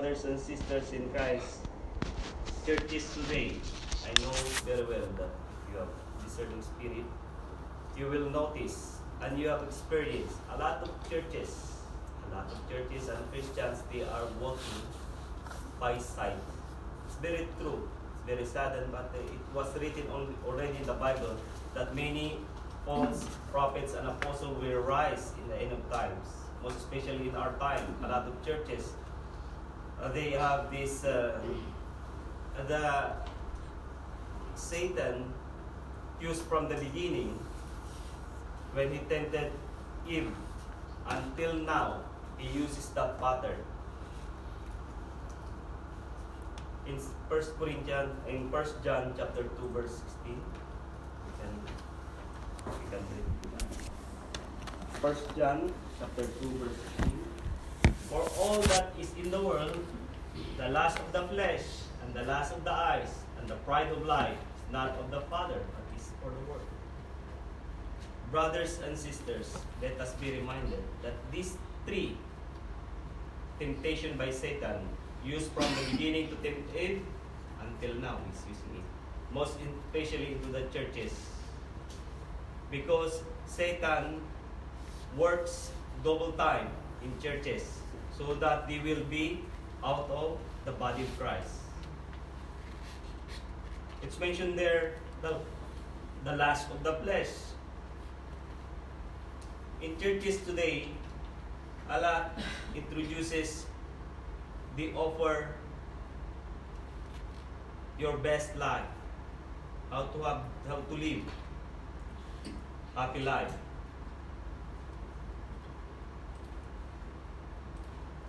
brothers 0.00 0.24
and 0.24 0.40
sisters 0.40 0.94
in 0.94 1.06
Christ, 1.10 1.60
churches 2.64 3.04
today, 3.12 3.52
I 4.08 4.16
know 4.24 4.32
very 4.64 4.80
well 4.88 5.04
that 5.20 5.28
you 5.68 5.76
have 5.76 5.92
discerning 6.24 6.62
spirit. 6.62 7.04
You 7.98 8.06
will 8.06 8.30
notice 8.30 8.96
and 9.20 9.38
you 9.38 9.48
have 9.48 9.62
experienced 9.62 10.36
a 10.54 10.56
lot 10.56 10.80
of 10.80 10.88
churches, 11.10 11.52
a 12.24 12.34
lot 12.34 12.48
of 12.50 12.56
churches 12.70 13.08
and 13.08 13.20
Christians, 13.30 13.82
they 13.92 14.00
are 14.00 14.24
walking 14.40 14.80
by 15.78 15.98
sight. 15.98 16.40
It's 17.04 17.16
very 17.16 17.46
true. 17.60 17.86
It's 18.14 18.24
very 18.24 18.46
saddened, 18.46 18.90
but 18.90 19.12
it 19.14 19.54
was 19.54 19.68
written 19.78 20.08
already 20.48 20.78
in 20.78 20.84
the 20.84 20.94
Bible 20.94 21.36
that 21.74 21.94
many 21.94 22.38
false 22.86 23.28
prophets 23.52 23.92
and 23.92 24.08
apostles 24.08 24.56
will 24.62 24.80
rise 24.80 25.34
in 25.42 25.48
the 25.50 25.60
end 25.60 25.72
of 25.72 25.90
times. 25.92 26.24
Most 26.62 26.78
especially 26.78 27.28
in 27.28 27.36
our 27.36 27.52
time, 27.58 27.84
a 28.02 28.08
lot 28.08 28.26
of 28.26 28.34
churches, 28.46 28.94
they 30.08 30.30
have 30.30 30.70
this, 30.70 31.04
uh, 31.04 31.38
the 32.66 33.12
Satan 34.54 35.32
used 36.20 36.42
from 36.42 36.68
the 36.68 36.76
beginning 36.76 37.38
when 38.72 38.92
he 38.92 38.98
tempted 39.08 39.52
Eve 40.08 40.30
until 41.08 41.54
now, 41.54 42.00
he 42.38 42.48
uses 42.58 42.88
that 42.90 43.20
pattern. 43.20 43.58
In 46.86 46.98
First 47.28 47.58
Corinthians, 47.58 48.10
in 48.28 48.50
First 48.50 48.82
John 48.82 49.14
chapter 49.16 49.42
2, 49.42 49.68
verse 49.72 50.00
16, 50.24 50.34
we 50.34 51.32
can, 51.38 51.52
we 52.66 52.90
can 52.90 53.02
read. 53.12 53.26
First 55.00 55.36
John 55.36 55.72
chapter 55.98 56.26
2, 56.26 56.48
verse 56.58 56.78
16. 56.98 57.19
For 58.10 58.26
all 58.42 58.58
that 58.74 58.90
is 58.98 59.14
in 59.14 59.30
the 59.30 59.40
world, 59.40 59.78
the 60.58 60.68
lust 60.68 60.98
of 60.98 61.12
the 61.12 61.22
flesh, 61.28 61.62
and 62.02 62.12
the 62.12 62.24
lust 62.24 62.52
of 62.52 62.64
the 62.64 62.72
eyes, 62.72 63.14
and 63.38 63.46
the 63.46 63.54
pride 63.62 63.86
of 63.92 64.04
life, 64.04 64.36
not 64.72 64.98
of 64.98 65.12
the 65.12 65.20
Father, 65.30 65.54
but 65.54 65.84
is 65.96 66.10
for 66.20 66.28
the 66.28 66.42
world. 66.50 66.66
Brothers 68.32 68.80
and 68.84 68.98
sisters, 68.98 69.54
let 69.80 70.00
us 70.00 70.14
be 70.14 70.32
reminded 70.32 70.82
that 71.04 71.14
these 71.30 71.54
three 71.86 72.16
temptation 73.60 74.18
by 74.18 74.32
Satan, 74.32 74.88
used 75.24 75.52
from 75.52 75.70
the 75.78 75.92
beginning 75.92 76.30
to 76.30 76.34
tempt 76.42 76.74
Eve, 76.74 77.06
until 77.62 77.94
now 78.02 78.18
using 78.26 78.74
it. 78.74 78.86
Most 79.30 79.54
especially 79.86 80.32
into 80.32 80.48
the 80.48 80.62
churches. 80.74 81.14
Because 82.72 83.22
Satan 83.46 84.20
works 85.16 85.70
double 86.02 86.32
time 86.32 86.70
in 87.04 87.12
churches 87.22 87.80
so 88.20 88.34
that 88.34 88.68
they 88.68 88.78
will 88.84 89.02
be 89.08 89.40
out 89.82 90.10
of 90.12 90.36
the 90.66 90.72
body 90.72 91.02
of 91.02 91.18
Christ. 91.18 91.56
It's 94.02 94.20
mentioned 94.20 94.58
there 94.58 94.92
the, 95.22 95.36
the 96.24 96.36
lust 96.36 96.68
of 96.70 96.82
the 96.84 96.94
flesh. 97.00 97.32
In 99.80 99.96
churches 99.98 100.36
today, 100.44 100.88
a 101.88 102.00
lot 102.00 102.38
introduces 102.74 103.64
the 104.76 104.92
offer 104.92 105.48
your 107.98 108.18
best 108.18 108.54
life, 108.56 108.84
how 109.90 110.02
to 110.12 110.22
have 110.24 110.42
how 110.68 110.76
to 110.76 110.94
live 110.94 111.24
happy 112.94 113.20
life. 113.20 113.52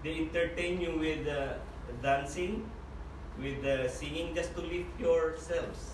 They 0.04 0.18
entertain 0.18 0.82
you 0.82 0.98
with 0.98 1.28
uh, 1.28 1.54
dancing, 2.02 2.70
with 3.40 3.64
uh, 3.64 3.88
singing, 3.88 4.34
just 4.34 4.56
to 4.56 4.62
lift 4.62 5.00
yourselves. 5.00 5.94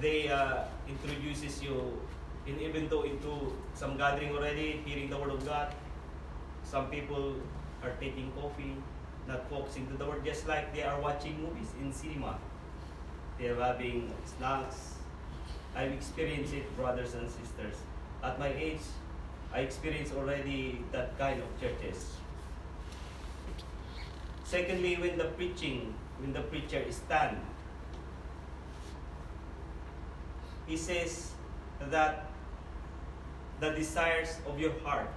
They 0.00 0.28
uh, 0.28 0.64
introduces 0.88 1.62
you, 1.62 2.00
in, 2.46 2.60
even 2.60 2.88
though 2.88 3.02
into 3.02 3.52
some 3.74 3.96
gathering 3.96 4.32
already, 4.32 4.80
hearing 4.84 5.10
the 5.10 5.18
word 5.18 5.30
of 5.30 5.44
God. 5.44 5.74
Some 6.64 6.88
people 6.90 7.34
are 7.82 7.92
taking 8.00 8.32
coffee, 8.32 8.76
not 9.26 9.48
focusing 9.50 9.86
to 9.88 9.94
the 9.94 10.06
word, 10.06 10.24
just 10.24 10.48
like 10.48 10.74
they 10.74 10.82
are 10.82 11.00
watching 11.00 11.40
movies 11.42 11.68
in 11.80 11.92
cinema. 11.92 12.38
They 13.38 13.48
are 13.48 13.60
having 13.60 14.12
snacks. 14.24 14.94
I've 15.76 15.92
experienced 15.92 16.52
it, 16.54 16.74
brothers 16.76 17.14
and 17.14 17.30
sisters. 17.30 17.76
At 18.22 18.38
my 18.38 18.48
age, 18.48 18.80
I 19.52 19.60
experienced 19.60 20.14
already 20.14 20.84
that 20.92 21.18
kind 21.18 21.42
of 21.42 21.48
churches. 21.60 22.16
Secondly, 24.44 24.96
when 24.96 25.18
the 25.18 25.24
preaching, 25.24 25.94
when 26.20 26.32
the 26.32 26.40
preacher 26.40 26.84
stand, 26.90 27.38
he 30.66 30.76
says 30.76 31.32
that 31.90 32.30
the 33.60 33.70
desires 33.70 34.38
of 34.46 34.60
your 34.60 34.72
heart 34.84 35.10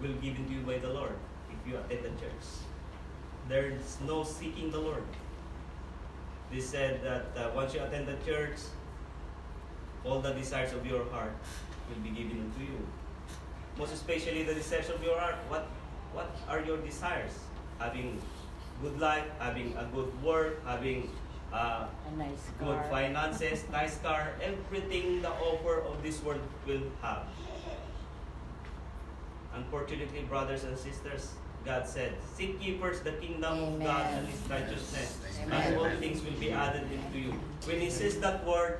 will 0.00 0.12
be 0.14 0.28
given 0.28 0.46
to 0.46 0.52
you 0.52 0.60
by 0.60 0.78
the 0.78 0.88
Lord 0.88 1.16
if 1.50 1.70
you 1.70 1.78
attend 1.78 2.04
the 2.04 2.20
church. 2.20 2.46
There's 3.48 3.98
no 4.06 4.24
seeking 4.24 4.70
the 4.70 4.78
Lord. 4.78 5.04
They 6.50 6.60
said 6.60 7.02
that 7.02 7.26
uh, 7.36 7.50
once 7.54 7.74
you 7.74 7.82
attend 7.82 8.08
the 8.08 8.16
church, 8.24 8.58
all 10.04 10.20
the 10.20 10.32
desires 10.32 10.72
of 10.72 10.86
your 10.86 11.04
heart 11.10 11.32
will 11.88 12.02
be 12.02 12.10
given 12.10 12.50
to 12.56 12.60
you. 12.60 12.78
Most 13.78 13.92
especially 13.92 14.42
the 14.42 14.54
desires 14.54 14.88
of 14.90 15.02
your 15.02 15.18
heart. 15.18 15.36
What 15.48 15.66
what 16.12 16.30
are 16.48 16.60
your 16.60 16.78
desires? 16.78 17.32
Having 17.78 18.20
good 18.82 18.98
life, 18.98 19.24
having 19.38 19.76
a 19.76 19.84
good 19.92 20.10
work, 20.22 20.64
having 20.66 21.10
uh, 21.52 21.86
A 22.08 22.16
nice 22.16 22.42
good 22.58 22.80
car. 22.80 22.88
finances, 22.90 23.64
nice 23.70 23.98
car, 23.98 24.32
everything 24.42 25.22
the 25.22 25.30
offer 25.30 25.80
of 25.82 26.02
this 26.02 26.22
world 26.22 26.40
will 26.66 26.82
have. 27.02 27.22
Unfortunately, 29.54 30.22
brothers 30.28 30.64
and 30.64 30.76
sisters, 30.76 31.32
God 31.64 31.86
said, 31.86 32.12
Seek 32.34 32.62
ye 32.64 32.76
first 32.78 33.04
the 33.04 33.12
kingdom 33.12 33.58
of 33.58 33.82
God 33.82 34.06
and 34.12 34.28
his 34.28 34.40
righteousness, 34.50 35.18
and 35.42 35.52
Amen. 35.52 35.78
all 35.78 35.90
things 35.98 36.22
will 36.22 36.36
be 36.38 36.50
added 36.50 36.84
into 36.92 37.18
you. 37.18 37.32
When 37.64 37.80
he 37.80 37.90
says 37.90 38.18
that 38.20 38.44
word, 38.44 38.78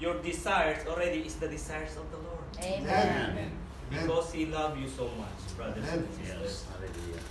your 0.00 0.14
desires 0.22 0.86
already 0.86 1.20
is 1.20 1.36
the 1.36 1.48
desires 1.48 1.96
of 1.96 2.10
the 2.10 2.18
Lord. 2.18 2.44
Amen. 2.60 3.30
Amen. 3.30 3.50
Because 3.90 4.32
he 4.32 4.46
loves 4.46 4.80
you 4.80 4.88
so 4.88 5.04
much, 5.18 5.56
brothers 5.56 5.84
and 5.92 6.02
Amen. 6.02 6.18
sisters. 6.18 6.66
Hallelujah. 6.72 7.22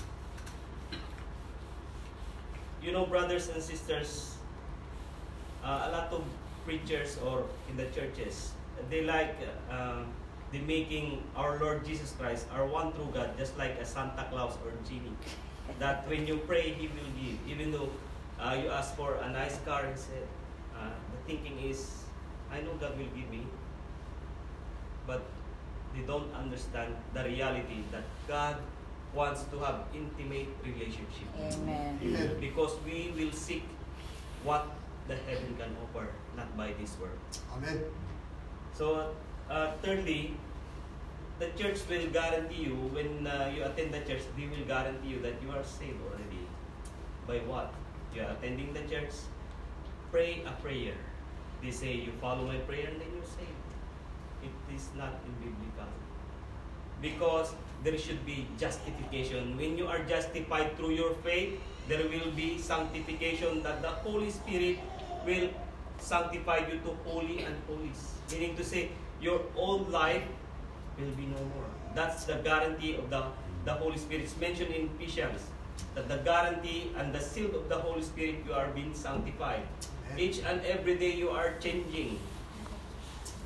you 2.84 2.92
know, 2.92 3.06
brothers 3.06 3.48
and 3.48 3.64
sisters, 3.64 4.36
uh, 5.64 5.88
a 5.88 5.90
lot 5.92 6.12
of 6.12 6.24
preachers 6.66 7.18
or 7.24 7.46
in 7.70 7.78
the 7.78 7.88
churches, 7.96 8.52
they 8.90 9.02
like 9.04 9.36
uh, 9.72 10.04
they 10.52 10.60
making 10.60 11.24
our 11.36 11.58
Lord 11.60 11.86
Jesus 11.86 12.12
Christ, 12.20 12.46
our 12.54 12.68
one 12.68 12.92
true 12.94 13.08
God, 13.14 13.38
just 13.38 13.58
like 13.58 13.80
a 13.80 13.86
Santa 13.86 14.28
Claus 14.30 14.60
or 14.66 14.72
genie. 14.88 15.16
That 15.80 16.08
when 16.08 16.28
you 16.28 16.44
pray, 16.46 16.76
He 16.76 16.88
will 16.92 17.12
give. 17.16 17.40
Even 17.48 17.72
though 17.72 17.90
uh, 18.38 18.60
you 18.62 18.70
ask 18.70 18.96
for 18.96 19.16
a 19.16 19.32
nice 19.32 19.58
car, 19.64 19.88
He 19.88 19.96
said, 19.96 20.28
uh, 20.76 20.92
the 20.92 21.20
thinking 21.26 21.58
is, 21.64 22.03
I 22.54 22.62
know 22.62 22.74
God 22.80 22.98
will 22.98 23.10
give 23.18 23.30
me, 23.30 23.42
but 25.08 25.24
they 25.96 26.02
don't 26.02 26.32
understand 26.34 26.96
the 27.14 27.24
reality 27.24 27.82
that 27.92 28.04
God 28.28 28.58
wants 29.14 29.44
to 29.50 29.60
have 29.60 29.86
intimate 29.94 30.50
relationship 30.64 31.30
Amen. 31.40 32.00
Amen. 32.02 32.38
because 32.40 32.74
we 32.86 33.14
will 33.18 33.32
seek 33.32 33.64
what 34.44 34.68
the 35.08 35.16
heaven 35.16 35.56
can 35.58 35.76
offer, 35.84 36.08
not 36.38 36.56
by 36.56 36.74
this 36.80 36.96
world. 37.00 37.18
Amen. 37.56 37.84
So, 38.74 39.14
uh, 39.50 39.72
thirdly, 39.82 40.36
the 41.40 41.50
church 41.58 41.80
will 41.90 42.08
guarantee 42.10 42.64
you 42.70 42.76
when 42.94 43.26
uh, 43.26 43.52
you 43.56 43.64
attend 43.64 43.94
the 43.94 44.02
church, 44.02 44.22
they 44.38 44.48
will 44.48 44.66
guarantee 44.68 45.10
you 45.10 45.20
that 45.22 45.42
you 45.42 45.52
are 45.52 45.64
saved 45.64 45.98
already. 46.06 46.46
By 47.28 47.40
what? 47.50 47.74
You 48.16 48.22
are 48.22 48.32
attending 48.32 48.74
the 48.74 48.82
church, 48.82 49.14
pray 50.12 50.44
a 50.46 50.52
prayer. 50.62 50.94
They 51.64 51.72
say 51.72 51.94
you 51.94 52.12
follow 52.20 52.46
my 52.46 52.58
prayer 52.70 52.88
and 52.92 53.00
then 53.00 53.08
you're 53.16 53.24
saved. 53.24 53.70
It 54.44 54.76
is 54.76 54.90
not 54.98 55.14
in 55.26 55.34
biblical. 55.40 55.88
Because 57.02 57.54
there 57.84 57.98
should 57.98 58.26
be 58.26 58.48
justification. 58.60 59.58
When 59.58 59.78
you 59.78 59.88
are 59.88 60.00
justified 60.00 60.76
through 60.78 60.92
your 60.92 61.14
faith, 61.24 61.60
there 61.88 62.04
will 62.04 62.32
be 62.32 62.58
sanctification 62.58 63.64
that 63.64 63.82
the 63.82 63.90
Holy 63.90 64.30
Spirit 64.30 64.80
will 65.26 65.50
sanctify 66.00 66.58
you 66.68 66.80
to 66.80 66.96
holy 67.06 67.44
and 67.44 67.56
holies. 67.68 68.16
Meaning 68.32 68.56
to 68.58 68.64
say, 68.64 68.90
your 69.22 69.42
old 69.56 69.90
life 69.90 70.24
will 71.00 71.12
be 71.16 71.26
no 71.26 71.40
more. 71.56 71.70
That's 71.96 72.26
the 72.26 72.36
guarantee 72.36 72.96
of 72.96 73.10
the, 73.10 73.24
the 73.64 73.74
Holy 73.74 73.98
Spirit. 73.98 74.24
It's 74.24 74.38
mentioned 74.38 74.74
in 74.74 74.90
Ephesians 74.96 75.42
that 75.96 76.10
the 76.10 76.18
guarantee 76.18 76.92
and 76.98 77.14
the 77.14 77.20
seal 77.20 77.56
of 77.56 77.70
the 77.70 77.76
Holy 77.76 78.02
Spirit, 78.02 78.36
you 78.46 78.54
are 78.54 78.68
being 78.68 78.94
sanctified. 78.94 79.64
Each 80.18 80.40
and 80.46 80.62
every 80.66 80.96
day 80.96 81.14
you 81.14 81.30
are 81.30 81.54
changing. 81.60 82.20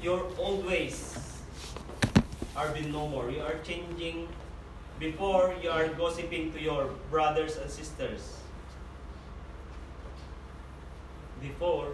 Your 0.01 0.27
old 0.37 0.65
ways 0.65 1.17
are 2.55 2.69
being 2.69 2.91
no 2.91 3.07
more. 3.07 3.31
You 3.31 3.41
are 3.41 3.55
changing 3.63 4.27
before 4.99 5.55
you 5.61 5.69
are 5.69 5.87
gossiping 5.87 6.51
to 6.53 6.59
your 6.59 6.89
brothers 7.09 7.57
and 7.57 7.69
sisters. 7.69 8.41
Before, 11.41 11.93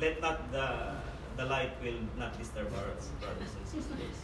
let 0.00 0.20
not 0.20 0.50
the 0.50 0.96
the 1.36 1.44
light 1.46 1.70
will 1.80 2.02
not 2.18 2.36
disturb 2.36 2.66
our 2.74 2.90
brothers 3.22 3.52
and 3.54 3.66
sisters. 3.68 4.16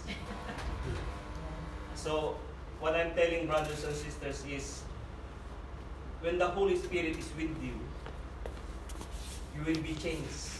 So, 1.94 2.36
what 2.80 2.96
I'm 2.96 3.14
telling 3.14 3.46
brothers 3.46 3.84
and 3.84 3.94
sisters 3.94 4.42
is, 4.50 4.82
when 6.20 6.38
the 6.38 6.48
Holy 6.48 6.76
Spirit 6.76 7.16
is 7.16 7.30
with 7.38 7.54
you, 7.62 7.78
you 9.54 9.62
will 9.64 9.80
be 9.82 9.94
changed. 9.94 10.50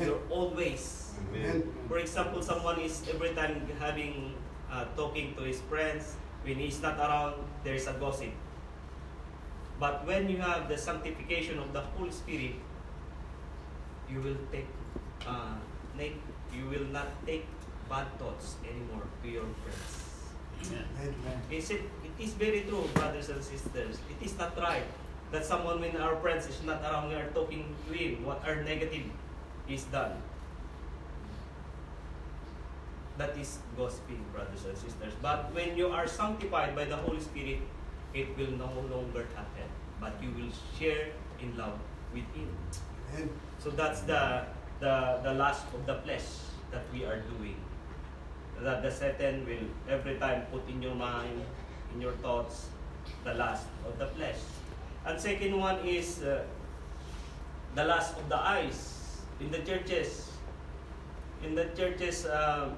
Your 0.00 0.18
old 0.30 0.56
ways. 0.56 1.12
Amen. 1.30 1.70
For 1.88 1.98
example, 1.98 2.42
someone 2.42 2.80
is 2.80 3.02
every 3.08 3.30
time 3.34 3.62
having 3.78 4.34
uh, 4.70 4.84
talking 4.96 5.34
to 5.36 5.42
his 5.42 5.60
friends. 5.70 6.16
When 6.42 6.56
he's 6.56 6.82
not 6.82 6.98
around, 6.98 7.40
there 7.62 7.74
is 7.74 7.86
a 7.86 7.94
gossip. 7.94 8.32
But 9.80 10.06
when 10.06 10.28
you 10.28 10.38
have 10.38 10.68
the 10.68 10.76
sanctification 10.76 11.58
of 11.58 11.72
the 11.72 11.80
Holy 11.80 12.12
Spirit, 12.12 12.60
you 14.10 14.20
will 14.20 14.36
take, 14.52 14.68
uh, 15.26 15.56
make, 15.96 16.20
you 16.52 16.68
will 16.68 16.84
not 16.92 17.08
take 17.24 17.46
bad 17.88 18.06
thoughts 18.18 18.56
anymore 18.60 19.08
to 19.22 19.28
your 19.28 19.48
friends. 19.64 20.74
Amen. 21.00 21.40
Is 21.50 21.70
it? 21.70 21.82
It 22.04 22.16
is 22.22 22.32
very 22.34 22.62
true, 22.68 22.84
brothers 22.94 23.28
and 23.28 23.42
sisters. 23.42 23.98
It 24.08 24.20
is 24.24 24.36
not 24.38 24.56
right 24.58 24.84
that 25.34 25.44
someone 25.44 25.82
when 25.82 25.98
our 25.98 26.14
friends 26.22 26.46
is 26.46 26.62
not 26.62 26.78
around, 26.86 27.10
we 27.10 27.18
are 27.18 27.26
talking 27.34 27.74
to 27.88 27.92
him. 27.92 28.22
What 28.22 28.46
are 28.46 28.62
negative 28.62 29.10
is 29.68 29.82
done. 29.90 30.14
That 33.18 33.34
is 33.34 33.58
gossiping, 33.76 34.22
brothers 34.30 34.64
and 34.64 34.78
sisters. 34.78 35.12
But 35.20 35.50
when 35.50 35.76
you 35.76 35.90
are 35.90 36.06
sanctified 36.06 36.78
by 36.78 36.86
the 36.86 36.96
Holy 37.02 37.18
Spirit, 37.18 37.58
it 38.14 38.30
will 38.38 38.54
no 38.54 38.70
longer 38.86 39.26
happen. 39.34 39.66
But 40.00 40.22
you 40.22 40.30
will 40.38 40.54
share 40.78 41.10
in 41.42 41.58
love 41.58 41.78
with 42.14 42.26
Him. 42.30 42.50
Amen. 43.14 43.30
So 43.58 43.70
that's 43.70 44.06
the 44.06 44.46
the 44.78 45.18
the 45.26 45.34
last 45.34 45.66
of 45.74 45.82
the 45.86 45.98
flesh 46.06 46.26
that 46.70 46.86
we 46.94 47.02
are 47.02 47.22
doing. 47.38 47.58
That 48.62 48.86
the 48.86 48.90
Satan 48.90 49.46
will 49.46 49.66
every 49.90 50.14
time 50.18 50.46
put 50.54 50.62
in 50.70 50.78
your 50.78 50.94
mind, 50.94 51.42
in 51.94 51.98
your 51.98 52.14
thoughts, 52.22 52.70
the 53.26 53.34
last 53.34 53.66
of 53.82 53.98
the 53.98 54.06
flesh. 54.14 54.53
And 55.06 55.20
second 55.20 55.58
one 55.58 55.84
is 55.86 56.22
uh, 56.22 56.44
the 57.74 57.84
last 57.84 58.16
of 58.16 58.28
the 58.28 58.38
eyes 58.40 59.20
in 59.40 59.50
the 59.50 59.58
churches. 59.60 60.30
In 61.44 61.54
the 61.54 61.68
churches, 61.76 62.24
uh, 62.24 62.70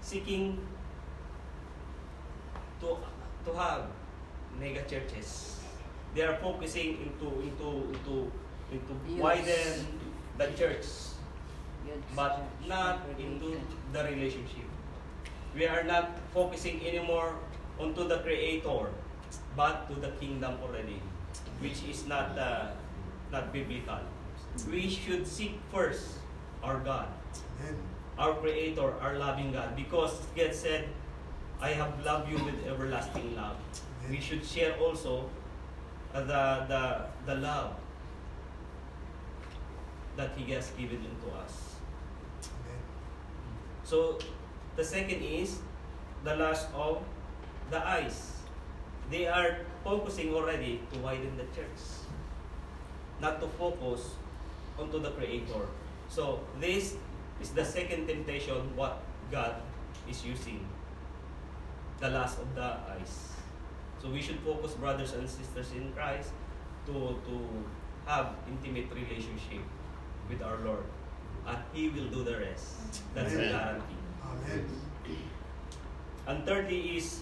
seeking 0.00 0.58
to 2.80 2.96
to 3.44 3.50
have 3.58 3.90
mega 4.58 4.82
churches. 4.86 5.58
They 6.14 6.22
are 6.22 6.36
focusing 6.38 6.98
into 7.02 7.42
into 7.42 7.90
into 7.90 8.30
into 8.70 8.92
Views. 9.06 9.20
widen 9.20 9.86
the 10.38 10.46
church, 10.54 10.86
Good 11.84 12.02
but 12.14 12.38
not 12.66 13.02
into 13.18 13.58
the 13.92 14.04
relationship. 14.04 14.68
We 15.54 15.66
are 15.66 15.82
not 15.82 16.14
focusing 16.32 16.78
anymore 16.86 17.34
onto 17.78 18.06
the 18.06 18.18
Creator, 18.22 18.94
but 19.56 19.88
to 19.88 19.94
the 20.00 20.10
kingdom 20.20 20.58
already, 20.62 21.02
which 21.60 21.82
is 21.88 22.06
not 22.06 22.38
uh, 22.38 22.70
not 23.32 23.52
biblical. 23.52 23.98
We 24.70 24.88
should 24.90 25.26
seek 25.26 25.60
first 25.72 26.18
our 26.62 26.78
God, 26.80 27.08
our 28.18 28.34
Creator, 28.34 28.94
our 29.00 29.16
loving 29.18 29.52
God, 29.52 29.76
because 29.76 30.18
God 30.36 30.54
said, 30.54 30.88
"I 31.60 31.70
have 31.70 31.94
loved 32.04 32.30
you 32.30 32.38
with 32.44 32.58
everlasting 32.66 33.36
love." 33.36 33.56
We 34.08 34.20
should 34.20 34.44
share 34.44 34.74
also 34.78 35.30
the 36.12 36.66
the 36.66 37.06
the 37.26 37.36
love 37.38 37.74
that 40.16 40.34
He 40.36 40.52
has 40.52 40.70
given 40.74 40.98
unto 41.06 41.30
us. 41.36 41.70
So 43.84 44.18
the 44.76 44.84
second 44.84 45.22
is 45.22 45.58
the 46.22 46.36
last 46.36 46.68
of 46.74 47.02
the 47.70 47.82
eyes. 47.82 48.39
They 49.10 49.26
are 49.26 49.66
focusing 49.82 50.32
already 50.34 50.80
to 50.92 50.98
widen 51.00 51.36
the 51.36 51.44
church, 51.50 51.82
not 53.20 53.40
to 53.40 53.48
focus 53.58 54.14
onto 54.78 55.00
the 55.02 55.10
Creator. 55.10 55.66
So 56.08 56.40
this 56.60 56.96
is 57.40 57.50
the 57.50 57.64
second 57.64 58.06
temptation 58.06 58.76
what 58.76 59.02
God 59.30 59.56
is 60.08 60.24
using. 60.24 60.62
The 61.98 62.08
last 62.08 62.38
of 62.38 62.54
the 62.54 62.78
eyes. 62.88 63.34
So 64.00 64.08
we 64.08 64.22
should 64.22 64.40
focus, 64.40 64.72
brothers 64.72 65.12
and 65.12 65.28
sisters 65.28 65.68
in 65.76 65.92
Christ, 65.92 66.32
to 66.86 67.20
to 67.28 67.34
have 68.06 68.32
intimate 68.48 68.88
relationship 68.88 69.60
with 70.30 70.40
our 70.40 70.56
Lord, 70.64 70.86
and 71.44 71.58
He 71.76 71.92
will 71.92 72.08
do 72.08 72.24
the 72.24 72.40
rest. 72.40 73.04
That's 73.12 73.34
Amen. 73.36 73.52
guarantee. 73.52 74.00
Amen. 74.24 74.64
And 76.26 76.46
thirdly 76.46 76.96
is 76.96 77.20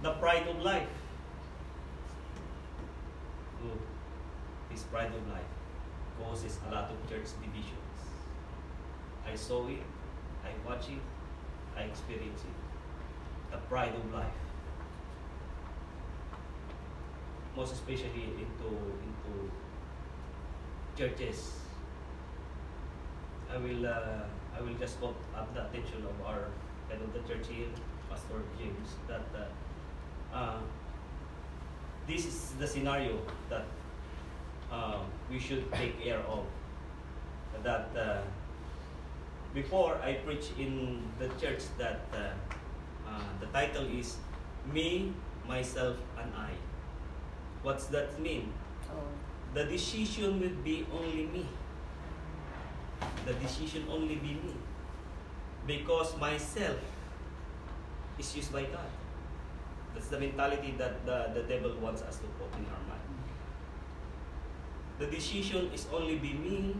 the 0.00 0.16
pride 0.16 0.48
of 0.48 0.62
life. 0.64 0.88
Oh, 3.64 3.78
this 4.70 4.82
pride 4.84 5.12
of 5.14 5.28
life 5.28 5.52
causes 6.20 6.58
a 6.68 6.74
lot 6.74 6.90
of 6.90 7.08
church 7.08 7.28
divisions. 7.42 8.00
I 9.26 9.34
saw 9.34 9.66
it, 9.68 9.82
I 10.44 10.50
watched 10.68 10.90
it, 10.90 11.00
I 11.76 11.82
experienced 11.82 12.44
it. 12.44 13.52
The 13.52 13.58
pride 13.68 13.94
of 13.94 14.12
life. 14.12 14.40
Most 17.56 17.72
especially 17.72 18.24
into 18.42 18.68
into 19.06 19.50
churches. 20.96 21.60
I 23.50 23.56
will 23.56 23.86
uh, 23.86 24.26
I 24.56 24.60
will 24.60 24.74
just 24.74 25.00
call 25.00 25.14
up 25.36 25.54
the 25.54 25.66
attention 25.66 26.04
of 26.04 26.26
our 26.26 26.50
head 26.88 27.00
of 27.00 27.12
the 27.12 27.20
church 27.28 27.46
here, 27.48 27.68
Pastor 28.10 28.42
James, 28.58 28.94
that 29.08 29.26
uh, 29.34 30.36
uh, 30.36 30.58
this 32.06 32.26
is 32.26 32.52
the 32.58 32.66
scenario 32.66 33.18
that 33.48 33.64
uh, 34.70 34.98
we 35.30 35.38
should 35.38 35.72
take 35.72 36.02
care 36.02 36.20
of. 36.28 36.44
That 37.62 37.88
uh, 37.96 38.20
before 39.54 39.96
I 40.02 40.14
preach 40.26 40.50
in 40.58 41.02
the 41.18 41.28
church 41.40 41.62
that 41.78 42.02
uh, 42.12 42.34
uh, 43.08 43.20
the 43.40 43.46
title 43.46 43.86
is 43.86 44.16
Me, 44.72 45.12
Myself, 45.48 45.96
and 46.20 46.32
I. 46.36 46.50
What's 47.62 47.86
that 47.86 48.20
mean? 48.20 48.52
Oh, 48.90 49.00
The 49.54 49.64
decision 49.64 50.40
will 50.40 50.58
be 50.64 50.86
only 50.92 51.26
me. 51.32 51.46
The 53.24 53.32
decision 53.34 53.86
only 53.88 54.16
be 54.16 54.34
me. 54.34 54.54
Because 55.66 56.16
myself 56.18 56.76
is 58.18 58.36
used 58.36 58.52
by 58.52 58.64
God. 58.64 58.90
That's 59.94 60.08
the 60.08 60.18
mentality 60.18 60.74
that 60.78 61.06
the, 61.06 61.30
the 61.34 61.42
devil 61.42 61.74
wants 61.80 62.02
us 62.02 62.18
to 62.18 62.26
put 62.38 62.52
in 62.58 62.66
our 62.66 62.82
mind. 62.90 63.00
The 64.98 65.06
decision 65.06 65.70
is 65.72 65.86
only 65.92 66.16
be 66.18 66.34
me 66.34 66.76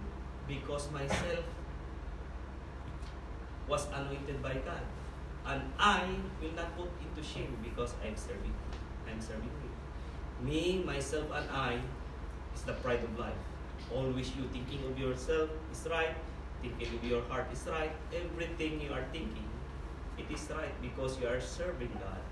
because 0.47 0.91
myself 0.91 1.45
was 3.69 3.87
anointed 3.95 4.43
by 4.43 4.55
God. 4.55 4.83
And 5.47 5.63
I 5.79 6.09
will 6.41 6.53
not 6.57 6.77
put 6.77 6.91
into 7.01 7.23
shame 7.27 7.57
because 7.63 7.95
I'm 8.05 8.17
serving 8.17 8.55
I'm 9.07 9.21
serving 9.21 9.53
Him. 9.63 10.47
Me, 10.47 10.83
myself, 10.85 11.27
and 11.35 11.49
I 11.51 11.79
is 12.55 12.63
the 12.63 12.73
pride 12.73 13.05
of 13.05 13.19
life. 13.19 13.37
Always 13.95 14.35
you 14.37 14.49
thinking 14.53 14.81
of 14.91 14.99
yourself 14.99 15.51
is 15.71 15.87
right, 15.91 16.17
thinking 16.63 16.97
of 16.97 17.05
your 17.05 17.23
heart 17.29 17.47
is 17.53 17.67
right, 17.71 17.93
everything 18.13 18.81
you 18.81 18.93
are 18.93 19.05
thinking, 19.13 19.49
it 20.17 20.27
is 20.33 20.49
right 20.51 20.73
because 20.81 21.21
you 21.21 21.29
are 21.29 21.41
serving 21.41 21.93
God. 22.01 22.24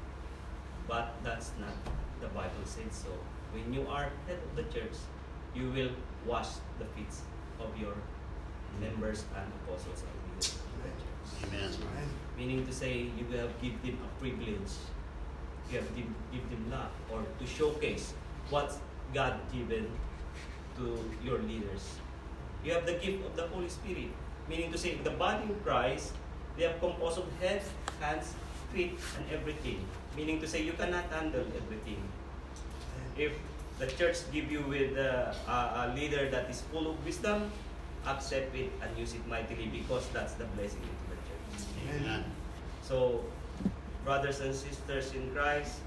But 0.89 1.15
that's 1.23 1.53
not 1.61 1.75
the 2.21 2.29
Bible 2.29 2.65
says 2.65 2.93
so. 2.93 3.11
When 3.53 3.73
you 3.73 3.87
are 3.89 4.11
head 4.27 4.39
of 4.51 4.57
the 4.57 4.62
church, 4.73 4.97
you 5.55 5.71
will 5.71 5.91
wash 6.27 6.49
the 6.79 6.87
feet 6.97 7.12
of 7.61 7.77
your 7.79 7.95
members 8.81 9.25
and 9.37 9.47
apostles 9.62 10.03
and 10.03 10.15
leaders 10.35 10.57
of 10.57 10.83
the 10.83 10.93
church. 11.03 11.53
Amen. 11.53 12.09
Meaning 12.39 12.67
to 12.67 12.73
say, 12.73 13.11
you 13.19 13.25
have 13.37 13.51
give 13.61 13.81
them 13.83 13.99
a 14.03 14.21
privilege. 14.21 14.73
You 15.71 15.79
have 15.79 15.97
give, 15.97 16.07
give 16.33 16.49
them 16.51 16.71
love 16.71 16.91
or 17.12 17.23
to 17.39 17.47
showcase 17.47 18.15
what 18.51 18.73
God 19.15 19.35
given 19.53 19.91
to 20.77 20.99
your 21.23 21.39
leaders. 21.39 21.97
You 22.65 22.73
have 22.73 22.87
the 22.87 22.95
gift 22.95 23.27
of 23.27 23.37
the 23.37 23.47
Holy 23.49 23.69
Spirit. 23.69 24.09
Meaning 24.49 24.73
to 24.73 24.79
say, 24.79 24.97
the 24.97 25.11
body 25.11 25.45
of 25.51 25.65
Christ, 25.65 26.12
they 26.57 26.65
have 26.65 26.81
composed 26.81 27.19
of 27.19 27.27
head, 27.41 27.62
hands, 28.01 28.35
feet, 28.73 28.99
and 29.19 29.27
everything. 29.33 29.85
Meaning 30.16 30.40
to 30.40 30.47
say, 30.47 30.62
you 30.62 30.73
cannot 30.73 31.04
handle 31.11 31.45
everything. 31.57 32.02
If 33.16 33.33
the 33.78 33.87
church 33.87 34.19
give 34.33 34.50
you 34.52 34.62
with 34.69 34.97
uh, 34.97 35.33
a, 35.49 35.88
a 35.88 35.95
leader 35.97 36.28
that 36.31 36.50
is 36.50 36.61
full 36.73 36.90
of 36.90 37.04
wisdom, 37.04 37.50
accept 38.07 38.54
it 38.54 38.71
and 38.83 38.90
use 38.99 39.14
it 39.14 39.26
mightily 39.26 39.66
because 39.66 40.09
that's 40.12 40.35
the 40.35 40.45
blessing 40.59 40.83
into 40.83 41.04
the 41.09 41.19
church. 41.25 42.00
Amen. 42.00 42.25
So, 42.83 43.25
brothers 44.04 44.40
and 44.40 44.54
sisters 44.54 45.12
in 45.14 45.31
Christ, 45.31 45.81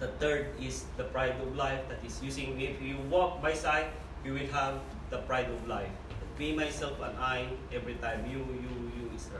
the 0.00 0.08
third 0.20 0.46
is 0.60 0.84
the 0.96 1.04
pride 1.04 1.36
of 1.40 1.56
life 1.56 1.80
that 1.88 2.04
is 2.04 2.22
using 2.22 2.60
if 2.60 2.80
you 2.80 2.96
walk 3.08 3.40
by 3.40 3.52
sight, 3.52 3.88
you 4.24 4.32
will 4.34 4.50
have 4.52 4.80
the 5.10 5.18
pride 5.24 5.48
of 5.48 5.68
life. 5.68 5.92
Me, 6.38 6.52
myself, 6.56 6.96
and 7.00 7.16
I, 7.18 7.48
every 7.72 7.94
time 8.00 8.24
you, 8.24 8.38
you, 8.38 8.72
you 8.96 9.10
is 9.16 9.28
right. 9.36 9.39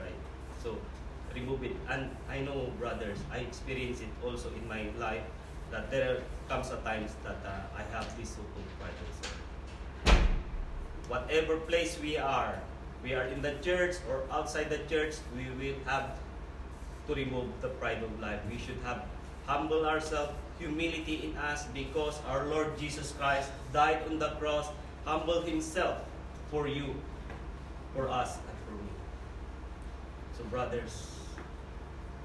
remove 1.41 1.63
it. 1.63 1.75
And 1.89 2.09
I 2.29 2.39
know, 2.41 2.71
brothers, 2.79 3.17
I 3.31 3.39
experience 3.39 4.01
it 4.01 4.09
also 4.23 4.49
in 4.53 4.67
my 4.67 4.85
life 4.99 5.23
that 5.71 5.89
there 5.89 6.21
comes 6.49 6.69
a 6.69 6.77
times 6.77 7.11
that 7.23 7.39
uh, 7.45 7.77
I 7.77 7.83
have 7.95 8.05
this 8.17 8.29
so-called 8.29 8.69
pride. 8.79 10.19
Whatever 11.07 11.57
place 11.57 11.97
we 12.01 12.17
are, 12.17 12.59
we 13.03 13.13
are 13.13 13.23
in 13.23 13.41
the 13.41 13.55
church 13.61 13.95
or 14.09 14.23
outside 14.31 14.69
the 14.69 14.79
church, 14.87 15.15
we 15.35 15.47
will 15.59 15.79
have 15.85 16.17
to 17.07 17.15
remove 17.15 17.49
the 17.61 17.69
pride 17.79 18.03
of 18.03 18.11
life. 18.19 18.39
We 18.49 18.57
should 18.57 18.77
have 18.83 19.03
humble 19.47 19.85
ourselves, 19.85 20.31
humility 20.59 21.31
in 21.31 21.37
us 21.37 21.65
because 21.73 22.19
our 22.29 22.45
Lord 22.45 22.77
Jesus 22.77 23.11
Christ 23.17 23.49
died 23.73 24.03
on 24.07 24.19
the 24.19 24.29
cross, 24.39 24.67
humbled 25.05 25.47
himself 25.47 25.97
for 26.51 26.67
you, 26.67 26.95
for 27.95 28.07
us, 28.07 28.37
and 28.37 28.57
for 28.67 28.75
me. 28.83 28.91
So 30.37 30.43
brothers, 30.45 31.20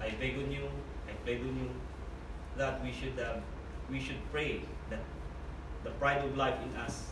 I 0.00 0.10
beg 0.10 0.36
on 0.38 0.50
you, 0.50 0.68
I 1.08 1.12
beg 1.24 1.40
on 1.40 1.56
you 1.56 1.70
that 2.56 2.82
we 2.82 2.92
should 2.92 3.18
uh, 3.18 3.40
we 3.90 4.00
should 4.00 4.20
pray 4.32 4.62
that 4.90 5.00
the 5.84 5.90
pride 6.02 6.24
of 6.24 6.36
life 6.36 6.56
in 6.62 6.76
us, 6.80 7.10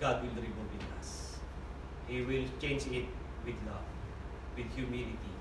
God 0.00 0.22
will 0.22 0.34
remove 0.34 0.70
in 0.72 0.86
us. 0.98 1.36
He 2.08 2.22
will 2.22 2.44
change 2.60 2.86
it 2.86 3.06
with 3.44 3.56
love, 3.66 3.84
with 4.56 4.66
humility. 4.74 5.34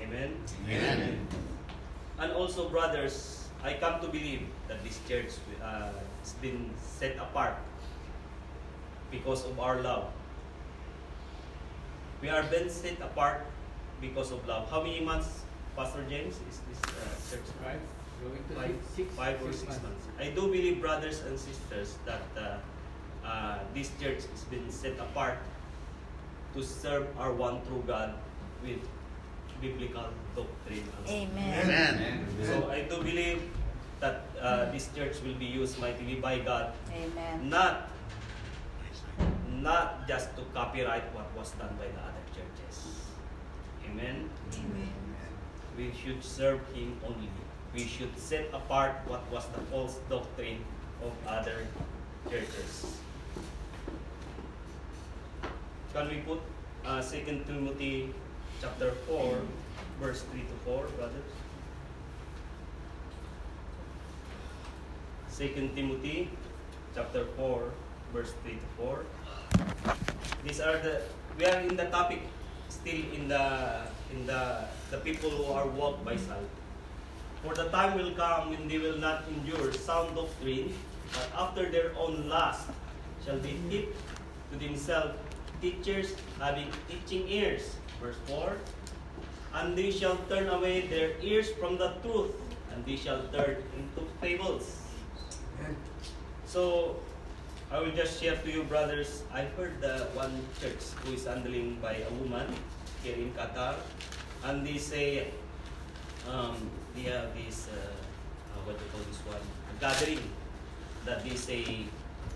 Amen. 0.00 0.34
Amen. 0.64 1.26
And 2.18 2.32
also, 2.32 2.68
brothers, 2.68 3.48
I 3.62 3.74
come 3.74 4.00
to 4.00 4.08
believe 4.08 4.46
that 4.68 4.82
this 4.84 5.00
church 5.08 5.34
uh, 5.62 5.90
has 6.22 6.32
been 6.42 6.70
set 6.78 7.16
apart 7.16 7.54
because 9.10 9.44
of 9.44 9.58
our 9.58 9.80
love. 9.82 10.06
We 12.20 12.28
are 12.28 12.42
been 12.42 12.70
set 12.70 13.00
apart 13.00 13.46
because 14.00 14.30
of 14.30 14.46
love. 14.46 14.70
How 14.70 14.82
many 14.82 15.00
months, 15.00 15.42
Pastor 15.78 16.02
James, 16.10 16.34
is 16.50 16.58
this 16.66 16.82
uh, 16.90 17.06
church? 17.30 17.46
Five, 17.62 17.78
going 18.18 18.42
to 18.50 18.54
Five, 18.58 18.74
six, 18.98 19.14
five 19.14 19.38
or 19.46 19.52
six 19.54 19.78
months. 19.78 20.10
I 20.18 20.34
do 20.34 20.50
believe, 20.50 20.82
brothers 20.82 21.22
and 21.22 21.38
sisters, 21.38 21.94
that 22.02 22.26
uh, 22.34 22.58
uh, 23.22 23.58
this 23.74 23.94
church 24.02 24.26
has 24.26 24.42
been 24.50 24.66
set 24.74 24.98
apart 24.98 25.38
to 26.58 26.64
serve 26.66 27.06
our 27.14 27.30
one 27.30 27.62
true 27.70 27.84
God 27.86 28.18
with 28.60 28.82
biblical 29.62 30.10
doctrine. 30.34 30.82
also. 30.98 31.14
Amen. 31.14 31.62
Amen. 31.62 32.26
So 32.42 32.66
I 32.74 32.82
do 32.82 32.98
believe 32.98 33.38
that 34.02 34.26
uh, 34.42 34.74
this 34.74 34.90
church 34.98 35.22
will 35.22 35.38
be 35.38 35.46
used 35.46 35.78
mightily 35.78 36.18
by 36.18 36.42
God, 36.42 36.74
Amen. 36.90 37.48
not 37.48 37.86
not 39.62 40.10
just 40.10 40.34
to 40.34 40.42
copyright 40.54 41.06
what 41.14 41.30
was 41.38 41.54
done 41.54 41.70
by 41.78 41.86
the 41.86 42.02
other 42.02 42.26
churches. 42.34 43.06
Amen. 43.86 44.26
Amen. 44.58 45.07
We 45.78 45.92
should 45.94 46.24
serve 46.24 46.58
Him 46.74 46.98
only. 47.06 47.30
We 47.72 47.86
should 47.86 48.18
set 48.18 48.50
apart 48.52 48.98
what 49.06 49.22
was 49.30 49.46
the 49.54 49.62
false 49.70 49.94
doctrine 50.10 50.58
of 51.06 51.14
other 51.22 51.68
churches. 52.28 52.98
Can 55.94 56.08
we 56.08 56.18
put 56.26 56.42
uh, 56.84 57.00
2 57.00 57.44
Timothy 57.46 58.12
chapter 58.60 58.90
4, 59.06 59.38
verse 60.02 60.22
3 60.34 60.40
to 60.40 60.56
4, 60.66 60.82
brothers? 60.98 61.30
2 65.38 65.70
Timothy 65.76 66.28
chapter 66.92 67.24
4, 67.38 67.70
verse 68.12 68.32
3 68.42 68.58
to 68.58 68.68
4. 68.82 69.06
These 70.42 70.58
are 70.58 70.78
the 70.82 71.02
we 71.38 71.46
are 71.46 71.60
in 71.60 71.76
the 71.76 71.86
topic 71.86 72.18
still 72.68 72.98
in 73.14 73.28
the 73.28 73.86
in 74.12 74.26
the 74.26 74.64
the 74.90 74.98
people 74.98 75.30
who 75.30 75.52
are 75.52 75.66
walked 75.66 76.04
by 76.04 76.16
sight. 76.16 76.48
For 77.42 77.54
the 77.54 77.68
time 77.68 77.96
will 77.96 78.12
come 78.12 78.50
when 78.50 78.66
they 78.66 78.78
will 78.78 78.98
not 78.98 79.24
endure 79.28 79.72
sound 79.72 80.16
doctrine, 80.16 80.74
but 81.12 81.28
after 81.36 81.68
their 81.70 81.92
own 81.96 82.28
lust 82.28 82.66
shall 83.24 83.38
they 83.38 83.54
heap 83.70 83.94
to 84.50 84.58
themselves 84.58 85.14
teachers 85.60 86.14
having 86.38 86.68
itching 86.88 87.28
ears. 87.28 87.76
Verse 88.00 88.16
4. 88.26 88.56
And 89.54 89.76
they 89.76 89.90
shall 89.90 90.16
turn 90.28 90.48
away 90.48 90.86
their 90.86 91.12
ears 91.20 91.50
from 91.58 91.78
the 91.78 91.94
truth, 92.02 92.34
and 92.72 92.84
they 92.84 92.96
shall 92.96 93.22
turn 93.32 93.56
into 93.76 94.06
fables. 94.20 94.78
So, 96.46 96.96
I 97.70 97.80
will 97.80 97.90
just 97.92 98.20
share 98.20 98.36
to 98.36 98.50
you, 98.50 98.64
brothers. 98.64 99.22
I 99.32 99.44
heard 99.56 99.80
the 99.80 100.08
one 100.14 100.32
church 100.60 100.80
who 101.04 101.12
is 101.12 101.26
handling 101.26 101.76
by 101.82 101.96
a 102.00 102.10
woman 102.22 102.46
here 103.02 103.16
in 103.16 103.32
Qatar, 103.32 103.74
and 104.44 104.66
they 104.66 104.78
say 104.78 105.28
um, 106.28 106.56
they 106.94 107.10
have 107.10 107.34
this 107.34 107.68
uh, 107.72 107.78
uh, 107.78 108.60
what 108.64 108.78
do 108.78 108.84
you 108.84 108.90
call 108.90 109.00
this 109.08 109.20
one 109.24 109.40
a 109.40 109.80
gathering 109.80 110.20
that 111.04 111.24
they 111.24 111.34
say 111.34 111.86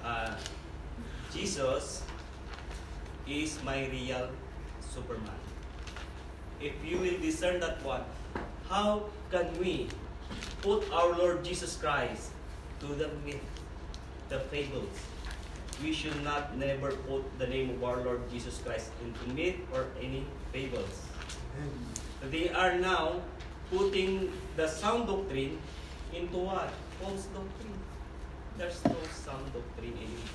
uh, 0.04 0.34
Jesus 1.32 2.02
is 3.26 3.58
my 3.64 3.86
real 3.88 4.28
Superman. 4.80 5.40
If 6.60 6.74
you 6.84 6.98
will 6.98 7.18
discern 7.18 7.60
that 7.60 7.82
one, 7.84 8.02
how 8.68 9.04
can 9.30 9.48
we 9.58 9.88
put 10.60 10.84
our 10.92 11.16
Lord 11.18 11.44
Jesus 11.44 11.76
Christ 11.76 12.30
to 12.80 12.86
the 12.86 13.08
myth, 13.24 13.42
the 14.28 14.38
fables? 14.52 14.92
We 15.82 15.92
should 15.92 16.22
not 16.22 16.56
never 16.56 16.92
put 17.08 17.26
the 17.38 17.46
name 17.46 17.70
of 17.70 17.82
our 17.82 17.98
Lord 18.04 18.30
Jesus 18.30 18.58
Christ 18.64 18.90
into 19.02 19.34
myth 19.34 19.56
or 19.72 19.86
any 20.00 20.26
fables. 20.52 21.00
They 22.30 22.50
are 22.50 22.78
now 22.78 23.20
putting 23.70 24.30
the 24.56 24.68
sound 24.68 25.06
doctrine 25.06 25.58
into 26.14 26.36
what? 26.36 26.70
False 27.00 27.26
doctrine. 27.32 27.78
There's 28.58 28.84
no 28.84 28.96
sound 29.24 29.52
doctrine 29.52 29.96
anymore. 29.96 30.32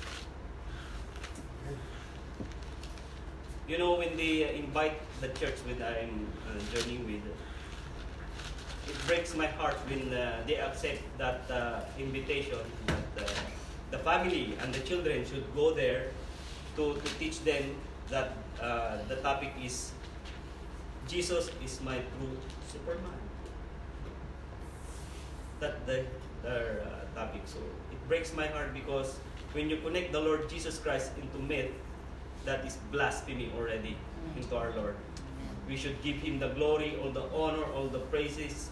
You 3.68 3.78
know, 3.78 3.94
when 3.94 4.16
they 4.16 4.56
invite 4.56 4.98
the 5.20 5.28
church 5.28 5.60
when 5.68 5.80
I'm 5.82 6.26
uh, 6.48 6.58
journeying 6.74 7.06
with, 7.06 7.22
it 8.88 8.96
breaks 9.06 9.36
my 9.36 9.46
heart 9.46 9.76
when 9.88 10.12
uh, 10.12 10.42
they 10.46 10.56
accept 10.56 11.02
that 11.18 11.44
uh, 11.50 11.80
invitation 11.98 12.58
that 12.86 13.24
uh, 13.24 13.28
the 13.90 13.98
family 13.98 14.56
and 14.62 14.74
the 14.74 14.80
children 14.80 15.24
should 15.24 15.44
go 15.54 15.74
there 15.74 16.08
to, 16.76 16.94
to 16.94 17.08
teach 17.18 17.44
them 17.44 17.76
that 18.08 18.32
uh, 18.60 18.96
the 19.08 19.16
topic 19.16 19.52
is 19.62 19.92
Jesus 21.08 21.50
is 21.64 21.80
my 21.80 21.96
true 21.96 22.36
Superman. 22.70 23.16
That 25.60 25.86
the 25.86 26.04
their 26.42 26.84
uh, 26.84 27.18
topic. 27.18 27.42
So 27.46 27.58
it 27.90 27.98
breaks 28.06 28.34
my 28.34 28.46
heart 28.46 28.74
because 28.74 29.18
when 29.52 29.70
you 29.70 29.78
connect 29.78 30.12
the 30.12 30.20
Lord 30.20 30.48
Jesus 30.48 30.78
Christ 30.78 31.12
into 31.20 31.38
myth, 31.38 31.72
that 32.44 32.64
is 32.64 32.76
blasphemy 32.92 33.50
already 33.56 33.96
into 34.36 34.56
our 34.56 34.70
Lord. 34.76 34.94
We 35.66 35.76
should 35.76 36.00
give 36.02 36.16
Him 36.16 36.38
the 36.38 36.48
glory, 36.48 36.96
all 37.02 37.10
the 37.10 37.24
honor, 37.34 37.64
all 37.72 37.88
the 37.88 38.00
praises 38.08 38.70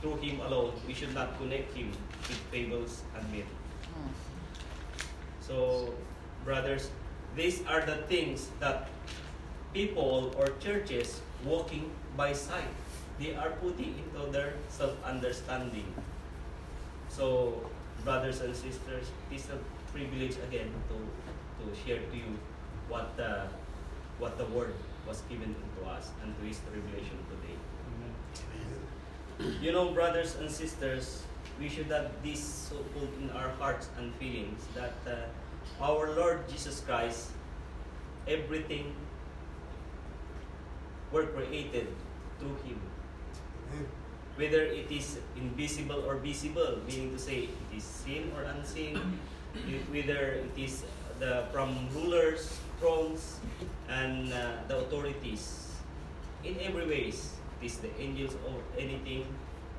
through 0.00 0.16
Him 0.16 0.40
alone. 0.40 0.72
We 0.86 0.94
should 0.94 1.14
not 1.14 1.36
connect 1.38 1.74
Him 1.74 1.90
with 2.28 2.40
fables 2.52 3.02
and 3.16 3.24
myth. 3.32 3.48
Mm. 3.92 4.12
So, 5.40 5.92
brothers, 6.44 6.90
these 7.36 7.60
are 7.66 7.84
the 7.84 7.96
things 8.08 8.48
that 8.60 8.88
people 9.74 10.32
or 10.38 10.48
churches 10.60 11.20
walking 11.44 11.90
by 12.16 12.32
sight, 12.32 12.68
they 13.18 13.34
are 13.34 13.50
putting 13.60 13.94
into 13.98 14.30
their 14.30 14.54
self-understanding. 14.68 15.86
So, 17.08 17.60
brothers 18.04 18.40
and 18.40 18.54
sisters, 18.54 19.06
it 19.30 19.36
is 19.36 19.46
a 19.50 19.58
privilege 19.92 20.36
again 20.48 20.70
to, 20.88 20.96
to 20.96 21.64
share 21.84 22.00
to 22.00 22.16
you 22.16 22.38
what 22.88 23.16
the, 23.16 23.46
what 24.18 24.38
the 24.38 24.46
word 24.46 24.74
was 25.06 25.22
given 25.28 25.54
to 25.78 25.86
us 25.88 26.10
and 26.22 26.36
to 26.38 26.42
His 26.46 26.60
revelation 26.72 27.18
today. 27.28 27.56
Amen. 27.90 29.62
You 29.62 29.72
know, 29.72 29.92
brothers 29.92 30.36
and 30.36 30.50
sisters, 30.50 31.22
we 31.60 31.68
should 31.68 31.86
have 31.86 32.10
this 32.24 32.42
so 32.42 32.76
put 32.94 33.08
in 33.20 33.30
our 33.30 33.50
hearts 33.60 33.88
and 33.98 34.14
feelings 34.16 34.62
that 34.74 34.94
uh, 35.06 35.82
our 35.82 36.14
Lord 36.16 36.48
Jesus 36.48 36.80
Christ, 36.80 37.30
everything 38.26 38.94
were 41.12 41.26
created 41.26 41.86
through 42.38 42.56
Him. 42.64 42.80
whether 44.36 44.64
it 44.64 44.88
is 44.90 45.20
invisible 45.36 46.04
or 46.08 46.16
visible, 46.16 46.80
meaning 46.88 47.12
to 47.12 47.20
say 47.20 47.52
it 47.52 47.68
is 47.76 47.84
seen 47.84 48.32
or 48.32 48.42
unseen, 48.48 48.96
whether 49.92 50.40
it 50.40 50.56
is 50.56 50.84
the 51.20 51.44
from 51.52 51.76
rulers, 51.92 52.58
thrones, 52.80 53.38
and 53.88 54.32
uh, 54.32 54.64
the 54.68 54.76
authorities. 54.78 55.76
In 56.42 56.56
every 56.64 56.88
ways, 56.88 57.36
it 57.60 57.66
is 57.66 57.76
the 57.78 57.92
angels 58.00 58.34
or 58.48 58.56
anything 58.80 59.28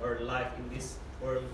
or 0.02 0.22
life 0.22 0.54
in 0.58 0.70
this 0.70 1.02
world. 1.20 1.50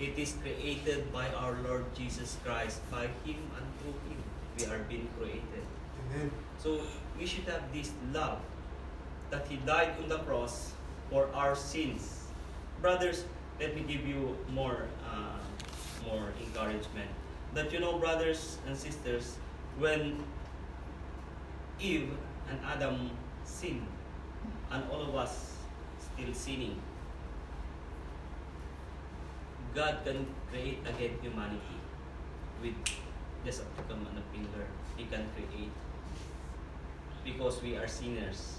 It 0.00 0.16
is 0.18 0.34
created 0.42 1.12
by 1.12 1.28
our 1.36 1.54
Lord 1.62 1.84
Jesus 1.94 2.38
Christ. 2.44 2.80
By 2.90 3.12
Him 3.28 3.44
and 3.54 3.66
through 3.82 3.98
Him, 4.08 4.20
we 4.56 4.64
are 4.66 4.82
being 4.88 5.06
created. 5.18 5.64
Amen. 6.08 6.30
So 6.58 6.80
we 7.18 7.26
should 7.26 7.44
have 7.44 7.68
this 7.74 7.92
love 8.10 8.40
that 9.30 9.46
He 9.48 9.56
died 9.64 9.94
on 10.02 10.08
the 10.08 10.18
cross 10.18 10.72
for 11.10 11.28
our 11.34 11.54
sins. 11.54 12.24
Brothers, 12.80 13.24
let 13.60 13.74
me 13.74 13.82
give 13.82 14.06
you 14.06 14.36
more, 14.52 14.86
uh, 15.04 15.38
more 16.06 16.32
encouragement. 16.40 17.10
That 17.54 17.72
you 17.72 17.80
know, 17.80 17.98
brothers 17.98 18.58
and 18.66 18.76
sisters, 18.76 19.36
when 19.78 20.22
Eve 21.80 22.10
and 22.50 22.58
Adam 22.64 23.10
sinned, 23.44 23.86
and 24.70 24.84
all 24.90 25.02
of 25.02 25.14
us 25.16 25.56
still 25.98 26.32
sinning, 26.34 26.76
God 29.74 30.00
can 30.04 30.26
create 30.50 30.78
again 30.86 31.18
humanity 31.22 31.78
with 32.62 32.74
just 33.44 33.62
a 33.62 33.92
on 33.92 34.16
a 34.18 34.24
finger. 34.34 34.66
He 34.96 35.04
can 35.04 35.24
create 35.34 35.72
because 37.24 37.62
we 37.62 37.76
are 37.76 37.86
sinners. 37.86 38.58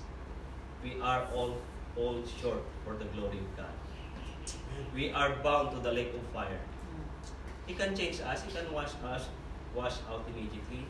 We 0.83 0.99
are 1.01 1.27
all 1.35 1.57
fall 1.95 2.23
short 2.41 2.63
for 2.85 2.95
the 2.95 3.05
glory 3.05 3.39
of 3.39 3.57
God. 3.57 3.75
We 4.95 5.11
are 5.11 5.35
bound 5.43 5.71
to 5.75 5.79
the 5.79 5.91
lake 5.91 6.13
of 6.13 6.21
fire. 6.33 6.59
He 7.65 7.73
can 7.73 7.95
change 7.95 8.21
us, 8.21 8.43
He 8.43 8.51
can 8.51 8.71
wash 8.73 8.91
us, 9.03 9.27
wash 9.75 9.97
out 10.09 10.25
immediately. 10.31 10.85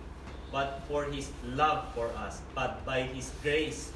But 0.52 0.82
for 0.88 1.06
His 1.06 1.32
love 1.46 1.94
for 1.94 2.08
us, 2.16 2.42
but 2.56 2.86
by 2.86 3.02
His 3.02 3.32
grace, 3.42 3.92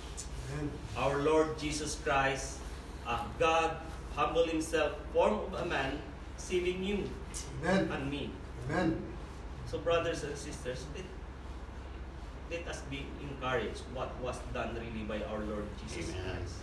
our 0.97 1.17
Lord 1.21 1.57
Jesus 1.57 1.95
Christ, 2.03 2.59
uh, 3.07 3.23
God 3.39 3.77
humbled 4.15 4.49
Himself, 4.49 4.93
form 5.13 5.33
of 5.33 5.53
a 5.53 5.65
man, 5.65 5.99
saving 6.37 6.83
you 6.83 7.09
Amen. 7.61 7.89
and 7.91 8.11
me. 8.11 8.29
Amen. 8.69 9.01
So, 9.65 9.79
brothers 9.79 10.23
and 10.23 10.37
sisters, 10.37 10.85
let 12.53 12.67
us 12.69 12.81
be 12.89 13.05
encouraged 13.21 13.81
what 13.93 14.13
was 14.21 14.37
done 14.53 14.77
really 14.77 15.03
by 15.09 15.25
our 15.25 15.39
Lord 15.39 15.65
Jesus 15.81 16.13
Amen. 16.13 16.37
Christ. 16.37 16.55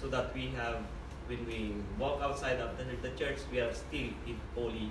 So 0.00 0.08
that 0.08 0.34
we 0.34 0.48
have, 0.56 0.80
when 1.28 1.44
we 1.44 1.74
walk 1.98 2.22
outside 2.22 2.60
of 2.60 2.78
the, 2.78 2.84
the 3.02 3.14
church, 3.14 3.38
we 3.52 3.60
are 3.60 3.72
still 3.72 4.08
in 4.26 4.40
holy 4.54 4.90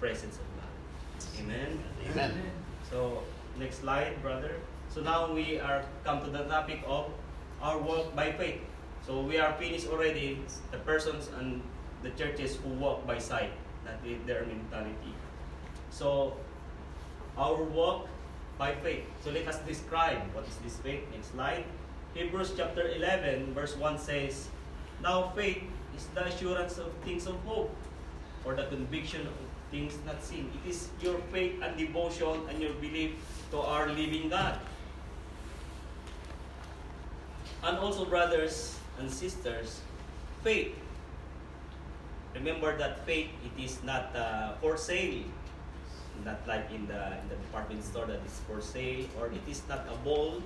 presence 0.00 0.36
of 0.36 0.46
God. 0.58 1.44
Amen. 1.44 1.78
Amen. 2.10 2.32
So, 2.90 3.22
next 3.58 3.80
slide, 3.80 4.20
brother. 4.22 4.56
So 4.88 5.00
now 5.00 5.32
we 5.32 5.60
are 5.60 5.84
come 6.02 6.24
to 6.24 6.30
the 6.30 6.42
topic 6.50 6.82
of 6.84 7.06
our 7.62 7.78
walk 7.78 8.16
by 8.16 8.32
faith. 8.32 8.58
So 9.06 9.22
we 9.22 9.38
are 9.38 9.52
finished 9.54 9.86
already. 9.86 10.42
The 10.72 10.78
persons 10.78 11.30
and 11.38 11.62
the 12.02 12.10
churches 12.10 12.56
who 12.56 12.70
walk 12.74 13.06
by 13.06 13.18
sight, 13.18 13.52
that 13.84 14.00
is 14.04 14.18
their 14.26 14.42
mentality. 14.42 15.14
So 15.90 16.34
our 17.38 17.62
walk 17.62 18.08
by 18.60 18.76
faith. 18.84 19.08
So 19.24 19.32
let 19.32 19.48
us 19.48 19.56
describe 19.64 20.20
what 20.36 20.44
is 20.44 20.60
this 20.60 20.76
faith. 20.84 21.00
Next 21.16 21.32
slide. 21.32 21.64
Hebrews 22.12 22.52
chapter 22.52 22.92
11, 22.92 23.56
verse 23.56 23.72
1 23.74 23.96
says, 23.96 24.52
Now 25.00 25.32
faith 25.32 25.64
is 25.96 26.04
the 26.12 26.28
assurance 26.28 26.76
of 26.76 26.92
things 27.00 27.24
of 27.24 27.40
hope, 27.48 27.72
or 28.44 28.52
the 28.52 28.68
conviction 28.68 29.24
of 29.24 29.32
things 29.72 29.96
not 30.04 30.20
seen. 30.20 30.52
It 30.60 30.76
is 30.76 30.92
your 31.00 31.16
faith 31.32 31.56
and 31.64 31.72
devotion 31.72 32.44
and 32.52 32.60
your 32.60 32.76
belief 32.84 33.16
to 33.50 33.64
our 33.64 33.88
living 33.88 34.28
God. 34.28 34.60
And 37.64 37.78
also, 37.78 38.04
brothers 38.04 38.76
and 39.00 39.08
sisters, 39.08 39.80
faith. 40.44 40.76
Remember 42.34 42.76
that 42.76 43.06
faith, 43.06 43.28
it 43.40 43.56
is 43.56 43.80
not 43.84 44.14
uh, 44.14 44.52
for 44.60 44.76
sale. 44.76 45.24
Not 46.24 46.46
like 46.46 46.70
in 46.70 46.86
the, 46.86 47.18
in 47.18 47.26
the 47.28 47.36
department 47.36 47.84
store 47.84 48.06
that 48.06 48.20
is 48.26 48.40
for 48.46 48.60
sale, 48.60 49.06
or 49.18 49.28
it 49.28 49.44
is 49.48 49.62
not 49.68 49.86
a 49.88 49.96
ball, 50.04 50.42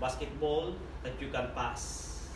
basketball 0.00 0.74
that 1.02 1.12
you 1.20 1.28
can 1.28 1.48
pass. 1.54 2.28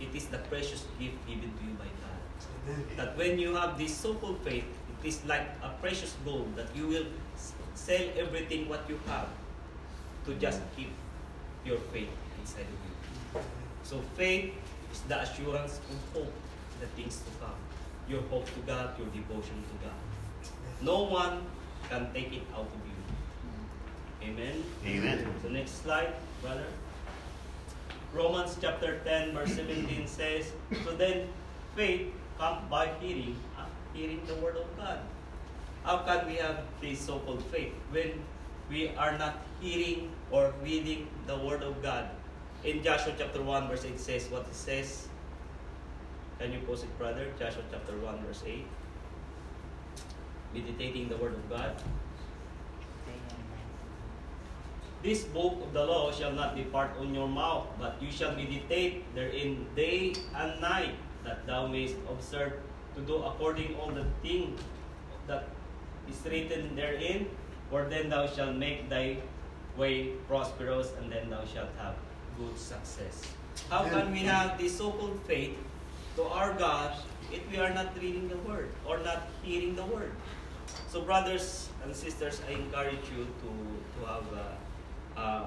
It 0.00 0.14
is 0.14 0.26
the 0.26 0.38
precious 0.38 0.84
gift 0.98 1.18
given 1.26 1.52
to 1.52 1.62
you 1.64 1.74
by 1.78 1.86
God 2.00 2.22
that 2.96 3.16
when 3.16 3.38
you 3.38 3.54
have 3.54 3.78
this 3.78 3.94
so-called 3.94 4.38
faith, 4.42 4.64
it 4.64 5.08
is 5.08 5.24
like 5.26 5.46
a 5.62 5.70
precious 5.80 6.14
gold 6.24 6.54
that 6.56 6.66
you 6.74 6.86
will 6.86 7.06
sell 7.74 8.02
everything 8.16 8.68
what 8.68 8.88
you 8.88 8.98
have 9.06 9.28
to 10.26 10.34
just 10.34 10.60
keep 10.76 10.90
your 11.64 11.78
faith 11.92 12.08
inside 12.40 12.66
of 12.66 12.78
you. 12.86 13.42
So 13.82 14.00
faith 14.16 14.54
is 14.92 15.00
the 15.02 15.20
assurance 15.20 15.80
of 15.90 15.98
hope, 16.14 16.32
the 16.80 16.86
things 16.94 17.18
to 17.18 17.30
come. 17.44 17.58
Your 18.08 18.22
hope 18.22 18.46
to 18.46 18.60
God, 18.60 18.98
your 18.98 19.08
devotion 19.08 19.58
to 19.62 19.86
God. 19.86 19.98
No 20.82 21.02
one 21.04 21.42
can 21.92 22.08
take 22.16 22.32
it 22.32 22.48
out 22.56 22.72
of 22.72 22.82
you. 22.88 22.98
Amen. 24.24 24.64
Amen. 24.86 25.26
So 25.42 25.48
next 25.48 25.82
slide, 25.82 26.14
brother. 26.40 26.64
Romans 28.14 28.56
chapter 28.60 29.00
10 29.04 29.34
verse 29.34 29.52
17 29.54 30.06
says, 30.06 30.52
So 30.84 30.96
then 30.96 31.28
faith 31.76 32.08
comes 32.38 32.64
by 32.70 32.88
hearing, 33.00 33.36
uh, 33.58 33.68
hearing 33.92 34.22
the 34.26 34.36
word 34.36 34.56
of 34.56 34.68
God. 34.76 35.00
How 35.84 35.98
can 35.98 36.26
we 36.26 36.36
have 36.36 36.64
this 36.80 37.00
so-called 37.00 37.44
faith 37.52 37.72
when 37.90 38.24
we 38.70 38.88
are 38.96 39.18
not 39.18 39.42
hearing 39.60 40.10
or 40.30 40.54
reading 40.62 41.08
the 41.26 41.36
word 41.36 41.62
of 41.62 41.82
God? 41.82 42.08
In 42.64 42.82
Joshua 42.82 43.12
chapter 43.18 43.42
1 43.42 43.68
verse 43.68 43.84
8 43.84 44.00
says 44.00 44.28
what 44.30 44.46
it 44.48 44.54
says. 44.54 45.08
Can 46.38 46.52
you 46.52 46.60
post 46.60 46.84
it, 46.84 46.98
brother? 46.98 47.26
Joshua 47.38 47.62
chapter 47.70 47.98
1 47.98 48.24
verse 48.24 48.42
8. 48.46 48.64
Meditating 50.54 51.08
the 51.08 51.16
word 51.16 51.32
of 51.34 51.48
God. 51.48 51.76
This 55.02 55.24
book 55.24 55.58
of 55.64 55.72
the 55.72 55.84
law 55.84 56.12
shall 56.12 56.30
not 56.30 56.54
depart 56.54 56.90
on 57.00 57.14
your 57.14 57.26
mouth, 57.26 57.66
but 57.80 57.96
you 58.00 58.12
shall 58.12 58.36
meditate 58.36 59.02
therein 59.16 59.66
day 59.74 60.14
and 60.36 60.60
night, 60.60 60.94
that 61.24 61.44
thou 61.46 61.66
mayest 61.66 61.96
observe 62.08 62.52
to 62.94 63.00
do 63.00 63.16
according 63.16 63.74
all 63.76 63.90
the 63.90 64.04
thing 64.22 64.54
that 65.26 65.48
is 66.08 66.22
written 66.24 66.76
therein, 66.76 67.26
for 67.68 67.84
then 67.90 68.10
thou 68.10 68.28
shalt 68.28 68.54
make 68.54 68.88
thy 68.88 69.16
way 69.76 70.14
prosperous, 70.28 70.92
and 71.00 71.10
then 71.10 71.30
thou 71.30 71.42
shalt 71.46 71.70
have 71.78 71.96
good 72.38 72.56
success. 72.56 73.26
How 73.70 73.88
can 73.88 74.12
we 74.12 74.20
have 74.20 74.56
this 74.56 74.78
so-called 74.78 75.18
faith 75.26 75.56
to 76.14 76.22
our 76.24 76.52
God 76.54 76.94
if 77.32 77.42
we 77.50 77.58
are 77.58 77.74
not 77.74 77.96
reading 77.98 78.28
the 78.28 78.38
Word 78.46 78.70
or 78.86 78.98
not 78.98 79.26
hearing 79.42 79.74
the 79.74 79.84
Word? 79.84 80.12
So, 80.88 81.02
brothers 81.02 81.68
and 81.84 81.94
sisters, 81.94 82.40
I 82.48 82.52
encourage 82.52 83.06
you 83.16 83.24
to, 83.24 83.50
to 83.96 84.06
have 84.06 84.26
uh, 84.32 85.20
uh, 85.20 85.46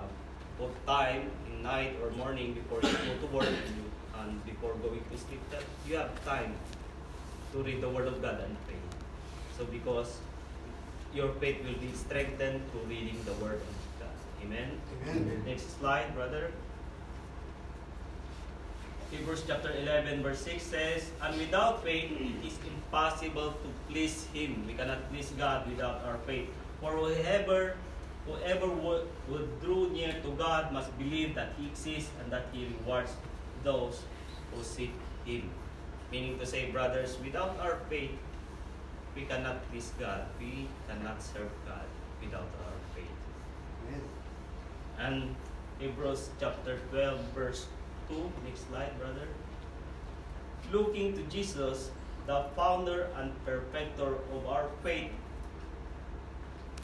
both 0.58 0.74
time 0.86 1.30
in 1.48 1.64
night 1.64 1.96
or 2.02 2.10
morning 2.12 2.54
before 2.54 2.80
you 2.82 2.98
go 2.98 3.28
to 3.28 3.34
work 3.34 3.48
and, 3.48 3.76
you, 3.78 3.86
and 4.20 4.46
before 4.46 4.74
going 4.76 5.04
to 5.12 5.18
sleep 5.18 5.42
that 5.52 5.64
you 5.88 5.98
have 5.98 6.14
time 6.26 6.54
to 7.52 7.64
read 7.64 7.82
the 7.82 7.90
Word 7.90 8.08
of 8.08 8.22
God 8.22 8.42
and 8.42 8.56
pray. 8.66 8.78
So, 9.58 9.66
because 9.66 10.18
your 11.14 11.30
faith 11.40 11.64
will 11.64 11.80
be 11.80 11.92
strengthened 11.94 12.62
through 12.72 12.90
reading 12.90 13.18
the 13.26 13.34
Word 13.34 13.62
of 13.62 13.76
God. 14.00 14.16
Amen. 14.44 14.82
Amen. 15.08 15.44
Next 15.46 15.80
slide, 15.80 16.14
brother. 16.16 16.52
Hebrews 19.16 19.48
chapter 19.48 19.72
11, 19.72 20.24
verse 20.24 20.44
6 20.44 20.60
says, 20.60 21.08
And 21.24 21.40
without 21.40 21.84
faith 21.88 22.12
it 22.12 22.36
is 22.44 22.60
impossible 22.68 23.56
to 23.56 23.68
please 23.88 24.28
Him. 24.36 24.68
We 24.68 24.74
cannot 24.74 25.08
please 25.08 25.32
God 25.40 25.64
without 25.72 26.04
our 26.04 26.20
faith. 26.28 26.52
For 26.82 26.92
whoever, 26.92 27.80
whoever 28.28 28.68
would, 28.68 29.08
would 29.32 29.48
draw 29.64 29.88
near 29.88 30.12
to 30.20 30.32
God 30.36 30.74
must 30.74 30.92
believe 31.00 31.34
that 31.36 31.56
He 31.58 31.68
exists 31.68 32.12
and 32.20 32.32
that 32.32 32.52
He 32.52 32.68
rewards 32.76 33.16
those 33.64 34.04
who 34.52 34.62
seek 34.64 34.92
Him. 35.24 35.48
Meaning 36.12 36.38
to 36.40 36.46
say, 36.46 36.70
brothers, 36.72 37.16
without 37.24 37.56
our 37.64 37.80
faith, 37.88 38.12
we 39.16 39.24
cannot 39.24 39.64
please 39.72 39.96
God. 39.98 40.28
We 40.44 40.68
cannot 40.90 41.24
serve 41.24 41.56
God 41.64 41.88
without 42.20 42.52
our 42.68 42.80
faith. 42.92 43.16
Amen. 43.88 44.04
And 45.00 45.36
Hebrews 45.80 46.32
chapter 46.38 46.80
12, 46.92 47.20
verse 47.34 47.68
2. 48.10 48.32
Next 48.46 48.68
slide, 48.70 48.98
brother. 49.00 49.28
Looking 50.72 51.14
to 51.14 51.22
Jesus, 51.24 51.92
the 52.28 52.46
founder 52.56 53.10
and 53.18 53.32
perfecter 53.46 54.16
of 54.34 54.48
our 54.48 54.68
faith, 54.84 55.12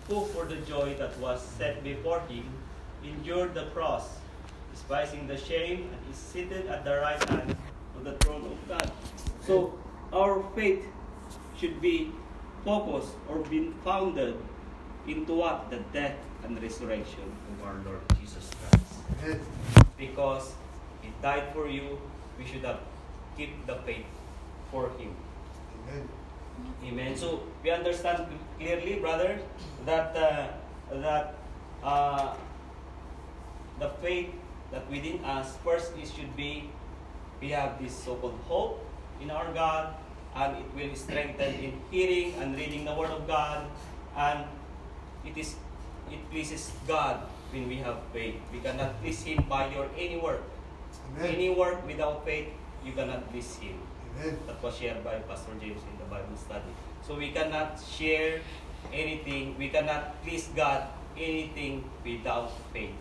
who 0.08 0.26
for 0.26 0.46
the 0.46 0.58
joy 0.58 0.96
that 0.96 1.18
was 1.20 1.42
set 1.42 1.84
before 1.84 2.20
him 2.22 2.46
endured 3.04 3.54
the 3.54 3.66
cross, 3.74 4.20
despising 4.72 5.28
the 5.28 5.38
shame, 5.38 5.90
and 5.92 6.14
is 6.14 6.18
seated 6.18 6.68
at 6.68 6.86
the 6.86 6.98
right 6.98 7.24
hand 7.30 7.56
of 7.96 8.04
the 8.04 8.14
throne 8.20 8.46
of 8.46 8.68
God. 8.68 8.92
So, 9.46 9.74
our 10.14 10.44
faith 10.56 10.86
should 11.58 11.82
be 11.82 12.12
focused 12.66 13.14
or 13.30 13.40
been 13.40 13.74
founded 13.84 14.38
into 15.08 15.34
what? 15.34 15.70
The 15.70 15.80
death 15.94 16.18
and 16.44 16.62
resurrection 16.62 17.32
of 17.52 17.68
our 17.68 17.76
Lord 17.86 18.02
Jesus 18.20 18.50
Christ. 18.70 19.40
Because 19.98 20.54
died 21.22 21.54
for 21.54 21.68
you, 21.68 21.98
we 22.38 22.46
should 22.46 22.66
have 22.66 22.80
keep 23.38 23.66
the 23.66 23.76
faith 23.88 24.06
for 24.70 24.90
Him. 24.98 25.16
Amen. 25.88 26.10
Amen. 26.86 27.16
So 27.16 27.44
we 27.64 27.72
understand 27.72 28.26
clearly, 28.60 29.00
brother, 29.00 29.40
that 29.86 30.16
uh, 30.16 30.48
that 30.92 31.34
uh, 31.84 32.34
the 33.80 33.90
faith 34.02 34.30
that 34.72 34.90
within 34.90 35.24
us 35.26 35.58
first 35.64 35.94
it 35.98 36.08
should 36.08 36.36
be 36.36 36.70
we 37.42 37.50
have 37.50 37.82
this 37.82 37.94
so-called 37.94 38.38
hope 38.48 38.86
in 39.20 39.32
our 39.32 39.50
God, 39.54 39.96
and 40.36 40.58
it 40.58 40.70
will 40.78 40.96
strengthen 40.96 41.54
in 41.58 41.74
hearing 41.90 42.34
and 42.38 42.56
reading 42.56 42.86
the 42.86 42.94
Word 42.94 43.10
of 43.10 43.26
God, 43.26 43.66
and 44.16 44.46
it 45.26 45.38
is 45.38 45.56
it 46.12 46.22
pleases 46.30 46.72
God 46.88 47.26
when 47.50 47.68
we 47.68 47.78
have 47.82 47.98
faith. 48.14 48.36
We 48.54 48.60
cannot 48.60 49.02
please 49.02 49.24
Him 49.24 49.46
by 49.50 49.74
your 49.74 49.90
any 49.98 50.18
work. 50.18 50.44
Amen. 51.18 51.36
Any 51.36 51.50
work 51.50 51.86
without 51.88 52.24
faith, 52.26 52.50
you 52.86 52.94
cannot 52.94 53.30
please 53.32 53.56
Him 53.58 53.78
Amen. 54.16 54.38
that 54.48 54.62
was 54.64 54.78
shared 54.78 55.04
by 55.04 55.20
Pastor 55.28 55.52
James 55.60 55.82
in 55.84 55.96
the 56.00 56.08
Bible 56.08 56.36
study. 56.38 56.72
So 57.02 57.16
we 57.16 57.32
cannot 57.32 57.80
share 57.80 58.40
anything, 58.94 59.58
we 59.58 59.70
cannot 59.70 60.22
please 60.24 60.50
God 60.56 60.88
anything 61.18 61.84
without 62.06 62.52
faith. 62.74 62.96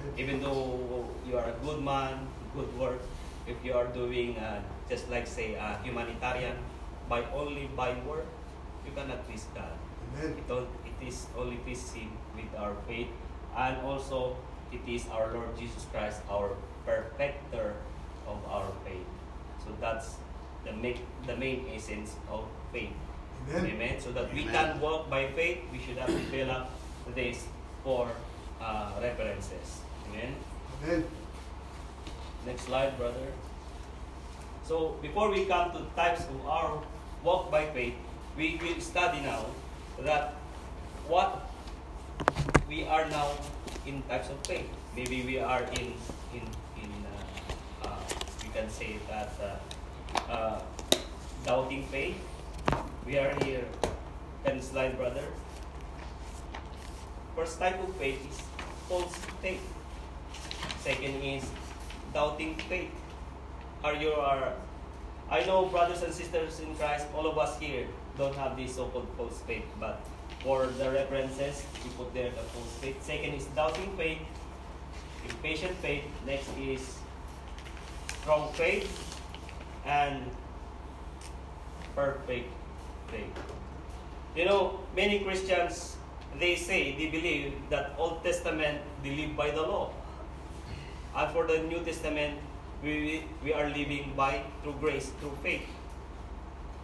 Amen. 0.00 0.14
Even 0.18 0.42
though 0.42 1.06
you 1.26 1.36
are 1.36 1.44
a 1.44 1.56
good 1.64 1.82
man, 1.82 2.26
good 2.54 2.70
work, 2.78 3.00
if 3.46 3.56
you 3.62 3.74
are 3.74 3.86
doing 3.88 4.36
uh, 4.38 4.60
just 4.88 5.10
like 5.10 5.26
say 5.26 5.54
a 5.54 5.78
humanitarian 5.84 6.56
by 7.08 7.24
only 7.32 7.68
by 7.76 7.92
work, 8.08 8.26
you 8.86 8.92
cannot 8.92 9.26
please 9.28 9.46
God. 9.54 9.72
Amen. 10.16 10.36
It, 10.38 10.50
all, 10.50 10.66
it 10.84 10.98
is 11.06 11.26
only 11.36 11.56
pleasing 11.56 12.16
with 12.34 12.48
our 12.56 12.74
faith, 12.88 13.08
and 13.56 13.76
also 13.84 14.36
it 14.72 14.80
is 14.86 15.06
our 15.08 15.32
Lord 15.32 15.56
Jesus 15.58 15.86
Christ, 15.92 16.20
our 16.30 16.50
perfecter 16.86 17.74
of 18.26 18.38
our 18.48 18.66
faith. 18.84 19.06
So 19.64 19.70
that's 19.80 20.16
the 20.64 20.72
make 20.72 21.00
the 21.26 21.36
main 21.36 21.66
essence 21.74 22.16
of 22.30 22.44
faith. 22.72 22.92
Amen. 23.50 23.66
Amen. 23.66 24.00
So 24.00 24.12
that 24.12 24.32
we 24.32 24.44
can 24.44 24.80
walk 24.80 25.10
by 25.10 25.28
faith, 25.28 25.58
we 25.72 25.78
should 25.78 25.98
have 25.98 26.08
developed 26.30 26.70
this 27.14 27.46
four 27.82 28.08
uh, 28.60 28.92
references. 29.00 29.80
Amen. 30.08 30.34
Amen. 30.84 31.04
Next 32.46 32.62
slide, 32.62 32.96
brother. 32.98 33.28
So 34.64 34.96
before 35.02 35.30
we 35.30 35.44
come 35.44 35.72
to 35.72 35.84
types 35.94 36.24
of 36.24 36.46
our 36.46 36.82
walk 37.22 37.50
by 37.50 37.66
faith, 37.66 37.94
we 38.36 38.58
will 38.62 38.80
study 38.80 39.20
now 39.20 39.46
that 40.00 40.34
what 41.06 41.50
we 42.68 42.84
are 42.84 43.08
now 43.08 43.30
in 43.86 44.02
types 44.02 44.30
of 44.30 44.38
faith. 44.46 44.68
Maybe 44.96 45.22
we 45.22 45.38
are 45.38 45.62
in 45.62 45.92
in 46.32 46.44
in 46.80 46.90
uh, 47.04 47.88
uh, 47.88 48.00
we 48.42 48.48
can 48.48 48.70
say 48.70 48.96
that 49.08 49.32
uh, 49.40 50.32
uh, 50.32 50.62
doubting 51.44 51.84
faith. 51.86 52.16
We 53.06 53.18
are 53.18 53.34
here. 53.44 53.64
Can 54.44 54.60
slide, 54.62 54.96
brother. 54.96 55.24
First 57.36 57.58
type 57.58 57.80
of 57.82 57.94
faith 57.96 58.20
is 58.30 58.40
false 58.88 59.16
faith. 59.42 59.64
Second 60.80 61.22
is 61.22 61.44
doubting 62.12 62.54
faith. 62.68 62.92
Are 63.82 63.94
you 63.94 64.12
are 64.12 64.52
I 65.30 65.44
know 65.44 65.66
brothers 65.66 66.02
and 66.02 66.12
sisters 66.12 66.60
in 66.60 66.74
Christ, 66.76 67.06
all 67.16 67.26
of 67.26 67.38
us 67.38 67.58
here 67.58 67.86
don't 68.18 68.34
have 68.36 68.56
this 68.56 68.76
so-called 68.76 69.08
false 69.16 69.40
faith, 69.40 69.64
but 69.80 70.00
for 70.44 70.66
the 70.66 70.90
references, 70.92 71.64
we 71.82 71.90
put 71.96 72.12
there 72.12 72.28
the 72.28 72.44
false 72.52 72.76
faith. 72.78 73.02
Second 73.02 73.32
is 73.32 73.46
doubting 73.56 73.90
faith, 73.96 74.20
impatient 75.24 75.74
faith. 75.80 76.04
Next 76.26 76.48
is 76.60 77.00
strong 78.20 78.52
faith, 78.52 78.86
and 79.86 80.20
perfect 81.96 82.52
faith. 83.08 83.32
You 84.36 84.44
know, 84.44 84.80
many 84.94 85.20
Christians 85.20 85.96
they 86.38 86.56
say 86.56 86.92
they 86.98 87.08
believe 87.08 87.54
that 87.70 87.94
Old 87.96 88.22
Testament 88.22 88.82
they 89.02 89.16
live 89.16 89.36
by 89.36 89.50
the 89.50 89.62
law. 89.62 89.92
And 91.16 91.30
for 91.32 91.46
the 91.46 91.62
New 91.62 91.80
Testament, 91.84 92.36
we, 92.82 93.22
we 93.42 93.54
are 93.54 93.70
living 93.70 94.12
by 94.16 94.42
through 94.62 94.74
grace, 94.80 95.12
through 95.20 95.38
faith. 95.42 95.62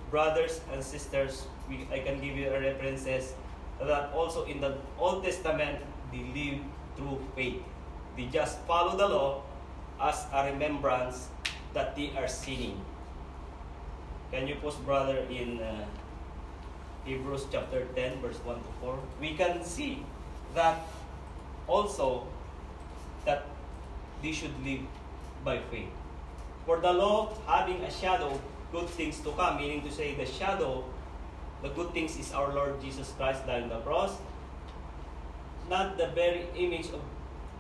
Brothers 0.09 0.61
and 0.73 0.83
sisters, 0.83 1.47
we, 1.69 1.87
I 1.93 1.99
can 1.99 2.21
give 2.21 2.37
you 2.37 2.49
references 2.51 3.35
that 3.83 4.13
also 4.13 4.45
in 4.45 4.61
the 4.61 4.77
Old 4.99 5.25
Testament 5.25 5.81
they 6.13 6.25
live 6.35 6.61
through 6.97 7.25
faith. 7.35 7.63
They 8.17 8.27
just 8.27 8.61
follow 8.67 8.97
the 8.97 9.09
law 9.09 9.43
as 10.01 10.27
a 10.33 10.51
remembrance 10.53 11.29
that 11.73 11.97
they 11.97 12.13
are 12.17 12.29
sinning. 12.29 12.81
Can 14.33 14.47
you 14.47 14.57
post, 14.57 14.85
brother, 14.85 15.27
in 15.31 15.61
uh, 15.61 15.85
Hebrews 17.05 17.47
chapter 17.51 17.87
10, 17.97 18.21
verse 18.21 18.39
1 18.45 18.57
to 18.57 18.71
4? 18.81 18.99
We 19.21 19.35
can 19.35 19.65
see 19.65 20.05
that 20.55 20.83
also 21.67 22.27
that 23.25 23.47
they 24.23 24.33
should 24.33 24.55
live 24.65 24.81
by 25.45 25.59
faith. 25.71 25.89
For 26.67 26.79
the 26.79 26.93
law 26.93 27.33
having 27.47 27.83
a 27.83 27.91
shadow, 27.91 28.41
good 28.73 28.89
things 28.89 29.19
to 29.21 29.33
come, 29.33 29.57
meaning 29.57 29.83
to 29.83 29.91
say 29.91 30.15
the 30.15 30.27
shadow, 30.27 30.85
the 31.63 31.69
good 31.71 31.93
things 31.93 32.19
is 32.19 32.33
our 32.33 32.53
Lord 32.53 32.81
Jesus 32.81 33.13
Christ 33.17 33.47
dying 33.47 33.65
on 33.65 33.69
the 33.69 33.81
cross, 33.81 34.17
not 35.69 35.97
the 35.99 36.09
very 36.09 36.47
image 36.57 36.87
of 36.87 37.01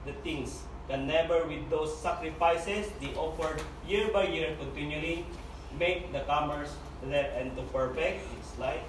the 0.07 0.13
things. 0.25 0.63
Can 0.89 1.07
never 1.07 1.47
with 1.47 1.71
those 1.71 1.97
sacrifices 2.03 2.91
they 3.01 3.15
offered 3.15 3.63
year 3.87 4.09
by 4.13 4.27
year 4.27 4.57
continually 4.59 5.25
make 5.79 6.11
the 6.13 6.21
commerce 6.27 6.75
there 7.05 7.31
and 7.39 7.55
to 7.55 7.63
perfect. 7.71 8.27
Next 8.35 8.57
slide. 8.57 8.81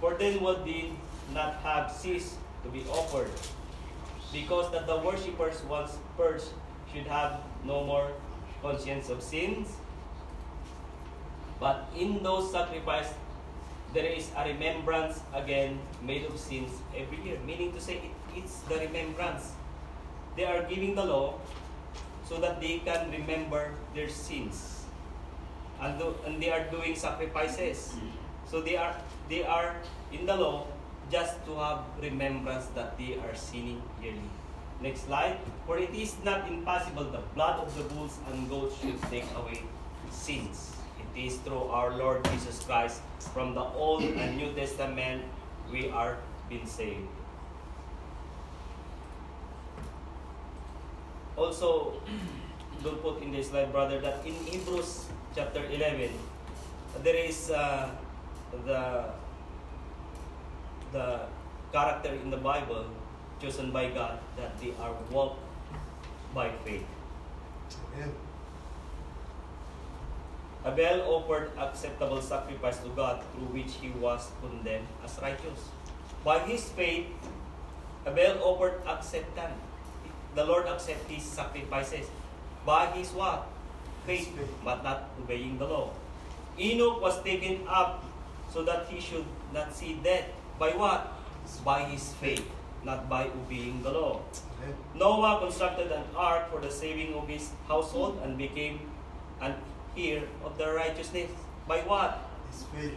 For 0.00 0.14
then 0.14 0.40
what 0.40 0.64
did 0.64 0.92
not 1.34 1.54
have 1.66 1.90
ceased 1.90 2.36
to 2.62 2.68
be 2.70 2.84
offered, 2.86 3.30
because 4.32 4.70
that 4.70 4.86
the 4.86 4.98
worshippers 4.98 5.62
once 5.64 5.98
purged 6.16 6.46
should 6.92 7.06
have 7.06 7.40
no 7.64 7.82
more 7.82 8.12
conscience 8.62 9.10
of 9.10 9.22
sins. 9.22 9.74
But 11.58 11.90
in 11.96 12.22
those 12.22 12.52
sacrifices, 12.52 13.14
there 13.92 14.06
is 14.08 14.30
a 14.36 14.48
remembrance 14.48 15.20
again 15.34 15.78
made 16.02 16.24
of 16.24 16.38
sins 16.38 16.80
every 16.96 17.20
year. 17.20 17.38
Meaning 17.46 17.72
to 17.72 17.80
say, 17.80 18.00
it, 18.00 18.14
it's 18.34 18.60
the 18.64 18.80
remembrance. 18.80 19.52
They 20.36 20.44
are 20.44 20.62
giving 20.64 20.94
the 20.94 21.04
law 21.04 21.36
so 22.24 22.40
that 22.40 22.60
they 22.60 22.78
can 22.78 23.10
remember 23.10 23.72
their 23.94 24.08
sins. 24.08 24.84
And, 25.80 25.98
do, 25.98 26.14
and 26.24 26.42
they 26.42 26.50
are 26.50 26.64
doing 26.70 26.96
sacrifices. 26.96 27.94
So 28.46 28.60
they 28.60 28.76
are 28.76 28.96
they 29.28 29.44
are 29.44 29.76
in 30.12 30.26
the 30.26 30.36
law 30.36 30.66
just 31.10 31.44
to 31.46 31.56
have 31.56 31.84
remembrance 32.00 32.66
that 32.74 32.96
they 32.96 33.16
are 33.16 33.34
sinning 33.34 33.82
yearly. 34.02 34.30
Next 34.80 35.06
slide. 35.06 35.36
For 35.66 35.78
it 35.78 35.94
is 35.94 36.16
not 36.24 36.48
impossible 36.48 37.04
the 37.04 37.22
blood 37.34 37.60
of 37.60 37.76
the 37.76 37.84
bulls 37.94 38.18
and 38.30 38.48
goats 38.48 38.80
should 38.80 39.00
take 39.10 39.26
away 39.36 39.62
sins. 40.10 40.71
It 41.14 41.28
is 41.28 41.36
through 41.44 41.68
our 41.68 41.92
Lord 41.96 42.24
Jesus 42.32 42.64
Christ 42.64 43.00
from 43.32 43.54
the 43.54 43.62
Old 43.62 44.02
and 44.02 44.36
New 44.36 44.52
Testament 44.52 45.22
we 45.70 45.90
are 45.90 46.16
being 46.48 46.66
saved. 46.66 47.08
Also, 51.36 52.00
don't 52.84 53.00
put 53.02 53.22
in 53.22 53.32
this 53.32 53.48
slide, 53.48 53.72
brother, 53.72 54.00
that 54.00 54.24
in 54.24 54.34
Hebrews 54.44 55.06
chapter 55.34 55.64
11, 55.64 56.10
there 57.02 57.16
is 57.16 57.50
uh, 57.50 57.88
the 58.64 59.12
the 60.92 61.24
character 61.72 62.12
in 62.12 62.28
the 62.28 62.36
Bible 62.36 62.84
chosen 63.40 63.72
by 63.72 63.88
God 63.88 64.20
that 64.36 64.52
they 64.60 64.76
are 64.76 64.92
walked 65.10 65.40
by 66.34 66.52
faith. 66.64 66.84
Amen. 67.96 68.12
Abel 70.64 71.02
offered 71.10 71.50
acceptable 71.58 72.22
sacrifice 72.22 72.78
to 72.78 72.88
God 72.90 73.22
through 73.34 73.50
which 73.50 73.74
he 73.82 73.90
was 73.98 74.30
condemned 74.40 74.86
as 75.04 75.18
righteous. 75.20 75.70
By 76.24 76.38
his 76.46 76.70
faith, 76.70 77.06
Abel 78.06 78.38
offered 78.42 78.78
acceptance. 78.86 79.58
The 80.34 80.44
Lord 80.44 80.66
accepted 80.66 81.10
his 81.10 81.24
sacrifices. 81.24 82.06
By 82.64 82.86
his 82.94 83.10
what? 83.10 83.48
Faith, 84.06 84.30
but 84.64 84.84
not 84.84 85.10
obeying 85.18 85.58
the 85.58 85.66
law. 85.66 85.90
Enoch 86.58 87.02
was 87.02 87.22
taken 87.22 87.66
up 87.66 88.04
so 88.52 88.62
that 88.62 88.86
he 88.86 89.00
should 89.00 89.26
not 89.52 89.74
see 89.74 89.98
death. 90.02 90.30
By 90.58 90.70
what? 90.70 91.12
By 91.64 91.84
his 91.90 92.14
faith, 92.14 92.46
not 92.84 93.08
by 93.08 93.26
obeying 93.26 93.82
the 93.82 93.90
law. 93.90 94.20
Noah 94.94 95.40
constructed 95.42 95.90
an 95.90 96.04
ark 96.14 96.50
for 96.52 96.60
the 96.60 96.70
saving 96.70 97.14
of 97.14 97.26
his 97.26 97.50
household 97.66 98.20
and 98.22 98.38
became 98.38 98.78
and 99.40 99.54
here 99.94 100.22
of 100.44 100.58
the 100.58 100.72
righteousness. 100.72 101.30
By 101.66 101.80
what? 101.80 102.28
Faith. 102.74 102.94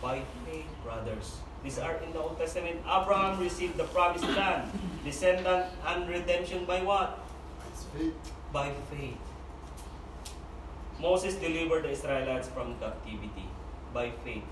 By 0.00 0.22
faith, 0.44 0.66
brothers. 0.82 1.38
These 1.62 1.78
are 1.78 1.96
in 1.96 2.12
the 2.12 2.20
Old 2.20 2.38
Testament. 2.38 2.80
Abraham 2.84 3.40
received 3.40 3.76
the 3.76 3.84
promised 3.84 4.28
land, 4.28 4.70
descendant, 5.04 5.66
and 5.86 6.08
redemption 6.08 6.64
by 6.64 6.82
what? 6.82 7.18
Faith. 7.96 8.14
By 8.52 8.72
faith. 8.90 9.16
Moses 11.00 11.34
delivered 11.36 11.84
the 11.84 11.90
Israelites 11.90 12.48
from 12.48 12.76
captivity 12.78 13.48
by 13.92 14.10
faith. 14.24 14.44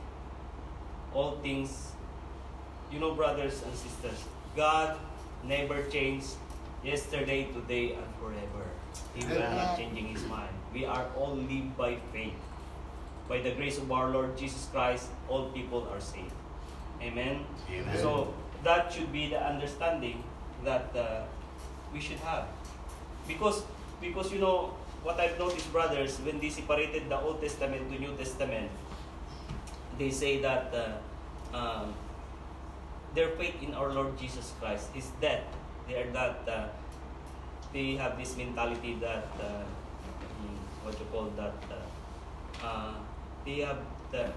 All 1.13 1.39
things, 1.43 1.93
you 2.91 2.99
know, 2.99 3.15
brothers 3.15 3.63
and 3.63 3.75
sisters, 3.75 4.25
God 4.57 4.97
never 5.45 5.83
changed 5.85 6.35
yesterday, 6.83 7.45
today, 7.53 7.95
and 7.95 8.09
forever. 8.21 8.65
He 9.15 9.25
will 9.27 9.41
not 9.41 9.77
changing 9.77 10.09
His 10.09 10.25
mind. 10.25 10.55
We 10.73 10.85
are 10.85 11.07
all 11.17 11.37
live 11.37 11.77
by 11.77 11.97
faith. 12.13 12.35
By 13.29 13.41
the 13.41 13.53
grace 13.53 13.79
of 13.79 13.93
our 13.93 14.11
Lord 14.11 14.37
Jesus 14.37 14.69
Christ, 14.73 15.09
all 15.29 15.49
people 15.51 15.87
are 15.93 16.01
saved. 16.01 16.33
Amen. 17.01 17.45
Amen. 17.71 17.99
So 17.99 18.35
that 18.65 18.93
should 18.93 19.13
be 19.13 19.29
the 19.29 19.41
understanding 19.41 20.23
that 20.65 20.95
uh, 20.95 21.27
we 21.93 22.01
should 22.01 22.19
have, 22.23 22.47
because 23.27 23.63
because 24.01 24.33
you 24.33 24.39
know 24.39 24.75
what 25.03 25.19
I've 25.19 25.39
noticed, 25.39 25.71
brothers, 25.73 26.19
when 26.23 26.39
they 26.39 26.49
separated 26.49 27.11
the 27.11 27.19
Old 27.19 27.43
Testament 27.43 27.91
to 27.91 27.99
New 27.99 28.15
Testament, 28.17 28.71
they 29.99 30.11
say 30.11 30.41
that 30.41 30.71
uh, 30.71 31.57
um, 31.57 31.95
their 33.15 33.35
faith 33.35 33.59
in 33.63 33.75
our 33.75 33.93
Lord 33.93 34.17
Jesus 34.17 34.55
Christ 34.61 34.89
is 34.95 35.11
dead. 35.21 35.43
They 35.89 35.99
are 35.99 36.11
that 36.15 36.47
uh, 36.47 36.69
they 37.75 37.99
have 37.99 38.17
this 38.17 38.37
mentality 38.37 38.97
that 39.03 39.27
uh, 39.43 39.67
what 40.85 40.99
you 40.99 41.07
call 41.11 41.31
that 41.37 41.55
uh, 41.71 42.67
uh, 42.67 42.95
they 43.45 43.61
have 43.61 43.79
the 44.11 44.31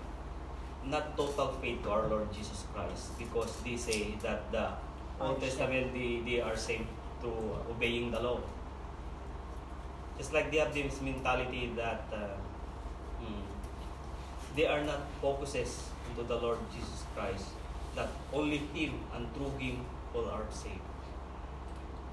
not 0.85 1.17
total 1.17 1.53
faith 1.61 1.81
to 1.83 1.89
our 1.89 2.07
Lord 2.07 2.31
Jesus 2.33 2.65
Christ 2.73 3.17
because 3.17 3.51
they 3.65 3.75
say 3.75 4.15
that 4.21 4.51
the 4.51 4.69
Old 5.19 5.41
Testament 5.41 5.93
they, 5.93 6.21
they 6.25 6.41
are 6.41 6.55
saved 6.55 6.87
through 7.21 7.57
obeying 7.69 8.11
the 8.11 8.19
law. 8.19 8.39
Just 10.17 10.33
like 10.33 10.51
they 10.51 10.57
have 10.57 10.73
this 10.73 11.01
mentality 11.01 11.71
that 11.75 12.05
uh, 12.13 12.37
mm, 13.21 13.41
they 14.55 14.65
are 14.65 14.83
not 14.83 15.01
focuses 15.21 15.89
into 16.09 16.23
the 16.23 16.35
Lord 16.35 16.59
Jesus 16.73 17.03
Christ, 17.15 17.45
that 17.95 18.09
only 18.31 18.57
Him 18.73 18.99
and 19.13 19.33
through 19.33 19.51
Him 19.57 19.85
all 20.13 20.29
are 20.29 20.45
saved. 20.51 20.79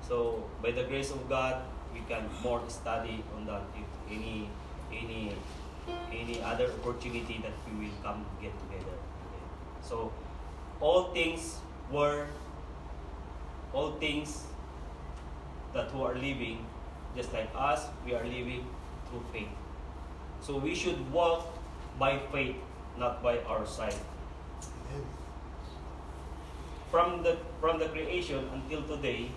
So 0.09 0.45
by 0.63 0.73
the 0.73 0.85
grace 0.85 1.11
of 1.11 1.29
God, 1.29 1.63
we 1.95 2.01
can 2.09 2.29
more 2.43 2.63
study 2.69 3.23
on 3.37 3.47
that 3.47 3.63
if 3.77 3.89
any 4.11 4.49
any 4.91 5.33
any 6.11 6.43
other 6.43 6.69
opportunity 6.79 7.41
that 7.43 7.57
we 7.67 7.87
will 7.87 7.97
come 8.03 8.25
get 8.41 8.53
together. 8.65 8.97
Okay. 8.97 9.45
So 9.83 10.13
all 10.81 11.13
things 11.13 11.57
were 11.91 12.27
all 13.73 13.93
things 13.93 14.45
that 15.75 15.91
who 15.91 16.03
are 16.03 16.15
living 16.15 16.67
just 17.17 17.33
like 17.33 17.51
us, 17.55 17.87
we 18.07 18.15
are 18.15 18.25
living 18.25 18.67
through 19.09 19.25
faith. 19.33 19.53
So 20.41 20.57
we 20.57 20.75
should 20.75 20.99
walk 21.13 21.47
by 21.99 22.19
faith, 22.33 22.57
not 22.99 23.23
by 23.23 23.39
our 23.45 23.67
sight. 23.67 23.97
From 26.91 27.23
the 27.23 27.39
from 27.61 27.79
the 27.79 27.89
creation 27.89 28.49
until 28.53 28.83
today, 28.85 29.31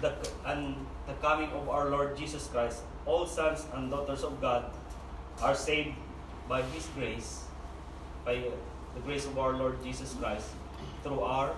the 0.00 0.14
and 0.46 0.74
the 1.06 1.14
coming 1.20 1.50
of 1.50 1.68
our 1.68 1.90
Lord 1.90 2.16
Jesus 2.16 2.48
Christ, 2.48 2.82
all 3.06 3.26
sons 3.26 3.66
and 3.74 3.90
daughters 3.90 4.22
of 4.22 4.40
God 4.40 4.72
are 5.42 5.54
saved 5.54 5.94
by 6.48 6.62
His 6.62 6.86
grace, 6.94 7.44
by 8.24 8.42
the 8.94 9.00
grace 9.04 9.26
of 9.26 9.38
our 9.38 9.52
Lord 9.52 9.82
Jesus 9.84 10.14
Christ, 10.14 10.48
through 11.02 11.20
our 11.20 11.54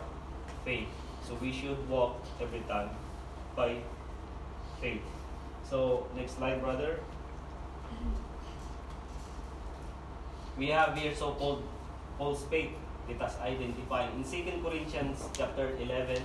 faith. 0.65 0.89
So 1.27 1.35
we 1.41 1.53
should 1.53 1.89
walk 1.89 2.21
every 2.41 2.61
time 2.69 2.91
by 3.55 3.77
faith. 4.81 5.03
So 5.69 6.07
next 6.17 6.37
slide, 6.37 6.61
brother. 6.61 7.01
We 10.59 10.69
have 10.69 10.99
here 10.99 11.15
so-called 11.15 11.63
false 12.19 12.45
faith. 12.45 12.71
Let 13.09 13.23
us 13.23 13.39
identify 13.41 14.09
in 14.11 14.23
2 14.23 14.61
Corinthians 14.63 15.25
chapter 15.33 15.75
11, 15.81 16.23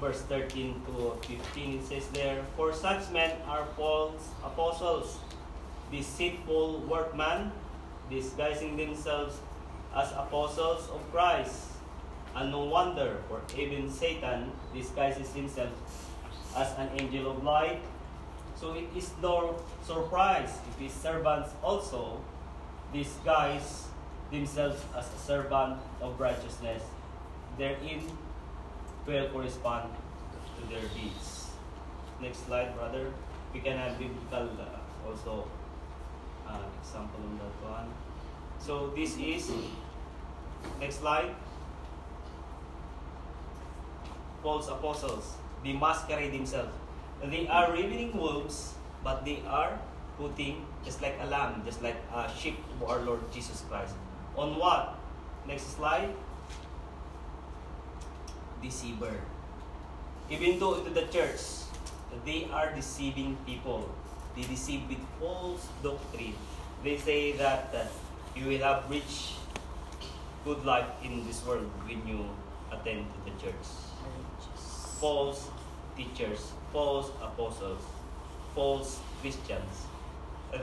verse 0.00 0.22
13 0.22 0.82
to 0.86 1.16
15. 1.26 1.78
It 1.78 1.84
says 1.84 2.08
there, 2.08 2.44
For 2.56 2.72
such 2.72 3.10
men 3.10 3.32
are 3.48 3.66
false 3.76 4.28
apostles, 4.44 5.18
deceitful 5.90 6.80
workmen, 6.88 7.52
disguising 8.10 8.76
themselves 8.76 9.38
as 9.94 10.12
apostles 10.12 10.88
of 10.90 11.00
Christ. 11.12 11.72
And 12.34 12.50
no 12.50 12.64
wonder, 12.64 13.16
for 13.28 13.40
even 13.56 13.90
Satan 13.90 14.52
disguises 14.74 15.32
himself 15.32 15.72
as 16.54 16.76
an 16.78 16.90
angel 17.00 17.30
of 17.30 17.42
light. 17.42 17.80
So 18.60 18.74
it 18.74 18.88
is 18.94 19.10
no 19.22 19.56
surprise 19.84 20.58
if 20.70 20.78
his 20.78 20.92
servants 20.92 21.50
also 21.62 22.20
disguise 22.92 23.88
themselves 24.30 24.82
as 24.96 25.06
a 25.12 25.18
servant 25.18 25.78
of 26.00 26.20
righteousness. 26.20 26.82
Therein 27.58 28.02
will 29.06 29.28
correspond 29.30 29.90
to 30.58 30.62
their 30.68 30.82
deeds. 30.94 31.50
Next 32.20 32.46
slide, 32.46 32.74
brother. 32.76 33.12
We 33.54 33.60
can 33.60 33.76
have 33.78 33.98
biblical 33.98 34.50
uh, 34.60 35.08
also 35.08 35.48
uh, 36.46 36.58
example 36.80 37.20
on 37.22 37.38
that 37.38 37.56
one. 37.70 37.88
So 38.58 38.88
this 38.96 39.16
is 39.18 39.50
next 40.80 41.00
slide. 41.00 41.34
False 44.42 44.68
apostles. 44.68 45.34
They 45.64 45.72
masquerade 45.72 46.32
themselves. 46.32 46.72
They 47.24 47.48
are 47.48 47.72
revealing 47.72 48.16
wolves, 48.16 48.74
but 49.02 49.24
they 49.24 49.42
are 49.48 49.78
putting 50.18 50.66
just 50.84 51.02
like 51.02 51.16
a 51.20 51.26
lamb, 51.26 51.62
just 51.64 51.82
like 51.82 51.96
a 52.14 52.30
sheep 52.30 52.58
of 52.74 52.88
our 52.88 53.00
Lord 53.00 53.20
Jesus 53.32 53.64
Christ. 53.68 53.94
On 54.36 54.56
what? 54.56 54.98
Next 55.46 55.76
slide. 55.76 56.10
Deceiver. 58.62 59.20
Even 60.30 60.58
though 60.58 60.74
into 60.74 60.90
the 60.90 61.06
church, 61.06 61.40
they 62.24 62.48
are 62.52 62.74
deceiving 62.74 63.36
people. 63.46 63.88
They 64.34 64.42
deceive 64.42 64.88
with 64.88 64.98
false 65.20 65.66
doctrine. 65.82 66.34
They 66.82 66.98
say 66.98 67.32
that 67.32 67.70
uh, 67.74 67.84
you 68.34 68.46
will 68.46 68.64
have 68.64 68.90
rich, 68.90 69.34
good 70.44 70.64
life 70.64 70.88
in 71.02 71.26
this 71.26 71.44
world 71.46 71.70
when 71.86 72.06
you 72.06 72.26
attend 72.70 73.06
to 73.14 73.30
the 73.30 73.34
church. 73.40 73.66
False 75.00 75.48
teachers, 75.96 76.52
false 76.72 77.10
apostles, 77.22 77.80
false 78.54 78.98
Christians. 79.20 79.86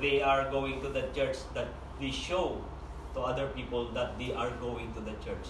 They 0.02 0.22
are 0.22 0.50
going 0.50 0.82
to 0.82 0.90
the 0.90 1.08
church 1.16 1.38
that 1.54 1.68
they 2.00 2.12
show 2.12 2.62
to 3.14 3.22
other 3.22 3.48
people 3.48 3.90
that 3.92 4.18
they 4.18 4.34
are 4.34 4.50
going 4.62 4.94
to 4.94 5.02
the 5.02 5.14
church. 5.26 5.48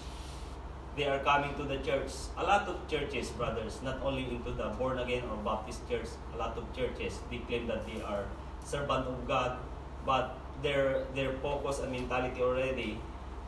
They 0.96 1.06
are 1.10 1.18
coming 1.18 1.54
to 1.56 1.64
the 1.64 1.78
church. 1.78 2.12
A 2.38 2.44
lot 2.44 2.68
of 2.68 2.86
churches, 2.86 3.30
brothers, 3.30 3.82
not 3.82 3.98
only 4.02 4.30
into 4.30 4.52
the 4.52 4.68
born 4.78 4.98
again 5.00 5.24
or 5.26 5.36
Baptist 5.42 5.88
church, 5.90 6.06
a 6.34 6.36
lot 6.36 6.56
of 6.56 6.64
churches, 6.76 7.18
they 7.30 7.38
claim 7.38 7.66
that 7.66 7.84
they 7.86 8.00
are 8.02 8.24
servant 8.64 9.06
of 9.06 9.26
God, 9.26 9.58
but 10.06 10.38
their 10.62 11.02
their 11.14 11.32
focus 11.42 11.80
and 11.80 11.90
mentality 11.90 12.40
already 12.40 12.98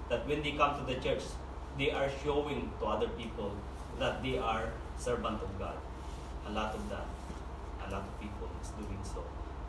that 0.08 0.26
when 0.26 0.42
they 0.42 0.52
come 0.58 0.74
to 0.74 0.84
the 0.90 0.98
church, 0.98 1.22
they 1.78 1.90
are 1.90 2.10
showing 2.24 2.70
to 2.80 2.84
other 2.86 3.08
people 3.14 3.52
that 3.98 4.22
they 4.22 4.38
are 4.38 4.72
servant 4.98 5.40
of 5.42 5.50
God. 5.58 5.76
A 6.46 6.50
lot 6.50 6.74
of 6.74 6.82
that, 6.90 7.06
a 7.86 7.90
lot 7.90 8.02
of 8.02 8.20
people 8.20 8.50
is 8.62 8.70
doing 8.74 8.98
so. 9.02 9.22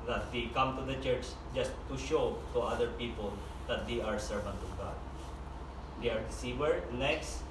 That 0.06 0.32
they 0.32 0.50
come 0.54 0.78
to 0.78 0.84
the 0.84 0.98
church 0.98 1.26
just 1.54 1.72
to 1.90 1.98
show 1.98 2.38
to 2.54 2.60
other 2.62 2.88
people 2.98 3.34
that 3.68 3.88
they 3.88 4.02
are 4.02 4.18
servant 4.18 4.58
of 4.66 4.78
God. 4.78 4.96
They 6.02 6.10
are 6.10 6.22
deceiver. 6.22 6.82
Next, 6.94 7.42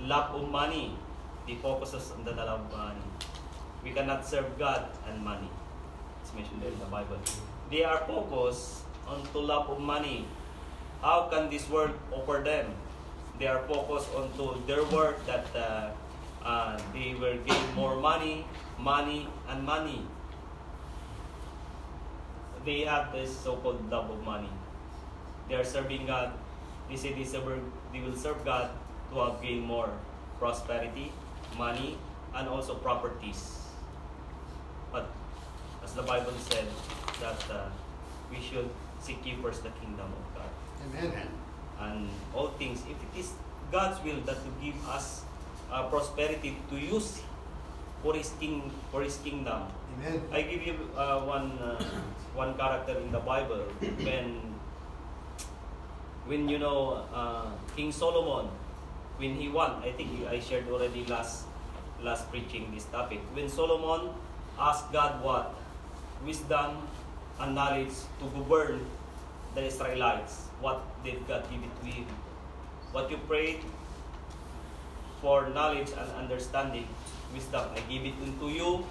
love 0.00 0.34
of 0.34 0.48
money. 0.50 0.96
They 1.46 1.54
focuses 1.56 2.10
on 2.12 2.24
the 2.24 2.32
love 2.32 2.60
of 2.60 2.72
money. 2.72 3.06
We 3.84 3.92
cannot 3.92 4.26
serve 4.26 4.58
God 4.58 4.90
and 5.08 5.22
money. 5.22 5.48
It's 6.22 6.34
mentioned 6.34 6.62
there 6.62 6.72
in 6.72 6.78
the 6.78 6.86
Bible. 6.86 7.18
They 7.70 7.84
are 7.84 7.98
focused 8.06 8.82
on 9.06 9.22
to 9.32 9.38
love 9.38 9.70
of 9.70 9.80
money. 9.80 10.26
How 11.02 11.28
can 11.30 11.50
this 11.50 11.68
world 11.70 11.94
offer 12.10 12.42
them? 12.42 12.74
They 13.38 13.46
are 13.46 13.62
focused 13.68 14.10
on 14.14 14.32
to 14.36 14.58
their 14.66 14.82
work 14.90 15.24
that 15.26 15.46
uh, 15.54 15.90
uh, 16.42 16.80
they 16.92 17.14
will 17.14 17.36
gain 17.46 17.74
more 17.74 17.96
money, 17.96 18.46
money, 18.78 19.28
and 19.48 19.62
money. 19.62 20.02
They 22.64 22.80
have 22.80 23.12
this 23.12 23.30
so-called 23.30 23.88
love 23.90 24.10
of 24.10 24.24
money. 24.24 24.50
They 25.48 25.54
are 25.54 25.64
serving 25.64 26.06
God. 26.06 26.32
They 26.88 26.96
say 26.96 27.12
they, 27.12 27.24
serve, 27.24 27.62
they 27.92 28.00
will 28.00 28.16
serve 28.16 28.44
God 28.44 28.70
to 29.16 29.24
have 29.24 29.40
gain 29.40 29.64
more 29.64 29.88
prosperity, 30.38 31.10
money, 31.56 31.96
and 32.36 32.48
also 32.48 32.76
properties. 32.76 33.64
But 34.92 35.08
as 35.82 35.96
the 35.96 36.02
Bible 36.02 36.36
said, 36.52 36.68
that 37.24 37.40
uh, 37.48 37.72
we 38.30 38.36
should 38.44 38.68
seek 39.00 39.24
ye 39.24 39.32
first 39.40 39.64
the 39.64 39.72
kingdom 39.80 40.12
of 40.12 40.24
God. 40.36 40.50
Amen. 40.84 41.28
And 41.80 42.08
all 42.36 42.52
things, 42.60 42.84
if 42.84 42.96
it 43.00 43.12
is 43.16 43.32
God's 43.72 43.96
will 44.04 44.20
that 44.28 44.36
to 44.36 44.50
give 44.60 44.76
us 44.88 45.24
uh, 45.72 45.88
prosperity 45.88 46.56
to 46.68 46.76
use 46.76 47.24
for 48.02 48.14
His 48.14 48.36
king 48.38 48.70
for 48.92 49.00
His 49.00 49.16
kingdom. 49.24 49.72
Amen. 49.96 50.20
I 50.30 50.42
give 50.44 50.60
you 50.60 50.76
uh, 50.92 51.24
one 51.24 51.56
uh, 51.56 51.80
one 52.36 52.52
character 52.60 53.00
in 53.00 53.10
the 53.10 53.24
Bible 53.24 53.64
when 54.04 54.54
when 56.28 56.48
you 56.52 56.60
know 56.60 57.08
uh, 57.12 57.48
King 57.74 57.90
Solomon 57.90 58.52
when 59.18 59.34
he 59.36 59.48
won. 59.48 59.82
I 59.82 59.92
think 59.92 60.10
I 60.28 60.40
shared 60.40 60.68
already 60.68 61.04
last 61.06 61.44
last 62.02 62.28
preaching 62.30 62.70
this 62.74 62.84
topic. 62.92 63.20
When 63.32 63.48
Solomon 63.48 64.12
asked 64.58 64.92
God 64.92 65.22
what 65.24 65.54
wisdom 66.24 66.88
and 67.40 67.54
knowledge 67.54 67.92
to 68.20 68.26
govern 68.36 68.84
the 69.54 69.64
Israelites, 69.64 70.48
what 70.60 70.84
did 71.04 71.26
God 71.28 71.44
give 71.50 71.62
it 71.62 71.72
to 71.80 71.86
him? 71.86 72.06
What 72.92 73.10
you 73.10 73.16
prayed 73.28 73.60
for 75.20 75.48
knowledge 75.48 75.90
and 75.96 76.08
understanding, 76.12 76.86
wisdom, 77.32 77.64
I 77.74 77.80
give 77.88 78.04
it 78.04 78.14
unto 78.22 78.48
you. 78.48 78.84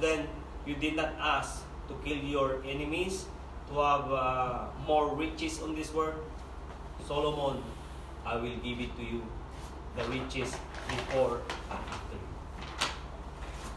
Then 0.00 0.28
you 0.66 0.74
did 0.74 0.96
not 0.96 1.12
ask 1.20 1.62
to 1.88 1.94
kill 2.04 2.16
your 2.16 2.64
enemies, 2.64 3.26
to 3.68 3.74
have 3.80 4.08
uh, 4.10 4.64
more 4.86 5.14
riches 5.14 5.60
on 5.60 5.74
this 5.74 5.92
world. 5.92 6.24
Solomon, 7.06 7.62
I 8.26 8.36
will 8.36 8.56
give 8.64 8.80
it 8.80 8.96
to 8.96 9.02
you, 9.04 9.22
the 9.96 10.04
riches 10.04 10.56
before 10.88 11.40
and 11.70 11.78
after. 11.78 12.16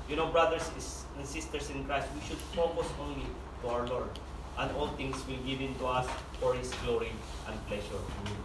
You 0.09 0.15
know, 0.15 0.27
brothers 0.27 0.69
and 1.17 1.25
sisters 1.27 1.69
in 1.69 1.83
Christ, 1.83 2.07
we 2.15 2.21
should 2.27 2.39
focus 2.55 2.87
only 3.01 3.27
to 3.61 3.67
our 3.67 3.85
Lord, 3.87 4.09
and 4.57 4.71
all 4.77 4.87
things 4.95 5.15
will 5.27 5.35
be 5.35 5.55
given 5.55 5.75
to 5.79 5.87
us 5.87 6.07
for 6.39 6.53
His 6.53 6.71
glory 6.85 7.11
and 7.47 7.67
pleasure. 7.67 7.99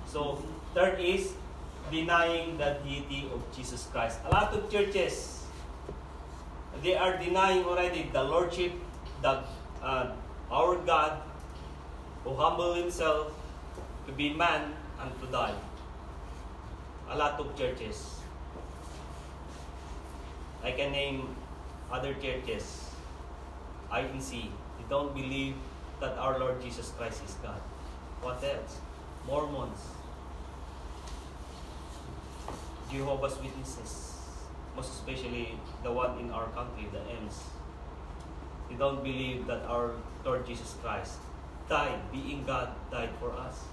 So, 0.07 0.43
third 0.75 0.99
is 0.99 1.35
denying 1.91 2.59
the 2.59 2.77
deity 2.83 3.31
of 3.33 3.41
Jesus 3.55 3.87
Christ. 3.93 4.19
A 4.27 4.31
lot 4.31 4.53
of 4.53 4.71
churches, 4.71 5.45
they 6.83 6.97
are 6.97 7.17
denying 7.17 7.65
already 7.65 8.11
the 8.13 8.23
Lordship, 8.25 8.73
the 9.21 9.45
uh, 9.83 10.11
our 10.51 10.77
God, 10.77 11.23
who 12.25 12.35
humbled 12.35 12.77
Himself 12.77 13.33
to 14.07 14.13
be 14.13 14.33
man 14.33 14.75
and 15.01 15.11
to 15.21 15.27
die. 15.27 15.55
A 17.13 17.17
lot 17.17 17.39
of 17.39 17.53
churches. 17.53 18.25
I 20.65 20.73
can 20.73 20.93
name 20.93 21.37
other 21.93 22.15
churches. 22.15 22.89
I 23.91 24.05
can 24.09 24.21
see 24.21 24.49
They 24.79 24.89
don't 24.89 25.13
believe 25.15 25.55
that 26.01 26.17
our 26.17 26.39
Lord 26.39 26.63
Jesus 26.63 26.91
Christ 26.97 27.21
is 27.29 27.37
God. 27.45 27.61
What 28.23 28.43
else? 28.43 28.81
Mormons. 29.29 29.93
Jehovah's 32.91 33.37
Witnesses. 33.45 34.17
Most 34.75 34.97
especially 34.97 35.61
the 35.85 35.93
one 35.93 36.19
in 36.19 36.31
our 36.31 36.49
country, 36.57 36.89
the 36.91 37.05
EMS. 37.13 37.45
They 38.71 38.77
don't 38.77 39.05
believe 39.05 39.47
that 39.47 39.69
our 39.69 39.93
Lord 40.25 40.47
Jesus 40.47 40.77
Christ 40.83 41.21
died, 41.69 42.01
being 42.11 42.45
God, 42.47 42.73
died 42.91 43.11
for 43.21 43.37
us. 43.37 43.69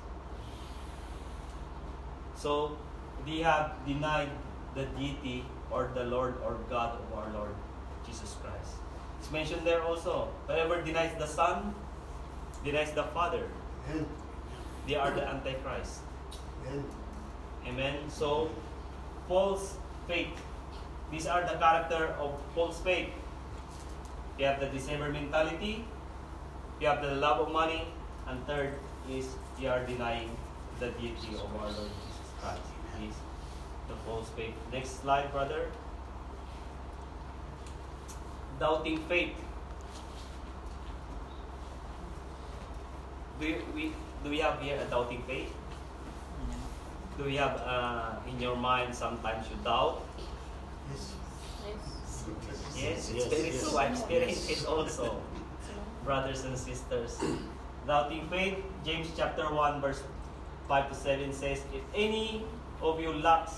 So, 2.35 2.75
they 3.25 3.39
have 3.39 3.73
denied 3.85 4.29
the 4.75 4.85
deity 4.97 5.45
or 5.71 5.91
the 5.93 6.03
Lord 6.03 6.35
or 6.43 6.57
God 6.69 6.99
of 6.99 7.17
our 7.17 7.31
Lord 7.33 7.55
Jesus 8.05 8.35
Christ. 8.41 8.79
It's 9.19 9.31
mentioned 9.31 9.65
there 9.65 9.83
also. 9.83 10.29
Whoever 10.47 10.81
denies 10.81 11.11
the 11.17 11.27
Son, 11.27 11.75
denies 12.63 12.91
the 12.93 13.03
Father. 13.03 13.43
Amen. 13.89 14.05
They 14.87 14.95
are 14.95 15.11
the 15.11 15.27
Antichrist. 15.27 16.01
Amen. 16.65 16.85
Amen. 17.67 18.09
So, 18.09 18.49
false 19.27 19.75
faith. 20.07 20.33
These 21.11 21.27
are 21.27 21.41
the 21.41 21.57
character 21.57 22.15
of 22.19 22.33
false 22.55 22.79
faith. 22.79 23.09
You 24.37 24.45
have 24.45 24.59
the 24.59 24.67
deceiver 24.67 25.09
mentality. 25.09 25.85
You 26.79 26.87
have 26.87 27.01
the 27.01 27.15
love 27.15 27.47
of 27.47 27.51
money. 27.51 27.85
And 28.27 28.45
third 28.47 28.73
is 29.09 29.27
you 29.59 29.69
are 29.69 29.85
denying 29.85 30.29
the 30.79 30.89
deity 30.91 31.35
of 31.35 31.49
our 31.59 31.67
Lord 31.67 31.91
Jesus 32.01 32.29
Christ. 32.39 32.78
Is 33.07 33.15
the 33.87 33.95
false 34.05 34.29
faith. 34.35 34.53
Next 34.71 35.01
slide, 35.01 35.31
brother. 35.31 35.67
Doubting 38.59 38.97
faith. 39.07 39.35
Do, 43.39 43.47
you, 43.47 43.55
we, 43.73 43.91
do 44.23 44.29
we 44.29 44.39
have 44.39 44.59
here 44.61 44.77
a 44.85 44.89
doubting 44.89 45.23
faith? 45.23 45.53
Do 47.17 47.29
you 47.29 47.37
have 47.39 47.61
uh, 47.65 48.15
in 48.27 48.39
your 48.39 48.55
mind 48.55 48.93
sometimes 48.93 49.47
you 49.49 49.55
doubt? 49.63 50.01
Yes. 50.91 51.13
Yes, 52.75 53.09
it's 53.09 53.25
Yes, 53.25 53.27
very 53.27 53.49
yes. 53.51 53.69
true. 53.69 53.77
I 53.77 53.85
experienced 53.87 54.49
it 54.51 54.65
also, 54.65 55.21
brothers 56.03 56.43
and 56.43 56.57
sisters. 56.57 57.17
Doubting 57.87 58.27
faith, 58.29 58.57
James 58.85 59.07
chapter 59.15 59.43
1, 59.53 59.81
verse 59.81 60.01
5 60.67 60.89
to 60.89 60.95
7 60.95 61.33
says, 61.33 61.61
If 61.73 61.81
any 61.95 62.43
of 62.81 62.99
you 62.99 63.13
lacks 63.13 63.53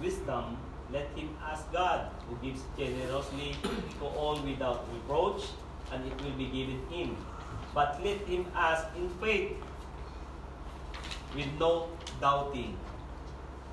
wisdom, 0.00 0.56
let 0.92 1.08
him 1.16 1.36
ask 1.42 1.70
God, 1.72 2.10
who 2.28 2.36
gives 2.46 2.62
generously 2.76 3.56
to 3.98 4.04
all 4.04 4.40
without 4.42 4.86
reproach, 4.92 5.44
and 5.92 6.06
it 6.06 6.22
will 6.22 6.32
be 6.32 6.46
given 6.46 6.80
him. 6.88 7.16
But 7.74 8.00
let 8.04 8.18
him 8.20 8.46
ask 8.54 8.86
in 8.96 9.08
faith, 9.20 9.52
with 11.34 11.48
no 11.58 11.88
doubting. 12.20 12.76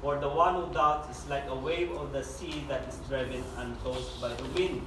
For 0.01 0.17
the 0.17 0.29
one 0.29 0.55
who 0.55 0.73
doubts 0.73 1.17
is 1.17 1.29
like 1.29 1.43
a 1.49 1.55
wave 1.55 1.91
of 1.91 2.13
the 2.13 2.23
sea 2.23 2.63
that 2.69 2.87
is 2.87 2.95
driven 3.09 3.43
and 3.57 3.75
tossed 3.83 4.21
by 4.21 4.29
the 4.29 4.47
wind. 4.55 4.81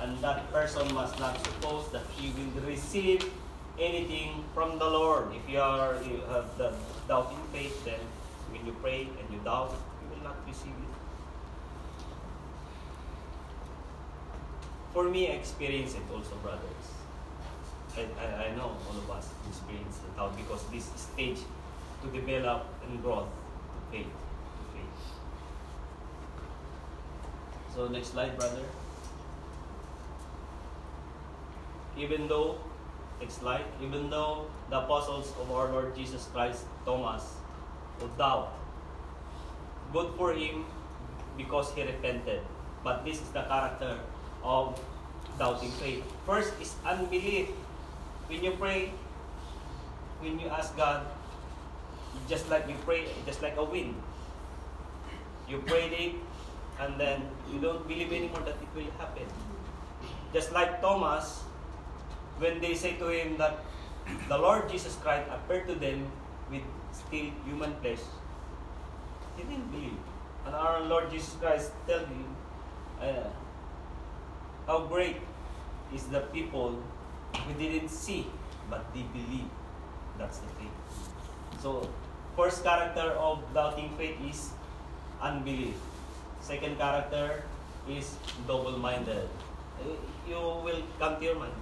And 0.00 0.18
that 0.20 0.50
person 0.50 0.92
must 0.94 1.18
not 1.20 1.36
suppose 1.44 1.90
that 1.92 2.06
he 2.16 2.32
will 2.32 2.62
receive 2.66 3.30
anything 3.78 4.44
from 4.54 4.78
the 4.78 4.88
Lord. 4.88 5.34
If 5.34 5.48
you 5.52 5.60
are 5.60 5.96
you 6.02 6.22
have 6.32 6.56
the 6.56 6.72
doubting 7.08 7.44
faith, 7.52 7.84
then 7.84 8.00
you 8.66 8.72
pray 8.82 9.02
and 9.02 9.32
you 9.32 9.40
doubt, 9.44 9.74
you 10.02 10.08
will 10.16 10.24
not 10.24 10.36
receive 10.46 10.72
it. 10.72 10.94
For 14.92 15.04
me, 15.04 15.28
I 15.28 15.32
experience 15.32 15.94
it 15.94 16.02
also, 16.12 16.36
brothers. 16.36 16.86
I, 17.96 18.02
I, 18.20 18.46
I 18.46 18.56
know 18.56 18.76
all 18.86 18.96
of 18.96 19.10
us 19.10 19.28
experience 19.48 19.98
the 19.98 20.08
doubt 20.16 20.36
because 20.36 20.64
this 20.68 20.88
stage 20.96 21.38
to 22.02 22.08
develop 22.10 22.66
and 22.86 23.02
growth 23.02 23.26
to 23.26 23.96
faith. 23.96 24.06
To 24.06 24.62
faith. 24.72 25.00
So 27.74 27.88
next 27.88 28.12
slide, 28.12 28.38
brother. 28.38 28.62
Even 31.96 32.28
though, 32.28 32.58
next 33.20 33.40
slide, 33.40 33.64
even 33.82 34.10
though 34.10 34.46
the 34.70 34.78
apostles 34.78 35.32
of 35.40 35.50
our 35.50 35.70
Lord 35.72 35.94
Jesus 35.96 36.28
Christ, 36.32 36.64
Thomas, 36.84 37.34
would 38.00 38.16
doubt, 38.18 38.52
good 39.92 40.10
for 40.16 40.32
him 40.32 40.64
because 41.36 41.72
he 41.74 41.82
repented. 41.82 42.40
But 42.82 43.04
this 43.04 43.20
is 43.20 43.28
the 43.30 43.42
character 43.42 43.98
of 44.42 44.78
doubting 45.38 45.70
faith. 45.80 46.04
First 46.26 46.52
is 46.60 46.74
unbelief. 46.84 47.48
When 48.28 48.44
you 48.44 48.52
pray, 48.52 48.92
when 50.20 50.38
you 50.38 50.48
ask 50.48 50.76
God, 50.76 51.06
just 52.28 52.48
like 52.48 52.68
you 52.68 52.76
pray, 52.84 53.08
just 53.26 53.42
like 53.42 53.56
a 53.56 53.64
wind. 53.64 53.94
You 55.48 55.60
prayed 55.60 55.92
it, 55.92 56.14
and 56.80 56.98
then 56.98 57.28
you 57.52 57.60
don't 57.60 57.86
believe 57.86 58.12
anymore 58.12 58.40
that 58.48 58.56
it 58.56 58.70
will 58.74 58.90
happen. 58.96 59.28
Just 60.32 60.52
like 60.52 60.80
Thomas, 60.80 61.44
when 62.38 62.60
they 62.60 62.74
say 62.74 62.96
to 62.96 63.08
him 63.08 63.36
that 63.38 63.60
the 64.28 64.38
Lord 64.38 64.68
Jesus 64.68 64.96
Christ 64.96 65.28
appeared 65.30 65.68
to 65.68 65.74
them 65.74 66.10
with 66.50 66.62
human 67.44 67.74
flesh, 67.80 68.04
he 69.36 69.42
didn't 69.42 69.70
believe. 69.70 69.98
And 70.46 70.54
our 70.54 70.80
Lord 70.80 71.10
Jesus 71.10 71.34
Christ 71.40 71.72
tell 71.86 72.00
him 72.00 72.24
uh, 73.00 73.28
how 74.66 74.80
great 74.86 75.16
is 75.94 76.04
the 76.04 76.20
people 76.32 76.78
who 77.46 77.54
didn't 77.54 77.88
see 77.88 78.26
but 78.70 78.84
they 78.94 79.02
believe. 79.12 79.48
That's 80.18 80.38
the 80.38 80.48
thing. 80.58 80.70
So, 81.60 81.88
first 82.36 82.62
character 82.64 83.12
of 83.18 83.42
doubting 83.52 83.90
faith 83.98 84.16
is 84.30 84.50
unbelief. 85.20 85.74
Second 86.40 86.78
character 86.78 87.42
is 87.88 88.16
double-minded. 88.46 89.28
Uh, 89.80 89.96
You 90.28 90.40
will 90.64 90.82
come 90.98 91.20
to 91.20 91.24
your 91.24 91.36
mind. 91.36 91.52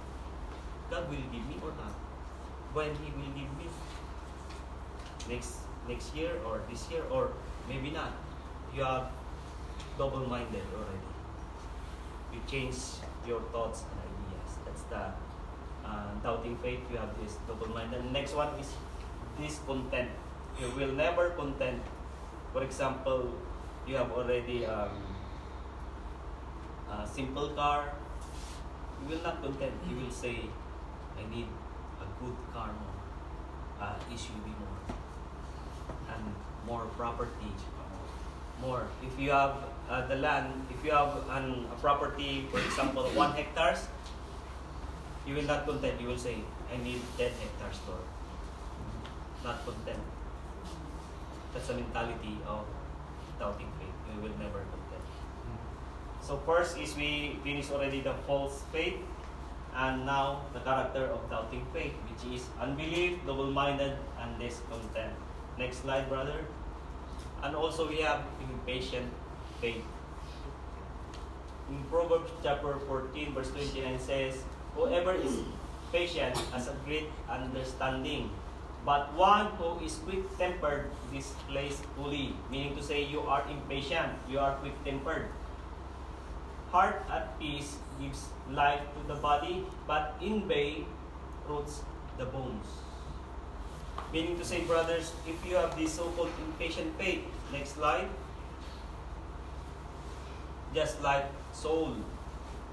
God 0.89 1.09
will 1.09 1.25
give 1.31 1.43
me 1.51 1.57
or 1.59 1.71
not? 1.75 1.95
When 2.73 2.95
He 3.03 3.11
will 3.11 3.31
give 3.35 3.51
me? 3.59 3.62
Next 5.29 5.63
next 5.87 6.15
year 6.15 6.31
or 6.45 6.61
this 6.69 6.89
year 6.91 7.03
or 7.09 7.31
maybe 7.67 7.91
not. 7.91 8.11
You 8.75 8.83
are 8.83 9.09
double-minded 9.97 10.63
already. 10.73 11.11
You 12.33 12.39
change 12.47 12.75
your 13.27 13.41
thoughts 13.51 13.83
and 13.83 13.99
ideas. 14.01 14.51
That's 14.65 14.83
the 14.83 15.13
uh, 15.85 16.15
doubting 16.23 16.57
faith, 16.57 16.79
you 16.91 16.97
have 16.97 17.11
this 17.21 17.37
double-minded. 17.47 18.11
Next 18.11 18.33
one 18.33 18.49
is 18.59 18.73
discontent. 19.39 20.09
You 20.59 20.69
will 20.77 20.93
never 20.93 21.29
content. 21.31 21.81
For 22.53 22.63
example, 22.63 23.33
you 23.87 23.95
have 23.95 24.11
already 24.11 24.65
um, 24.65 24.89
a 26.89 27.07
simple 27.07 27.49
car. 27.49 27.93
You 29.01 29.15
will 29.15 29.23
not 29.23 29.41
content. 29.41 29.73
You 29.89 29.97
will 29.97 30.11
say, 30.11 30.49
I 31.17 31.35
need 31.35 31.47
a 31.99 32.07
good 32.23 32.35
car 32.53 32.71
more, 32.71 33.87
uh, 33.87 33.95
SUV 34.09 34.47
more, 34.47 34.95
and 36.13 36.33
more 36.67 36.85
property 36.97 37.53
more. 38.63 38.87
If 39.03 39.19
you 39.19 39.31
have 39.31 39.55
uh, 39.89 40.07
the 40.07 40.15
land, 40.15 40.47
if 40.71 40.83
you 40.85 40.91
have 40.91 41.11
an, 41.29 41.67
a 41.71 41.77
property, 41.79 42.47
for 42.51 42.59
example, 42.59 43.03
one 43.11 43.33
hectares, 43.33 43.87
you 45.27 45.35
will 45.35 45.43
not 45.43 45.67
content. 45.67 45.99
You 45.99 46.07
will 46.07 46.17
say, 46.17 46.39
I 46.71 46.77
need 46.83 47.01
10 47.17 47.31
hectares 47.31 47.77
store. 47.83 48.03
Not 49.43 49.63
content. 49.65 49.99
That's 51.53 51.69
a 51.69 51.75
mentality 51.75 52.39
of 52.47 52.65
doubting 53.39 53.71
faith. 53.79 53.97
You 54.15 54.21
will 54.23 54.37
never 54.39 54.63
content. 54.71 55.05
So 56.21 56.39
first 56.45 56.79
is 56.79 56.95
we 56.95 57.37
finish 57.43 57.69
already 57.69 57.99
the 57.99 58.15
false 58.25 58.63
faith, 58.71 58.95
and 59.75 60.05
now 60.05 60.47
the 60.53 60.59
character 60.59 61.11
of 61.11 61.29
doubting 61.29 61.65
faith, 61.73 61.91
which 62.07 62.23
is 62.31 62.47
unbelief, 62.61 63.19
double-minded, 63.27 63.97
and 64.21 64.39
discontent. 64.39 65.11
Next 65.57 65.83
slide, 65.83 66.09
brother. 66.09 66.45
And 67.43 67.55
also 67.55 67.87
we 67.87 68.01
have 68.01 68.23
impatient 68.41 69.11
faith. 69.61 69.83
In 71.69 71.83
Proverbs 71.89 72.31
chapter 72.41 72.75
14, 72.87 73.33
verse 73.33 73.51
29 73.51 73.99
says, 73.99 74.43
Whoever 74.75 75.13
is 75.13 75.39
patient 75.91 76.35
has 76.51 76.67
a 76.67 76.75
great 76.85 77.07
understanding, 77.29 78.31
but 78.85 79.13
one 79.13 79.47
who 79.61 79.79
is 79.85 79.95
quick-tempered 80.03 80.89
displays 81.13 81.81
fully. 81.95 82.33
Meaning 82.49 82.75
to 82.75 82.83
say 82.83 83.03
you 83.03 83.21
are 83.21 83.45
impatient, 83.49 84.09
you 84.27 84.39
are 84.39 84.55
quick-tempered. 84.55 85.27
Heart 86.71 87.05
at 87.11 87.39
peace 87.39 87.77
gives 88.01 88.29
life 88.49 88.81
to 88.97 89.07
the 89.07 89.19
body, 89.21 89.63
but 89.85 90.17
envy 90.21 90.87
roots 91.47 91.83
the 92.17 92.25
bones. 92.25 92.65
Meaning 94.13 94.37
to 94.37 94.45
say, 94.45 94.61
brothers, 94.61 95.11
if 95.25 95.41
you 95.43 95.55
have 95.55 95.75
this 95.75 95.93
so-called 95.93 96.29
impatient 96.45 96.93
faith, 96.99 97.25
next 97.51 97.73
slide, 97.81 98.07
just 100.75 101.01
like 101.01 101.25
Saul, 101.51 101.97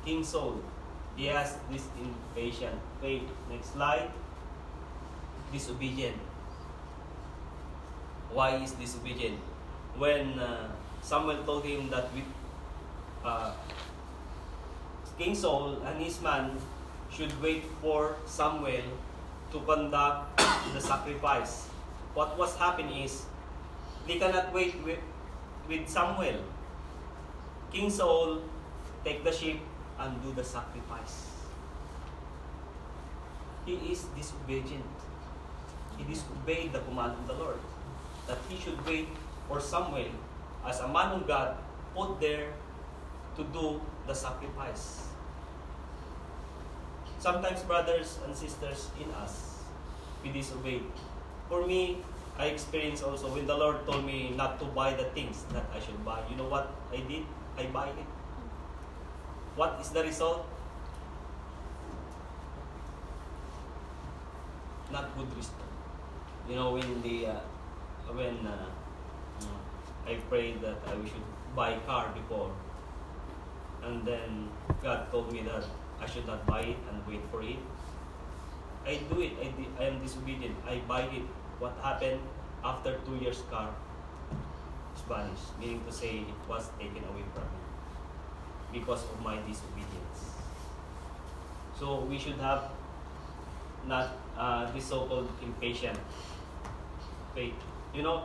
King 0.05 0.23
Saul, 0.23 0.61
he 1.17 1.27
has 1.33 1.57
this 1.73 1.89
impatient 1.97 2.77
faith. 3.01 3.25
Next 3.49 3.73
slide, 3.73 4.11
disobedient. 5.51 6.17
Why 8.31 8.57
is 8.57 8.73
disobedient? 8.73 9.39
When 9.97 10.39
uh, 10.39 10.69
Samuel 11.01 11.43
told 11.45 11.65
him 11.65 11.89
that 11.89 12.13
with 12.13 12.29
uh, 13.25 13.53
King 15.19 15.35
Saul 15.35 15.81
and 15.85 16.01
his 16.03 16.21
man 16.21 16.53
should 17.11 17.33
wait 17.43 17.65
for 17.81 18.17
Samuel 18.27 18.85
to 19.53 19.61
conduct 19.61 20.39
the 20.73 20.81
sacrifice. 20.81 21.69
What 22.15 22.39
was 22.39 22.57
happening 22.57 23.05
is 23.05 23.27
they 24.07 24.19
cannot 24.19 24.53
wait 24.53 24.75
with, 24.85 24.99
with 25.69 25.89
Samuel. 25.89 26.43
King 27.73 27.91
Saul 27.91 28.43
take 29.05 29.23
the 29.25 29.33
sheep 29.33 29.61
and 29.99 30.23
do 30.23 30.33
the 30.33 30.45
sacrifice. 30.45 31.27
He 33.67 33.75
is 33.93 34.05
disobedient. 34.17 34.85
He 35.99 36.05
disobeyed 36.05 36.73
the 36.73 36.81
command 36.81 37.13
of 37.13 37.27
the 37.29 37.35
Lord 37.35 37.61
that 38.27 38.39
he 38.49 38.57
should 38.59 38.79
wait 38.87 39.09
for 39.49 39.61
Samuel 39.61 40.11
as 40.67 40.81
a 40.81 40.89
man 40.89 41.13
of 41.13 41.27
God 41.27 41.57
put 41.95 42.21
there 42.21 42.53
to 43.37 43.45
do 43.45 43.81
the 44.07 44.15
sacrifice. 44.15 45.10
Sometimes 47.21 47.61
brothers 47.69 48.17
and 48.25 48.35
sisters 48.35 48.89
in 48.97 49.13
us, 49.13 49.61
we 50.25 50.33
disobey. 50.33 50.81
For 51.51 51.67
me, 51.67 52.01
I 52.39 52.47
experienced 52.47 53.05
also 53.05 53.29
when 53.29 53.47
the 53.47 53.55
Lord 53.55 53.85
told 53.85 54.07
me 54.07 54.33
not 54.35 54.59
to 54.61 54.65
buy 54.65 54.95
the 54.95 55.05
things 55.13 55.45
that 55.53 55.69
I 55.69 55.81
should 55.85 56.01
buy. 56.03 56.25
You 56.31 56.37
know 56.37 56.49
what 56.49 56.73
I 56.89 57.05
did? 57.05 57.29
I 57.59 57.67
buy 57.67 57.89
it. 57.89 58.09
What 59.55 59.77
is 59.83 59.91
the 59.91 60.03
result? 60.03 60.49
Not 64.91 65.13
good 65.13 65.29
result. 65.37 65.69
You 66.49 66.57
know 66.57 66.73
when 66.73 67.03
the 67.03 67.37
uh, 67.37 67.41
when 68.17 68.41
uh, 68.49 68.65
I 70.09 70.17
prayed 70.33 70.63
that 70.63 70.81
I 70.89 70.97
should 71.05 71.29
buy 71.55 71.77
car 71.85 72.09
before, 72.17 72.51
and 73.85 74.09
then 74.09 74.49
God 74.83 75.13
told 75.13 75.31
me 75.31 75.45
that 75.45 75.69
I 76.01 76.07
should 76.07 76.27
not 76.27 76.47
buy 76.47 76.61
it 76.61 76.79
and 76.89 77.07
wait 77.07 77.21
for 77.31 77.43
it. 77.43 77.59
I 78.87 78.99
do 79.13 79.21
it. 79.21 79.33
I, 79.41 79.53
I 79.83 79.87
am 79.89 80.01
disobedient. 80.01 80.57
I 80.67 80.81
buy 80.89 81.03
it. 81.03 81.23
What 81.59 81.77
happened 81.83 82.21
after 82.65 82.99
two 83.05 83.17
years 83.17 83.43
car 83.51 83.69
Spanish, 84.97 85.41
meaning 85.61 85.85
to 85.85 85.93
say 85.93 86.25
it 86.25 86.41
was 86.49 86.71
taken 86.79 87.05
away 87.05 87.25
from 87.35 87.45
me 87.45 87.61
because 88.73 89.05
of 89.05 89.21
my 89.23 89.37
disobedience. 89.47 90.41
So 91.79 92.01
we 92.01 92.19
should 92.19 92.37
have 92.37 92.71
not 93.87 94.17
uh, 94.37 94.71
this 94.73 94.85
so-called 94.85 95.29
impatient 95.43 95.99
faith. 97.35 97.55
You 97.95 98.03
know, 98.03 98.25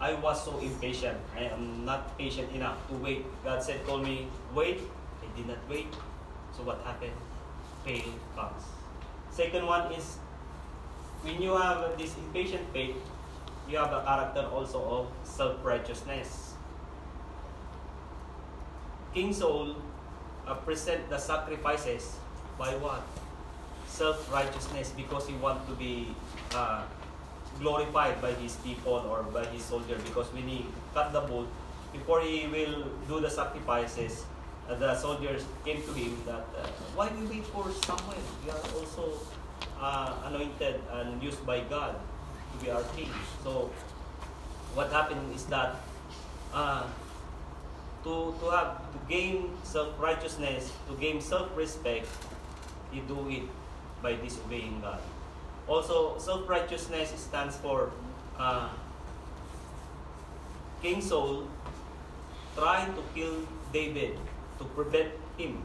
I 0.00 0.14
was 0.14 0.44
so 0.44 0.58
impatient. 0.58 1.16
I 1.36 1.44
am 1.52 1.84
not 1.84 2.16
patient 2.18 2.52
enough 2.52 2.76
to 2.88 2.94
wait. 2.96 3.24
God 3.44 3.62
said, 3.62 3.86
told 3.86 4.04
me, 4.04 4.28
wait. 4.54 4.80
I 5.22 5.36
did 5.36 5.48
not 5.48 5.58
wait. 5.68 5.88
So 6.56 6.62
what 6.62 6.80
happened? 6.84 7.16
Pain 7.84 8.14
comes. 8.36 8.62
Second 9.30 9.66
one 9.66 9.92
is 9.92 10.18
when 11.22 11.42
you 11.42 11.56
have 11.56 11.98
this 11.98 12.14
impatient 12.16 12.62
faith, 12.72 12.96
you 13.68 13.78
have 13.78 13.92
a 13.92 14.02
character 14.04 14.46
also 14.52 14.80
of 14.84 15.06
self-righteousness. 15.26 16.54
King 19.12 19.32
Saul 19.32 19.76
uh, 20.46 20.54
present 20.54 21.08
the 21.08 21.18
sacrifices 21.18 22.16
by 22.58 22.74
what? 22.76 23.02
Self-righteousness 23.88 24.92
because 24.96 25.26
he 25.26 25.34
want 25.34 25.66
to 25.68 25.74
be 25.74 26.14
uh, 26.54 26.82
glorified 27.60 28.20
by 28.20 28.32
his 28.32 28.56
people 28.56 29.02
or 29.08 29.22
by 29.22 29.44
his 29.46 29.62
soldier 29.62 29.98
because 30.04 30.26
when 30.32 30.46
he 30.48 30.66
cut 30.92 31.12
the 31.12 31.20
boat, 31.20 31.48
before 31.92 32.20
he 32.20 32.46
will 32.46 32.90
do 33.06 33.20
the 33.20 33.30
sacrifices, 33.30 34.24
the 34.68 34.96
soldiers 34.96 35.44
came 35.64 35.82
to 35.82 35.92
him 35.92 36.16
that, 36.26 36.46
uh, 36.56 36.66
why 36.94 37.10
we 37.20 37.26
wait 37.26 37.46
for 37.46 37.70
Samuel? 37.84 38.16
We 38.44 38.50
are 38.50 38.64
also 38.74 39.20
uh, 39.78 40.14
anointed 40.24 40.80
and 40.90 41.22
used 41.22 41.44
by 41.46 41.60
God 41.60 41.96
to 42.52 42.64
be 42.64 42.70
our 42.70 42.82
king. 42.96 43.10
So 43.42 43.70
what 44.74 44.90
happened 44.90 45.34
is 45.34 45.44
that 45.46 45.76
uh, 46.52 46.86
to, 48.04 48.34
to 48.40 48.50
have 48.50 48.92
to 48.92 48.98
gain 49.08 49.50
self-righteousness, 49.64 50.72
to 50.88 50.96
gain 50.96 51.20
self-respect, 51.20 52.08
you 52.92 53.02
do 53.06 53.28
it 53.28 53.42
by 54.02 54.14
disobeying 54.14 54.80
God. 54.80 55.00
Also, 55.66 56.18
self-righteousness 56.18 57.12
stands 57.16 57.56
for 57.56 57.90
uh, 58.38 58.68
King 60.82 61.00
Saul 61.00 61.48
trying 62.56 62.94
to 62.94 63.02
kill 63.14 63.34
David 63.72 64.18
to 64.58 64.64
prevent 64.76 65.12
him, 65.36 65.62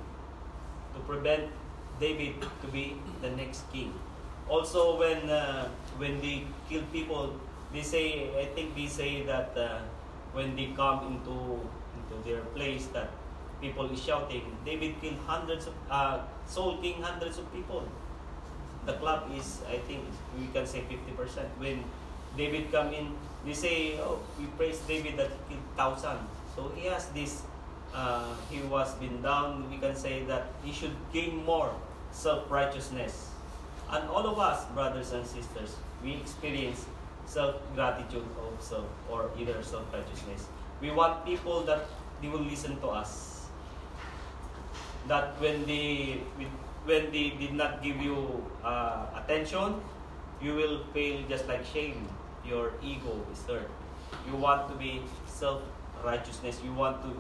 to 0.94 1.00
prevent 1.06 1.52
David 2.00 2.42
to 2.42 2.68
be 2.72 2.96
the 3.22 3.30
next 3.32 3.70
king. 3.72 3.94
Also, 4.48 4.98
when 4.98 5.30
uh, 5.30 5.70
when 5.98 6.20
they 6.22 6.48
kill 6.70 6.82
people, 6.92 7.36
they 7.72 7.84
say 7.84 8.34
I 8.34 8.50
think 8.56 8.74
they 8.76 8.88
say 8.88 9.24
that 9.24 9.54
uh, 9.56 9.86
when 10.34 10.56
they 10.56 10.74
come 10.76 11.06
into 11.14 11.62
into 11.94 12.16
their 12.26 12.42
place 12.58 12.88
that 12.98 13.12
people 13.62 13.92
is 13.92 14.02
shouting, 14.02 14.50
David 14.66 14.98
killed 15.02 15.20
hundreds 15.28 15.68
of 15.68 15.76
uh, 15.92 16.26
Saul 16.48 16.82
killed 16.82 17.04
hundreds 17.04 17.38
of 17.38 17.46
people. 17.54 17.84
The 18.88 18.94
club 18.98 19.30
is 19.36 19.62
I 19.70 19.78
think 19.86 20.02
we 20.40 20.48
can 20.50 20.66
say 20.66 20.82
fifty 20.90 21.12
percent. 21.14 21.50
When 21.60 21.84
David 22.38 22.72
come 22.72 22.94
in, 22.94 23.14
they 23.46 23.54
say, 23.54 24.00
oh, 24.00 24.18
we 24.40 24.46
praise 24.58 24.80
David 24.88 25.18
that 25.18 25.30
he 25.30 25.54
killed 25.54 25.68
thousand. 25.78 26.26
So 26.56 26.72
he 26.74 26.88
has 26.88 27.06
this. 27.14 27.44
Uh, 27.94 28.36
he 28.50 28.62
was 28.70 28.94
been 28.96 29.22
down. 29.22 29.70
We 29.70 29.78
can 29.78 29.96
say 29.96 30.24
that 30.26 30.48
he 30.64 30.72
should 30.72 30.96
gain 31.12 31.46
more 31.46 31.74
self 32.12 32.50
righteousness. 32.50 33.32
And 33.90 34.08
all 34.10 34.26
of 34.28 34.38
us, 34.38 34.66
brothers 34.78 35.12
and 35.14 35.26
sisters, 35.26 35.76
we 36.04 36.14
experience 36.14 36.86
self 37.26 37.56
gratitude 37.76 38.26
of 38.38 38.62
self 38.62 38.86
or 39.10 39.30
either 39.38 39.62
self 39.64 39.86
righteousness. 39.94 40.46
We 40.82 40.92
want 40.92 41.26
people 41.26 41.62
that 41.64 41.86
they 42.22 42.30
will 42.30 42.46
listen 42.46 42.80
to 42.82 42.88
us. 42.88 43.48
That 45.08 45.40
when 45.42 45.66
they 45.66 46.22
when 46.86 47.12
they 47.12 47.34
did 47.38 47.54
not 47.54 47.82
give 47.82 47.98
you 47.98 48.46
uh, 48.64 49.06
attention, 49.18 49.82
you 50.42 50.56
will 50.56 50.86
feel 50.94 51.24
just 51.28 51.48
like 51.48 51.66
shame. 51.66 52.08
Your 52.46 52.74
ego 52.82 53.26
is 53.32 53.42
hurt. 53.46 53.70
You 54.26 54.36
want 54.36 54.70
to 54.70 54.76
be 54.76 55.02
self 55.28 55.62
righteousness. 56.04 56.62
You 56.64 56.74
want 56.74 57.02
to 57.04 57.12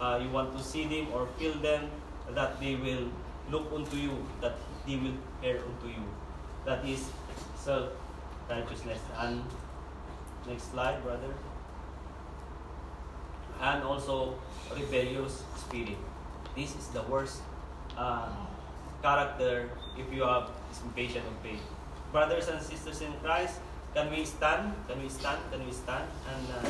uh, 0.00 0.18
you 0.22 0.30
want 0.30 0.56
to 0.56 0.62
see 0.62 0.86
them 0.86 1.12
or 1.12 1.26
feel 1.38 1.54
them 1.54 1.90
that 2.34 2.60
they 2.60 2.74
will 2.76 3.08
look 3.50 3.72
unto 3.72 3.96
you, 3.96 4.12
that 4.40 4.56
they 4.86 4.96
will 4.96 5.16
hear 5.40 5.60
unto 5.64 5.88
you. 5.88 6.04
That 6.64 6.84
is 6.84 7.10
self 7.56 7.90
righteousness. 8.48 9.00
And 9.18 9.42
next 10.46 10.70
slide, 10.72 11.02
brother. 11.02 11.34
And 13.60 13.82
also 13.82 14.38
rebellious 14.74 15.42
spirit. 15.56 15.98
This 16.54 16.76
is 16.76 16.88
the 16.88 17.02
worst 17.02 17.42
uh, 17.96 18.28
character 19.02 19.70
if 19.98 20.12
you 20.12 20.22
have 20.22 20.50
impatient 20.84 21.24
of 21.26 21.36
faith. 21.42 21.62
Brothers 22.12 22.48
and 22.48 22.62
sisters 22.62 23.00
in 23.00 23.12
Christ, 23.22 23.60
can 23.94 24.10
we 24.10 24.24
stand? 24.24 24.72
Can 24.86 25.02
we 25.02 25.08
stand? 25.08 25.40
Can 25.50 25.64
we 25.66 25.72
stand? 25.72 26.04
And 26.28 26.46
uh, 26.54 26.68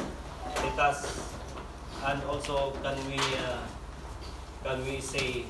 let 0.64 0.78
us, 0.78 1.34
and 2.07 2.22
also 2.24 2.72
can 2.82 2.96
we, 3.11 3.18
uh, 3.18 3.62
can 4.64 4.84
we 4.84 5.01
say, 5.01 5.44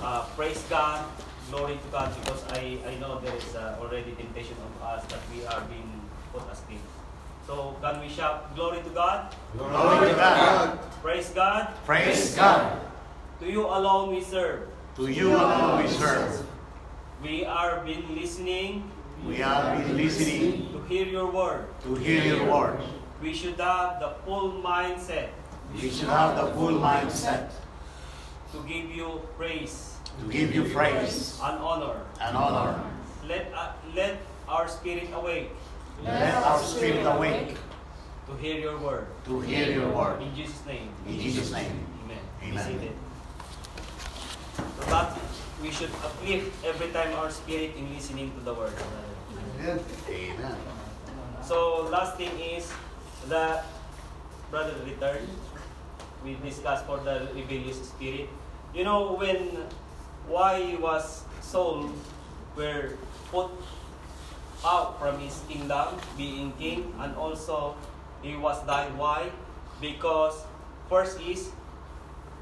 uh, 0.00 0.24
praise 0.36 0.62
God, 0.70 1.04
glory 1.50 1.74
to 1.74 1.88
God, 1.90 2.14
because 2.20 2.44
I, 2.52 2.78
I 2.86 2.94
know 2.98 3.20
there 3.20 3.34
is 3.36 3.54
uh, 3.54 3.76
already 3.80 4.12
temptation 4.12 4.56
of 4.62 4.82
us 4.82 5.04
that 5.06 5.20
we 5.34 5.44
are 5.46 5.60
being 5.68 6.00
put 6.32 6.42
asleep. 6.50 6.80
So 7.46 7.76
can 7.82 8.00
we 8.00 8.08
shout 8.08 8.54
glory 8.54 8.80
to 8.82 8.90
God? 8.90 9.34
Glory 9.58 10.10
to 10.10 10.14
God. 10.14 10.78
Praise 11.02 11.30
God. 11.30 11.74
Praise 11.84 12.34
God. 12.36 12.80
To 13.40 13.50
you 13.50 13.66
alone 13.66 14.14
we 14.14 14.22
serve. 14.22 14.68
To 14.96 15.10
you 15.10 15.34
alone 15.34 15.82
we 15.82 15.88
serve. 15.88 16.46
We 17.22 17.44
are 17.44 17.80
been 17.84 18.14
listening 18.14 18.90
We 19.26 19.36
have 19.36 19.78
been 19.78 19.96
listening 19.96 20.66
to 20.74 20.82
hear 20.90 21.06
your 21.06 21.30
word. 21.30 21.66
to 21.86 21.94
hear 21.94 22.22
your 22.22 22.46
word. 22.50 22.78
We 23.22 23.34
should 23.34 23.58
have 23.58 24.00
the 24.02 24.14
full 24.26 24.58
mindset 24.62 25.30
We 25.74 25.90
should 25.90 26.08
have 26.08 26.36
the 26.36 26.52
full 26.52 26.78
mindset 26.78 27.50
to 28.52 28.58
give 28.68 28.90
you 28.90 29.20
praise 29.36 29.92
to 30.20 30.24
give 30.28 30.54
you 30.54 30.64
praise 30.68 31.40
and 31.42 31.58
honor. 31.58 31.96
and 32.20 32.36
honor. 32.36 32.84
Let, 33.26 33.52
uh, 33.54 33.72
let 33.94 34.20
our 34.48 34.68
spirit 34.68 35.08
awake 35.14 35.50
Let 36.04 36.34
our 36.42 36.58
spirit 36.58 37.06
awake 37.06 37.56
to 38.26 38.32
hear 38.36 38.58
your 38.58 38.78
word. 38.78 39.06
to 39.24 39.40
hear 39.40 39.70
your 39.70 39.88
word. 39.88 40.20
In 40.20 40.34
Jesus' 40.34 40.60
name. 40.66 40.88
In 41.06 41.18
Jesus' 41.18 41.52
name. 41.52 41.72
Amen. 42.04 42.20
Amen. 42.42 42.94
So 44.78 44.84
that 44.90 45.16
we 45.62 45.70
should 45.70 45.90
uplift 46.04 46.50
every 46.66 46.88
time 46.90 47.14
our 47.14 47.30
spirit 47.30 47.72
in 47.76 47.94
listening 47.94 48.32
to 48.36 48.40
the 48.44 48.52
word. 48.54 48.74
Amen. 49.60 49.80
Amen. 50.10 50.56
So 51.46 51.86
last 51.90 52.16
thing 52.16 52.34
is 52.38 52.70
that 53.28 53.64
brother 54.50 54.74
return. 54.84 55.22
We 56.24 56.38
discussed 56.38 56.86
for 56.86 56.98
the 56.98 57.28
rebellious 57.34 57.88
spirit. 57.88 58.28
You 58.74 58.84
know 58.84 59.14
when 59.14 59.66
why 60.26 60.76
was 60.80 61.24
Saul 61.40 61.90
were 62.56 62.94
put 63.30 63.50
out 64.64 64.98
from 65.00 65.18
his 65.18 65.42
kingdom, 65.48 65.98
being 66.16 66.52
king, 66.58 66.94
and 67.00 67.16
also 67.16 67.74
he 68.22 68.36
was 68.36 68.62
died. 68.66 68.94
Why? 68.96 69.30
Because 69.80 70.46
first 70.88 71.20
is 71.20 71.50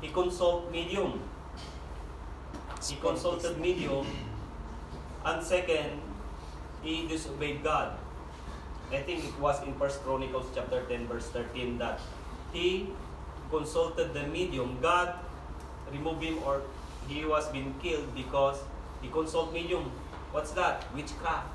he 0.01 0.09
consult 0.09 0.71
medium. 0.71 1.21
He 2.85 2.97
consulted 2.97 3.61
medium, 3.61 4.07
and 5.25 5.43
second, 5.45 6.01
he 6.83 7.07
disobeyed 7.09 7.63
God. 7.63 7.93
I 8.91 9.01
think 9.05 9.25
it 9.25 9.39
was 9.39 9.63
in 9.63 9.75
First 9.75 10.03
Chronicles 10.03 10.47
chapter 10.55 10.83
10 10.89 11.07
verse 11.07 11.29
13 11.29 11.79
that 11.79 12.01
he 12.53 12.89
consulted 13.51 14.15
the 14.15 14.27
medium. 14.27 14.79
God 14.81 15.15
removed 15.93 16.23
him 16.23 16.39
or 16.45 16.63
he 17.09 17.25
was 17.25 17.49
being 17.49 17.75
killed 17.83 18.15
because 18.15 18.59
he 19.03 19.09
consulted 19.09 19.55
medium. 19.55 19.91
What's 20.33 20.53
that? 20.53 20.87
Witchcraft. 20.95 21.49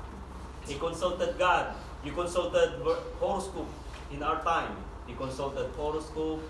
He 0.66 0.74
consulted 0.74 1.38
God. 1.38 1.74
You 2.04 2.12
consulted 2.12 2.82
horoscope 3.18 3.68
in 4.12 4.22
our 4.22 4.42
time. 4.42 4.76
He 5.06 5.14
consulted 5.14 5.70
horoscope. 5.76 6.42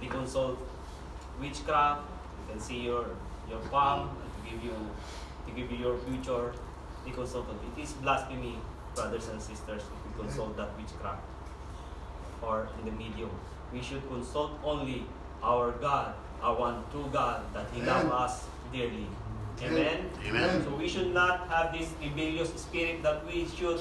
He 0.00 0.06
consult 0.08 0.58
witchcraft. 1.40 2.02
You 2.02 2.52
can 2.52 2.60
see 2.60 2.80
your 2.80 3.06
your 3.48 3.60
palm 3.70 4.10
to 4.10 4.50
give 4.50 4.62
you 4.62 4.74
to 5.46 5.52
give 5.52 5.70
you 5.72 5.78
your 5.78 5.98
future. 5.98 6.52
He 7.04 7.12
consulted. 7.12 7.56
It 7.74 7.82
is 7.82 7.92
blasphemy, 7.94 8.58
brothers 8.94 9.28
and 9.28 9.40
sisters, 9.40 9.82
if 9.82 10.00
we 10.06 10.22
consult 10.22 10.56
that 10.56 10.76
witchcraft 10.76 11.22
or 12.42 12.68
in 12.78 12.84
the 12.84 12.92
medium. 12.92 13.30
We 13.72 13.82
should 13.82 14.06
consult 14.08 14.58
only 14.64 15.06
our 15.42 15.72
God, 15.72 16.14
our 16.42 16.58
one 16.58 16.82
true 16.90 17.08
God, 17.12 17.42
that 17.54 17.66
He 17.74 17.82
loves 17.82 18.10
us 18.10 18.34
dearly. 18.72 19.06
Amen. 19.62 20.10
Amen. 20.26 20.64
So 20.64 20.74
we 20.74 20.88
should 20.88 21.12
not 21.12 21.48
have 21.48 21.72
this 21.72 21.92
rebellious 22.00 22.50
spirit 22.56 23.02
that 23.02 23.26
we 23.26 23.46
should 23.46 23.80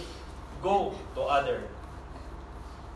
go 0.62 0.94
to 1.16 1.22
other 1.22 1.64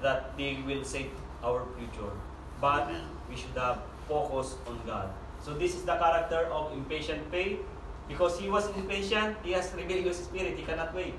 that 0.02 0.36
they 0.38 0.60
will 0.68 0.84
save 0.84 1.10
our 1.44 1.64
future. 1.80 2.12
But 2.60 2.92
Amen. 2.92 3.08
we 3.30 3.36
should 3.36 3.56
have 3.56 3.80
focus 4.08 4.56
on 4.68 4.80
God. 4.86 5.10
So 5.40 5.54
this 5.54 5.76
is 5.76 5.84
the 5.84 5.96
character 5.96 6.52
of 6.52 6.74
impatient 6.74 7.24
faith. 7.32 7.60
Because 8.08 8.38
he 8.38 8.50
was 8.50 8.68
impatient, 8.76 9.38
he 9.44 9.54
has 9.54 9.72
rebellious 9.74 10.20
spirit, 10.26 10.60
he 10.60 10.64
cannot 10.64 10.94
wait. 10.94 11.16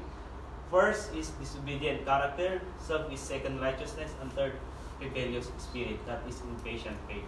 First 0.71 1.15
is 1.17 1.33
disobedient 1.41 2.05
character, 2.05 2.61
second 2.79 3.13
is 3.13 3.21
second 3.21 3.61
righteousness, 3.61 4.13
and 4.21 4.31
third 4.33 4.53
rebellious 5.01 5.51
spirit. 5.59 6.05
That 6.07 6.23
is 6.29 6.41
impatient 6.43 6.97
faith. 7.09 7.25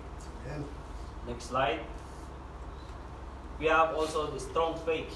Amen. 0.46 0.64
Next 1.26 1.44
slide. 1.46 1.80
We 3.58 3.66
have 3.66 3.94
also 3.94 4.26
the 4.30 4.40
strong 4.40 4.78
faith. 4.84 5.14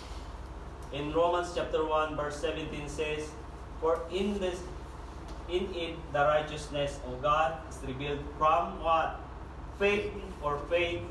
In 0.93 1.13
Romans 1.13 1.53
chapter 1.55 1.85
1 1.85 2.17
verse 2.17 2.37
17 2.41 2.89
says, 2.89 3.29
For 3.81 4.01
in 4.11 4.39
this 4.41 4.59
in 5.49 5.69
it 5.75 5.97
the 6.13 6.21
righteousness 6.21 6.99
of 7.07 7.23
God 7.23 7.59
is 7.69 7.79
revealed 7.87 8.21
from 8.39 8.83
what? 8.83 9.21
Faith 9.79 10.11
or 10.43 10.59
faith 10.71 11.03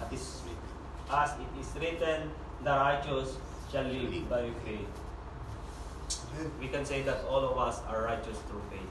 as 0.00 0.12
is- 0.12 0.42
as 1.10 1.30
it 1.40 1.52
is 1.60 1.68
written, 1.80 2.30
the 2.62 2.70
righteous 2.70 3.36
shall 3.72 3.84
live 3.84 4.28
by 4.28 4.50
faith. 4.64 4.88
We 6.60 6.68
can 6.68 6.84
say 6.84 7.02
that 7.02 7.24
all 7.24 7.44
of 7.44 7.58
us 7.58 7.80
are 7.88 8.02
righteous 8.02 8.38
through 8.48 8.62
faith. 8.70 8.87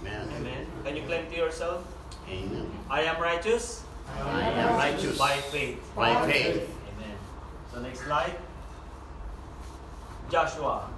Amen. 0.00 0.28
Amen. 0.36 0.66
Can 0.84 0.96
you 0.96 1.02
claim 1.02 1.30
to 1.30 1.36
yourself? 1.36 1.84
Amen. 2.28 2.70
I 2.90 3.02
am 3.02 3.20
righteous 3.20 3.86
I 4.14 4.50
am 4.50 4.76
righteous 4.76 5.18
by 5.18 5.36
faith. 5.52 5.78
by 5.94 6.14
faith. 6.26 6.68
Amen. 6.94 7.16
So 7.72 7.80
next 7.80 8.00
slide. 8.00 8.36
Joshua. 10.30 10.90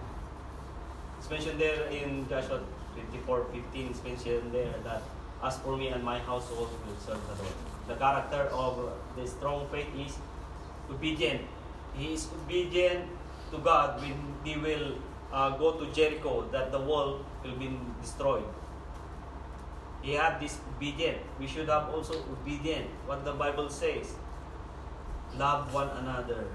It's 1.19 1.31
mentioned 1.31 1.61
there 1.61 1.87
in 1.89 2.29
Joshua 2.29 2.61
54, 2.95 3.47
15, 3.53 3.87
it's 3.91 4.03
mentioned 4.05 4.53
there 4.53 4.75
that 4.85 5.03
as 5.43 5.59
for 5.59 5.77
me 5.77 5.89
and 5.89 6.03
my 6.03 6.19
household 6.19 6.69
will 6.87 6.99
serve 7.05 7.21
the 7.29 7.43
Lord. 7.43 7.57
The 7.87 7.95
character 7.95 8.49
of 8.53 8.93
the 9.17 9.27
strong 9.27 9.67
faith 9.71 9.89
is 9.97 10.17
obedient. 10.91 11.43
He 11.95 12.15
is 12.15 12.29
obedient 12.33 13.07
to 13.51 13.59
God 13.59 14.01
when 14.01 14.17
he 14.45 14.57
will 14.57 14.97
uh, 15.33 15.51
go 15.57 15.73
to 15.73 15.87
Jericho 15.93 16.49
that 16.53 16.73
the 16.73 16.81
wall 16.81 17.25
will 17.45 17.57
be 17.57 17.71
destroyed. 18.01 18.45
He 20.09 20.15
have 20.15 20.41
this 20.41 20.57
obedient. 20.73 21.21
We 21.39 21.47
should 21.47 21.69
have 21.69 21.93
also 21.93 22.25
obedient. 22.33 22.89
What 23.05 23.29
the 23.29 23.37
Bible 23.37 23.69
says. 23.69 24.17
Love 25.37 25.69
one 25.75 25.93
another. 26.01 26.49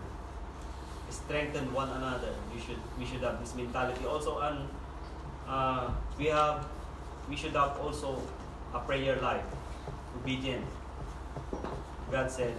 Strengthen 1.14 1.70
one 1.70 1.90
another. 1.90 2.34
You 2.50 2.60
should 2.60 2.82
we 2.98 3.06
should 3.06 3.22
have 3.22 3.38
this 3.38 3.54
mentality 3.54 4.10
also 4.10 4.42
and 4.42 4.66
uh, 5.46 5.94
we 6.18 6.34
have 6.34 6.66
we 7.30 7.36
should 7.38 7.54
have 7.54 7.78
also 7.78 8.18
a 8.74 8.80
prayer 8.80 9.22
life. 9.22 9.46
Obedient. 10.18 10.66
God 12.10 12.32
said, 12.32 12.58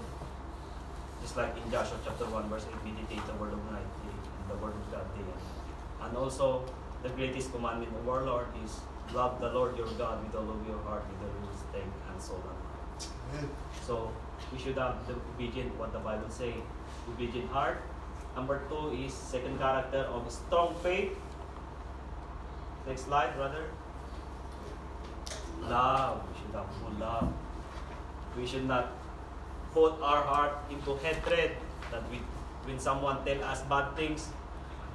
just 1.23 1.37
like 1.37 1.59
in 1.59 1.71
Joshua 1.75 1.99
chapter 2.07 2.27
1 2.31 2.49
verse 2.49 2.67
8, 2.71 2.87
meditate 2.87 3.27
the 3.27 3.35
word 3.35 3.51
of 3.51 3.59
night 3.75 3.91
the 4.47 4.55
word 4.63 4.79
of 4.79 4.87
God 4.95 5.11
day. 5.19 5.27
And 6.07 6.17
also 6.17 6.63
the 7.03 7.11
greatest 7.19 7.51
commandment 7.51 7.91
of 7.99 8.09
our 8.09 8.23
Lord 8.23 8.47
is 8.63 8.79
love 9.15 9.41
the 9.41 9.49
Lord 9.49 9.77
your 9.79 9.87
God 9.99 10.25
with 10.25 10.35
all 10.35 10.51
of 10.51 10.67
your 10.67 10.79
heart, 10.83 11.05
with 11.09 11.23
all 11.23 11.35
your 11.43 11.53
strength 11.57 11.97
and 12.11 12.21
soul 12.21 12.43
and 12.43 12.59
mind. 12.67 13.09
Amen. 13.33 13.51
So 13.87 14.11
we 14.53 14.59
should 14.59 14.77
have 14.77 15.07
the 15.07 15.15
obedient 15.15 15.77
what 15.79 15.93
the 15.93 15.99
Bible 15.99 16.29
say. 16.29 16.55
Obedient 17.09 17.51
heart. 17.51 17.83
Number 18.35 18.63
two 18.69 18.91
is 18.91 19.13
second 19.13 19.59
character 19.59 20.05
of 20.11 20.31
strong 20.31 20.75
faith. 20.83 21.17
Next 22.87 23.07
slide, 23.07 23.35
brother. 23.37 23.65
Love. 25.63 26.21
We 26.29 26.41
should 26.41 26.55
have 26.55 26.67
full 26.83 26.99
love. 26.99 27.33
We 28.37 28.47
should 28.47 28.67
not 28.67 28.93
put 29.73 30.01
our 30.03 30.23
heart 30.23 30.59
into 30.71 30.97
hatred 30.97 31.53
that 31.91 32.03
we 32.11 32.21
when 32.65 32.79
someone 32.79 33.25
tell 33.25 33.45
us 33.45 33.63
bad 33.63 33.95
things, 33.97 34.29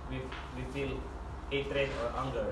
we, 0.09 0.17
we 0.55 0.63
feel 0.73 0.97
hatred 1.49 1.89
or 2.01 2.19
anger. 2.19 2.47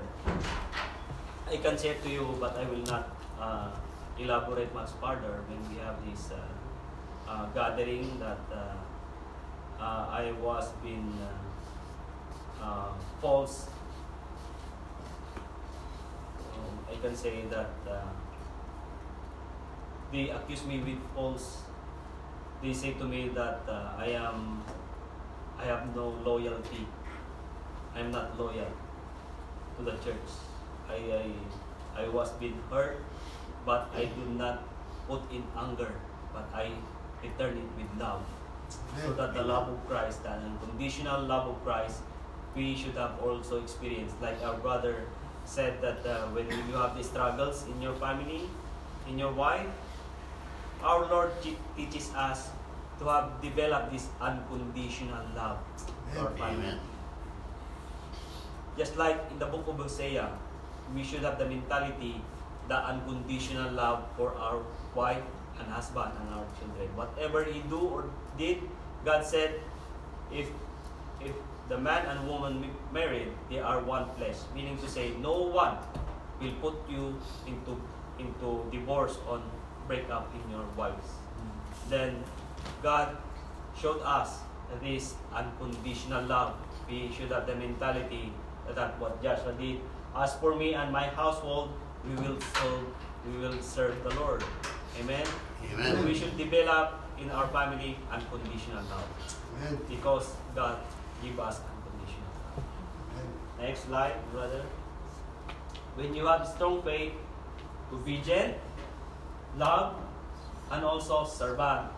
I 1.50 1.56
can 1.56 1.78
share 1.78 1.94
to 1.94 2.08
you, 2.10 2.36
but 2.38 2.56
I 2.58 2.64
will 2.64 2.84
not 2.84 3.08
uh, 3.40 3.70
elaborate 4.18 4.74
much 4.74 4.90
further 5.00 5.40
when 5.48 5.60
we 5.72 5.80
have 5.80 5.96
this 6.04 6.30
uh, 6.30 7.30
uh, 7.30 7.46
gathering 7.54 8.18
that 8.18 8.40
uh, 8.52 8.76
uh, 9.80 10.06
I 10.10 10.32
was 10.42 10.68
being 10.82 11.08
uh, 11.24 12.64
uh, 12.64 12.92
false. 13.22 13.70
Um, 16.52 16.78
I 16.92 17.00
can 17.00 17.16
say 17.16 17.44
that 17.48 17.72
uh, 17.88 18.12
they 20.12 20.28
accuse 20.28 20.66
me 20.66 20.80
with 20.80 21.00
false. 21.14 21.62
They 22.62 22.74
say 22.74 22.92
to 22.94 23.04
me 23.04 23.30
that 23.34 23.62
uh, 23.66 23.92
I 23.96 24.08
am, 24.08 24.62
I 25.58 25.64
have 25.64 25.96
no 25.96 26.08
loyalty. 26.24 26.86
I'm 27.94 28.10
not 28.10 28.38
loyal 28.38 28.70
to 29.78 29.82
the 29.84 29.92
church. 30.04 30.47
I, 30.88 30.96
I, 31.20 32.04
I 32.04 32.08
was 32.08 32.30
being 32.40 32.58
hurt, 32.70 32.98
but 33.64 33.90
I 33.94 34.06
do 34.06 34.24
not 34.36 34.64
put 35.06 35.22
in 35.32 35.44
anger, 35.56 35.92
but 36.32 36.48
I 36.54 36.72
return 37.22 37.58
it 37.58 37.70
with 37.76 38.00
love. 38.00 38.22
So 39.02 39.12
that 39.14 39.32
the 39.34 39.42
love 39.42 39.68
of 39.68 39.88
Christ, 39.88 40.22
the 40.22 40.30
unconditional 40.30 41.22
love 41.24 41.48
of 41.48 41.64
Christ, 41.64 42.00
we 42.54 42.76
should 42.76 42.94
have 42.96 43.18
also 43.22 43.62
experienced. 43.62 44.20
Like 44.20 44.42
our 44.44 44.56
brother 44.56 45.04
said 45.44 45.80
that 45.80 46.04
uh, 46.04 46.28
when 46.28 46.46
you 46.46 46.74
have 46.76 46.96
the 46.96 47.02
struggles 47.02 47.64
in 47.66 47.80
your 47.80 47.94
family, 47.94 48.42
in 49.08 49.18
your 49.18 49.32
wife, 49.32 49.66
our 50.82 51.08
Lord 51.08 51.32
teaches 51.76 52.12
us 52.14 52.50
to 52.98 53.06
have 53.08 53.40
developed 53.40 53.92
this 53.92 54.08
unconditional 54.20 55.24
love 55.34 55.58
for 56.12 56.18
our 56.20 56.30
family. 56.36 56.66
Amen. 56.66 56.78
Just 58.76 58.96
like 58.96 59.18
in 59.30 59.38
the 59.38 59.46
book 59.46 59.66
of 59.66 59.76
Hosea, 59.76 60.28
we 60.94 61.02
should 61.04 61.22
have 61.22 61.38
the 61.38 61.46
mentality, 61.46 62.20
the 62.68 62.76
unconditional 62.76 63.72
love 63.72 64.04
for 64.16 64.34
our 64.36 64.62
wife 64.94 65.22
and 65.58 65.68
husband 65.68 66.12
and 66.20 66.34
our 66.34 66.46
children. 66.58 66.88
Whatever 66.96 67.44
he 67.44 67.60
do 67.68 67.80
or 67.80 68.04
did, 68.36 68.62
God 69.04 69.24
said, 69.24 69.60
if 70.32 70.48
if 71.20 71.34
the 71.68 71.78
man 71.78 72.06
and 72.06 72.28
woman 72.28 72.64
married, 72.92 73.28
they 73.50 73.58
are 73.58 73.80
one 73.80 74.08
flesh. 74.16 74.36
Meaning 74.54 74.78
to 74.78 74.88
say, 74.88 75.12
no 75.20 75.52
one 75.52 75.76
will 76.40 76.54
put 76.60 76.74
you 76.88 77.18
into 77.46 77.76
into 78.18 78.64
divorce 78.70 79.18
on 79.28 79.42
breakup 79.86 80.28
in 80.34 80.42
your 80.50 80.64
wives. 80.76 81.18
Then 81.88 82.22
God 82.82 83.16
showed 83.80 84.02
us 84.02 84.40
this 84.82 85.14
unconditional 85.32 86.24
love. 86.24 86.54
We 86.88 87.10
should 87.12 87.30
have 87.30 87.46
the 87.46 87.54
mentality 87.54 88.32
that 88.74 88.98
what 89.00 89.22
Joshua 89.22 89.52
did. 89.52 89.80
As 90.16 90.34
for 90.34 90.54
me 90.54 90.74
and 90.74 90.92
my 90.92 91.08
household, 91.08 91.70
we 92.04 92.14
will 92.16 92.40
serve, 92.40 92.86
we 93.26 93.38
will 93.38 93.60
serve 93.62 94.02
the 94.04 94.14
Lord. 94.20 94.42
Amen. 95.00 95.26
Amen. 95.72 96.04
We 96.04 96.14
should 96.14 96.36
develop 96.36 96.94
in 97.20 97.30
our 97.30 97.48
family 97.48 97.96
unconditional 98.10 98.82
love 98.90 99.08
Amen. 99.56 99.78
because 99.88 100.34
God 100.54 100.78
give 101.22 101.38
us 101.38 101.60
unconditional 101.60 102.30
love. 102.44 102.64
Amen. 103.14 103.68
Next 103.68 103.84
slide, 103.84 104.16
brother. 104.32 104.62
When 105.96 106.14
you 106.14 106.26
have 106.26 106.46
strong 106.46 106.82
faith, 106.82 107.12
obedient, 107.92 108.54
love, 109.56 109.96
and 110.70 110.84
also 110.84 111.24
servant. 111.24 111.88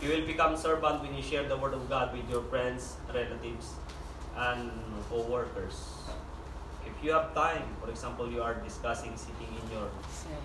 You 0.00 0.10
will 0.10 0.26
become 0.26 0.56
servant 0.56 1.02
when 1.02 1.14
you 1.14 1.22
share 1.22 1.48
the 1.48 1.56
word 1.56 1.74
of 1.74 1.88
God 1.88 2.16
with 2.16 2.28
your 2.30 2.42
friends, 2.44 2.96
relatives, 3.12 3.74
and 4.36 4.70
co-workers. 5.10 5.97
If 6.98 7.04
you 7.04 7.12
have 7.12 7.32
time, 7.32 7.62
for 7.80 7.90
example, 7.90 8.28
you 8.28 8.42
are 8.42 8.54
discussing 8.54 9.16
sitting 9.16 9.54
in 9.54 9.70
your 9.70 9.86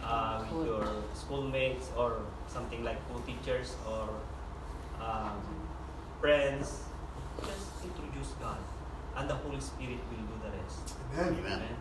uh, 0.06 0.46
with 0.54 0.68
your 0.68 0.86
schoolmates 1.16 1.90
or 1.98 2.22
something 2.46 2.84
like 2.84 3.02
co-teachers 3.10 3.74
or 3.90 4.08
um, 5.02 5.42
friends, 6.22 6.84
just 7.42 7.82
introduce 7.82 8.38
God, 8.38 8.62
and 9.18 9.28
the 9.28 9.34
Holy 9.34 9.60
Spirit 9.60 9.98
will 10.14 10.26
do 10.30 10.38
the 10.46 10.52
rest. 10.54 10.94
Amen. 11.18 11.34
Amen. 11.40 11.54
Amen. 11.54 11.76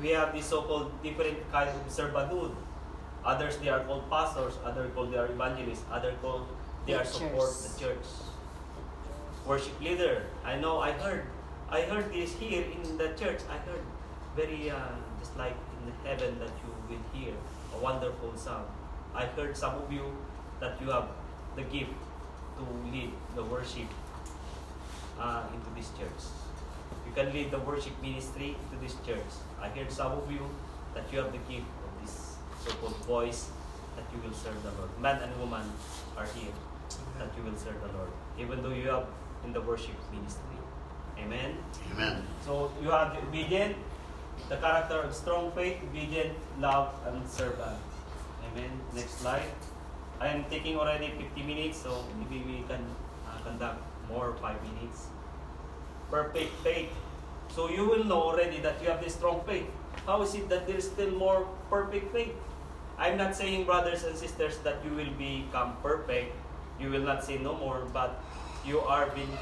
We 0.00 0.16
have 0.16 0.32
these 0.32 0.46
so-called 0.46 0.90
different 1.02 1.36
kinds 1.52 1.76
of 1.76 1.84
servanthood. 1.92 2.56
Others 3.22 3.58
they 3.58 3.68
are 3.68 3.80
called 3.80 4.08
pastors, 4.08 4.54
others 4.64 4.90
called 4.94 5.12
they 5.12 5.18
are 5.18 5.26
evangelists, 5.28 5.84
others 5.92 6.14
called 6.22 6.48
they 6.86 6.94
are 6.94 7.04
support 7.04 7.52
the 7.52 7.78
church. 7.78 8.06
Worship 9.44 9.78
leader. 9.78 10.22
I 10.42 10.56
know 10.56 10.80
I 10.80 10.92
heard 10.92 11.26
I 11.68 11.80
heard 11.82 12.12
this 12.12 12.32
here 12.38 12.62
in 12.62 12.96
the 12.96 13.08
church. 13.18 13.40
I 13.50 13.58
heard 13.66 13.82
very 14.36 14.70
uh, 14.70 14.94
just 15.18 15.36
like 15.36 15.56
in 15.82 15.92
heaven 16.06 16.38
that 16.38 16.54
you 16.62 16.70
will 16.88 17.02
hear 17.12 17.34
a 17.74 17.78
wonderful 17.82 18.36
sound. 18.36 18.66
I 19.12 19.26
heard 19.26 19.56
some 19.56 19.74
of 19.74 19.92
you 19.92 20.16
that 20.60 20.80
you 20.80 20.90
have 20.90 21.08
the 21.56 21.62
gift 21.62 21.90
to 22.58 22.64
lead 22.92 23.10
the 23.34 23.42
worship 23.42 23.90
uh, 25.18 25.42
into 25.52 25.66
this 25.74 25.90
church. 25.98 26.30
You 27.04 27.12
can 27.12 27.32
lead 27.32 27.50
the 27.50 27.58
worship 27.58 28.00
ministry 28.00 28.54
into 28.54 28.80
this 28.80 28.94
church. 29.04 29.26
I 29.60 29.68
heard 29.68 29.90
some 29.90 30.12
of 30.12 30.30
you 30.30 30.48
that 30.94 31.12
you 31.12 31.18
have 31.18 31.32
the 31.32 31.42
gift 31.50 31.66
of 31.82 31.90
this 32.00 32.36
so-called 32.64 32.96
voice 33.06 33.50
that 33.96 34.04
you 34.14 34.22
will 34.22 34.36
serve 34.36 34.62
the 34.62 34.70
Lord. 34.78 34.90
Man 35.00 35.20
and 35.20 35.36
woman 35.40 35.66
are 36.16 36.26
here 36.26 36.54
that 37.18 37.30
you 37.36 37.42
will 37.42 37.58
serve 37.58 37.80
the 37.82 37.90
Lord, 37.98 38.10
even 38.38 38.62
though 38.62 38.70
you 38.70 38.88
have 38.88 39.06
in 39.44 39.52
the 39.52 39.60
worship 39.60 39.96
ministry. 40.12 40.55
Amen. 41.18 41.56
Amen. 41.92 42.22
So 42.44 42.70
you 42.82 42.90
have 42.90 43.14
the 43.14 43.22
obedient, 43.26 43.76
the 44.48 44.56
character 44.56 45.00
of 45.00 45.14
strong 45.14 45.50
faith, 45.52 45.82
obedient, 45.82 46.36
love, 46.60 46.94
and 47.06 47.26
servant. 47.28 47.80
Amen. 48.52 48.70
Next 48.94 49.18
slide. 49.20 49.50
I 50.20 50.28
am 50.28 50.44
taking 50.48 50.76
already 50.76 51.12
50 51.18 51.42
minutes, 51.42 51.78
so 51.78 52.04
maybe 52.18 52.42
we 52.44 52.64
can 52.68 52.84
uh, 53.28 53.38
conduct 53.44 53.80
more 54.08 54.36
5 54.40 54.56
minutes. 54.72 55.08
Perfect 56.10 56.52
faith. 56.62 56.88
So 57.48 57.68
you 57.68 57.84
will 57.88 58.04
know 58.04 58.22
already 58.22 58.60
that 58.60 58.80
you 58.82 58.88
have 58.88 59.02
this 59.02 59.14
strong 59.14 59.42
faith. 59.46 59.66
How 60.06 60.22
is 60.22 60.34
it 60.34 60.48
that 60.48 60.66
there 60.66 60.76
is 60.76 60.84
still 60.84 61.10
more 61.10 61.48
perfect 61.68 62.12
faith? 62.12 62.34
I'm 62.98 63.18
not 63.18 63.36
saying, 63.36 63.64
brothers 63.64 64.04
and 64.04 64.16
sisters, 64.16 64.58
that 64.64 64.80
you 64.84 64.92
will 64.92 65.12
become 65.18 65.76
perfect. 65.82 66.32
You 66.80 66.90
will 66.90 67.04
not 67.04 67.24
say 67.24 67.36
no 67.38 67.56
more, 67.56 67.84
but 67.92 68.22
you 68.64 68.80
are 68.80 69.08
being 69.12 69.32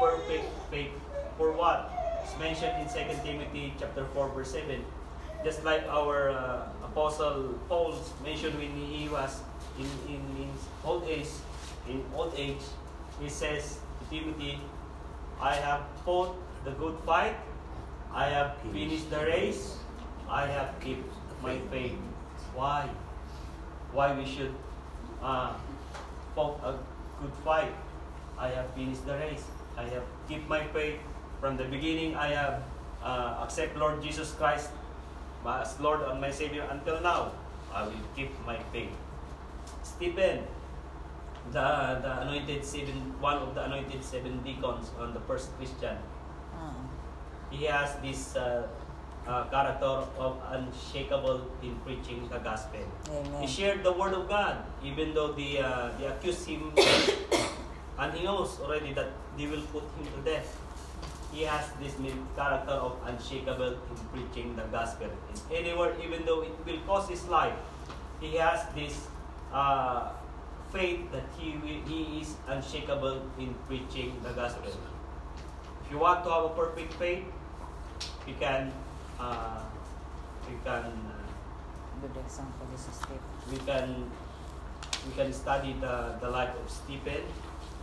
perfect 0.00 0.46
faith 0.70 0.90
for 1.36 1.52
what? 1.52 1.90
It's 2.22 2.38
mentioned 2.38 2.72
in 2.80 2.86
2 2.88 3.22
Timothy 3.22 3.74
chapter 3.78 4.04
4 4.14 4.28
verse 4.30 4.52
7. 4.52 4.84
Just 5.44 5.64
like 5.64 5.84
our 5.88 6.30
uh, 6.30 6.68
apostle 6.82 7.58
Paul 7.68 7.94
mentioned 8.24 8.56
when 8.58 8.72
he 8.72 9.08
was 9.08 9.40
in, 9.78 9.88
in, 10.08 10.22
in 10.40 10.48
old 10.84 11.04
age, 11.04 11.28
in 11.88 12.02
old 12.14 12.32
age, 12.36 12.62
he 13.20 13.28
says 13.28 13.78
to 14.00 14.02
Timothy, 14.08 14.58
I 15.40 15.54
have 15.54 15.82
fought 16.04 16.34
the 16.64 16.70
good 16.72 16.96
fight, 17.04 17.36
I 18.12 18.26
have 18.26 18.56
finished 18.72 19.10
the 19.10 19.20
race, 19.26 19.76
I 20.28 20.46
have 20.46 20.80
kept 20.80 21.04
my 21.42 21.58
faith. 21.70 21.98
Why? 22.54 22.88
Why 23.92 24.16
we 24.16 24.24
should 24.24 24.54
uh, 25.22 25.52
fought 26.34 26.58
a 26.64 26.78
good 27.20 27.34
fight? 27.44 27.74
I 28.38 28.48
have 28.48 28.70
finished 28.74 29.04
the 29.04 29.14
race. 29.14 29.44
I 29.76 29.82
have 29.82 30.02
kept 30.28 30.48
my 30.48 30.64
faith 30.68 30.98
from 31.44 31.60
the 31.60 31.68
beginning. 31.68 32.16
I 32.16 32.32
have 32.32 32.64
uh, 33.04 33.44
accept 33.44 33.76
Lord 33.76 34.00
Jesus 34.00 34.32
Christ 34.40 34.72
as 35.44 35.76
Lord 35.78 36.00
and 36.08 36.16
my 36.18 36.32
Savior 36.32 36.64
until 36.72 37.04
now. 37.04 37.36
I 37.68 37.84
will 37.84 38.06
keep 38.16 38.32
my 38.48 38.56
faith. 38.72 38.88
Stephen, 39.82 40.48
the 41.52 42.00
the 42.00 42.12
anointed 42.24 42.64
seven, 42.64 43.12
one 43.20 43.36
of 43.44 43.52
the 43.52 43.68
anointed 43.68 44.00
seven 44.00 44.40
deacons 44.40 44.88
on 44.96 45.12
the 45.12 45.20
first 45.28 45.52
Christian, 45.60 46.00
Ah, 46.56 46.72
he 47.50 47.68
has 47.68 48.00
this 48.00 48.40
uh, 48.40 48.64
uh, 49.28 49.44
character 49.52 50.00
of 50.16 50.40
unshakable 50.48 51.44
in 51.60 51.76
preaching 51.84 52.24
the 52.32 52.40
gospel. 52.40 52.88
He 53.42 53.46
shared 53.46 53.84
the 53.84 53.92
word 53.92 54.16
of 54.16 54.32
God, 54.32 54.64
even 54.80 55.12
though 55.12 55.32
they, 55.36 55.60
uh, 55.60 55.92
they 55.98 56.06
accused 56.06 56.48
him, 56.48 56.72
and 57.98 58.14
he 58.14 58.24
knows 58.24 58.60
already 58.64 58.94
that 58.94 59.12
they 59.36 59.44
will 59.44 59.66
put 59.74 59.84
him 59.98 60.08
to 60.08 60.20
death. 60.24 60.63
He 61.34 61.42
has 61.42 61.66
this 61.82 61.94
character 62.36 62.72
of 62.72 62.96
unshakable 63.04 63.74
in 63.90 63.96
preaching 64.12 64.54
the 64.54 64.62
gospel. 64.70 65.08
In 65.50 65.56
anywhere, 65.56 65.92
even 66.02 66.24
though 66.24 66.42
it 66.42 66.54
will 66.64 66.78
cost 66.86 67.10
his 67.10 67.26
life, 67.26 67.54
he 68.20 68.36
has 68.36 68.62
this 68.74 69.08
uh, 69.52 70.10
faith 70.72 71.00
that 71.10 71.24
he, 71.36 71.58
will, 71.58 71.82
he 71.90 72.20
is 72.20 72.36
unshakable 72.46 73.22
in 73.38 73.52
preaching 73.66 74.14
the 74.22 74.30
gospel. 74.30 74.70
If 75.84 75.90
you 75.90 75.98
want 75.98 76.22
to 76.24 76.30
have 76.30 76.44
a 76.44 76.48
perfect 76.50 76.92
faith, 76.94 77.24
you 78.28 78.34
can, 78.38 78.72
uh, 79.18 79.62
you 80.48 80.58
can. 80.64 80.84
Uh, 80.84 81.20
Good 82.00 82.20
example 82.22 82.66
is 82.74 82.86
a 82.86 82.92
step. 82.92 83.22
we 83.50 83.56
can 83.64 84.10
we 85.06 85.14
can 85.14 85.32
study 85.32 85.74
the, 85.80 86.16
the 86.20 86.28
life 86.28 86.50
of 86.62 86.68
Stephen 86.70 87.22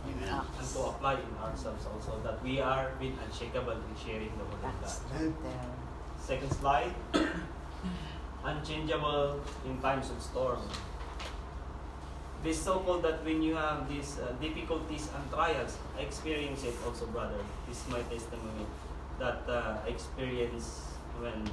And 0.04 0.68
to 0.74 0.80
apply 0.80 1.14
in 1.14 1.34
ourselves 1.42 1.86
also 1.86 2.20
that 2.24 2.42
we 2.42 2.60
are 2.60 2.92
being 2.98 3.18
unshakable 3.24 3.72
in 3.72 3.94
sharing 4.04 4.32
the 4.36 4.44
word 4.44 4.64
of 4.64 4.74
God. 4.82 5.32
Second 6.18 6.52
slide. 6.52 6.94
Unchangeable 8.44 9.40
in 9.66 9.78
times 9.80 10.10
of 10.10 10.20
storm. 10.20 10.58
This 12.42 12.60
so-called 12.60 13.04
that 13.04 13.24
when 13.24 13.40
you 13.40 13.54
have 13.54 13.88
these 13.88 14.18
uh, 14.18 14.32
difficulties 14.40 15.08
and 15.14 15.30
trials, 15.30 15.78
I 15.96 16.02
experience 16.02 16.64
it 16.64 16.74
also, 16.84 17.06
brother. 17.06 17.38
This 17.68 17.78
is 17.78 17.88
my 17.88 18.02
testimony 18.02 18.66
that 19.20 19.46
uh, 19.46 19.78
I 19.86 19.88
experience 19.88 20.90
when 21.20 21.46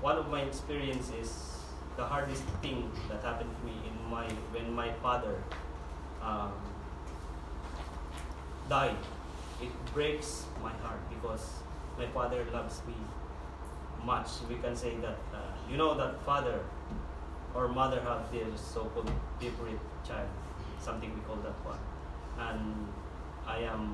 one 0.00 0.16
of 0.16 0.30
my 0.30 0.40
experiences, 0.40 1.60
the 1.96 2.04
hardest 2.04 2.44
thing 2.62 2.90
that 3.10 3.22
happened 3.22 3.50
to 3.60 3.66
me 3.66 3.76
in 3.84 4.10
my 4.10 4.24
when 4.54 4.72
my 4.72 4.92
father 5.02 5.36
um, 6.22 6.52
died. 8.68 8.96
It 9.62 9.72
breaks 9.92 10.44
my 10.62 10.72
heart 10.84 11.00
because 11.08 11.44
my 11.98 12.06
father 12.06 12.44
loves 12.52 12.80
me 12.86 12.94
much. 14.04 14.28
We 14.48 14.56
can 14.56 14.76
say 14.76 14.96
that 14.96 15.18
uh, 15.34 15.38
you 15.70 15.76
know 15.76 15.94
that 15.94 16.22
father 16.22 16.60
or 17.54 17.68
mother 17.68 18.00
have 18.02 18.30
their 18.32 18.46
so-called 18.56 19.10
favorite 19.40 19.80
child, 20.06 20.28
something 20.78 21.12
we 21.14 21.20
call 21.22 21.36
that 21.36 21.58
one, 21.64 21.78
and 22.38 22.86
I 23.46 23.58
am 23.60 23.92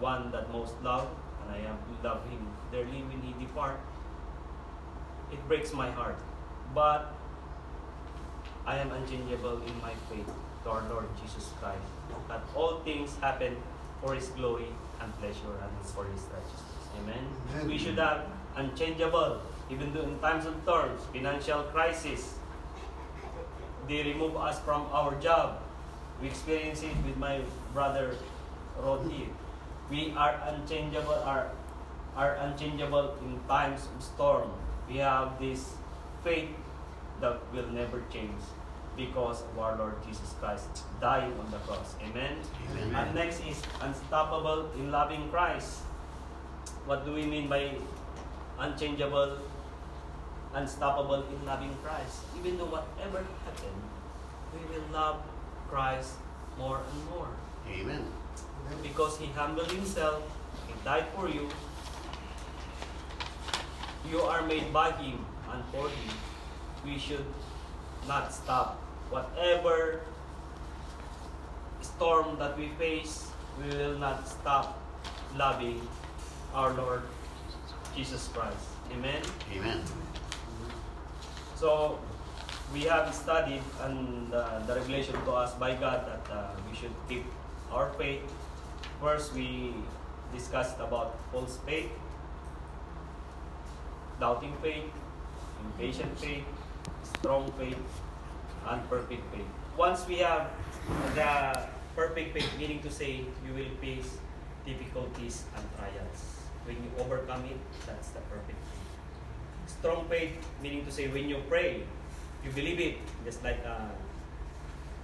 one 0.00 0.32
that 0.32 0.50
most 0.50 0.74
love, 0.82 1.08
and 1.42 1.54
I 1.54 1.68
am 1.68 1.78
love 2.02 2.24
him 2.28 2.46
dearly 2.72 3.02
when 3.02 3.20
he 3.22 3.32
depart. 3.44 3.78
It 5.32 5.46
breaks 5.46 5.72
my 5.72 5.90
heart, 5.90 6.18
but 6.74 7.14
I 8.66 8.78
am 8.78 8.90
unchangeable 8.90 9.62
in 9.62 9.80
my 9.80 9.92
faith 10.08 10.30
to 10.64 10.70
our 10.70 10.82
Lord 10.88 11.06
Jesus 11.22 11.52
Christ. 11.60 11.78
That 12.28 12.42
all 12.56 12.80
things 12.80 13.16
happen 13.20 13.56
for 14.04 14.14
His 14.14 14.28
glory 14.28 14.68
and 15.00 15.12
pleasure 15.18 15.56
and 15.64 15.72
for 15.88 16.04
His 16.04 16.22
righteousness. 16.28 16.84
Amen. 17.00 17.24
Amen. 17.50 17.66
We 17.66 17.78
should 17.78 17.98
have 17.98 18.26
unchangeable, 18.54 19.40
even 19.70 19.92
though 19.94 20.02
in 20.02 20.18
times 20.18 20.44
of 20.46 20.54
storms, 20.62 21.00
financial 21.12 21.62
crisis. 21.72 22.38
They 23.88 24.02
remove 24.02 24.36
us 24.36 24.60
from 24.60 24.86
our 24.92 25.14
job. 25.16 25.60
We 26.20 26.28
experience 26.28 26.82
it 26.82 26.96
with 27.04 27.16
my 27.16 27.40
brother 27.72 28.16
Rod 28.78 29.10
here. 29.10 29.28
We 29.90 30.12
are 30.16 30.40
unchangeable, 30.48 31.20
are, 31.24 31.50
are 32.16 32.34
unchangeable 32.36 33.14
in 33.20 33.40
times 33.48 33.88
of 33.94 34.02
storm. 34.02 34.50
We 34.88 34.98
have 34.98 35.38
this 35.38 35.74
faith 36.22 36.48
that 37.20 37.40
will 37.52 37.68
never 37.68 38.02
change 38.12 38.40
because 38.96 39.42
of 39.42 39.58
our 39.58 39.76
Lord 39.76 39.94
Jesus 40.06 40.34
Christ 40.40 40.84
dying 41.00 41.32
on 41.38 41.50
the 41.50 41.58
cross. 41.58 41.96
Amen. 42.02 42.38
Amen. 42.70 42.94
And 42.94 43.14
next 43.14 43.40
is 43.46 43.60
unstoppable 43.80 44.70
in 44.76 44.90
loving 44.90 45.28
Christ. 45.30 45.80
What 46.86 47.04
do 47.04 47.12
we 47.12 47.26
mean 47.26 47.48
by 47.48 47.74
unchangeable, 48.58 49.38
unstoppable 50.54 51.24
in 51.26 51.46
loving 51.46 51.74
Christ? 51.82 52.22
Even 52.38 52.58
though 52.58 52.70
whatever 52.70 53.24
happened, 53.44 53.82
we 54.52 54.60
will 54.70 54.86
love 54.92 55.22
Christ 55.68 56.14
more 56.58 56.78
and 56.78 57.10
more. 57.10 57.28
Amen. 57.68 58.04
Because 58.82 59.18
he 59.18 59.26
humbled 59.26 59.70
himself, 59.70 60.22
he 60.66 60.74
died 60.84 61.06
for 61.16 61.28
you. 61.28 61.48
You 64.10 64.20
are 64.20 64.42
made 64.46 64.72
by 64.72 64.92
him 64.92 65.24
and 65.50 65.64
for 65.72 65.88
him. 65.88 66.14
We 66.84 66.98
should 66.98 67.24
not 68.06 68.32
stop. 68.32 68.83
Whatever 69.10 70.00
storm 71.80 72.38
that 72.38 72.58
we 72.58 72.68
face, 72.78 73.28
we 73.60 73.76
will 73.76 73.98
not 73.98 74.26
stop 74.26 74.80
loving 75.36 75.80
our 76.54 76.72
Lord 76.74 77.02
Jesus 77.96 78.28
Christ. 78.28 78.66
Amen. 78.92 79.22
Amen. 79.54 79.80
So 81.56 81.98
we 82.72 82.82
have 82.82 83.14
studied 83.14 83.62
and 83.82 84.34
uh, 84.34 84.58
the 84.66 84.74
revelation 84.74 85.14
to 85.24 85.32
us 85.32 85.54
by 85.54 85.74
God 85.74 86.06
that 86.06 86.32
uh, 86.32 86.50
we 86.68 86.76
should 86.76 86.94
keep 87.08 87.24
our 87.70 87.90
faith. 87.98 88.22
First, 89.00 89.34
we 89.34 89.74
discussed 90.34 90.78
about 90.80 91.16
false 91.30 91.58
faith, 91.66 91.90
doubting 94.18 94.54
faith, 94.62 94.90
impatient 95.64 96.18
faith, 96.18 96.44
strong 97.18 97.52
faith, 97.58 97.78
and 98.68 98.88
perfect 98.88 99.22
faith. 99.32 99.50
Once 99.76 100.06
we 100.06 100.18
have 100.18 100.50
the 101.14 101.68
perfect 101.96 102.32
faith, 102.32 102.50
meaning 102.58 102.80
to 102.80 102.90
say 102.90 103.24
you 103.46 103.52
will 103.54 103.74
face 103.80 104.18
difficulties 104.64 105.44
and 105.56 105.64
trials. 105.76 106.40
When 106.64 106.76
you 106.76 106.90
overcome 106.98 107.44
it, 107.44 107.58
that's 107.86 108.08
the 108.10 108.20
perfect 108.32 108.58
faith 108.58 108.84
strong 109.84 110.08
faith, 110.08 110.32
meaning 110.62 110.80
to 110.84 110.90
say 110.90 111.08
when 111.08 111.28
you 111.28 111.36
pray, 111.48 111.84
you 112.44 112.50
believe 112.56 112.80
it. 112.80 112.96
Just 113.24 113.44
like 113.44 113.60
uh, 113.68 113.92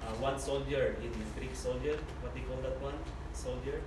uh, 0.00 0.12
one 0.24 0.38
soldier 0.38 0.96
in 1.04 1.12
the 1.12 1.26
Greek 1.36 1.54
soldier, 1.54 2.00
what 2.24 2.32
they 2.32 2.40
call 2.40 2.56
that 2.64 2.80
one 2.80 2.96
soldier, 3.32 3.84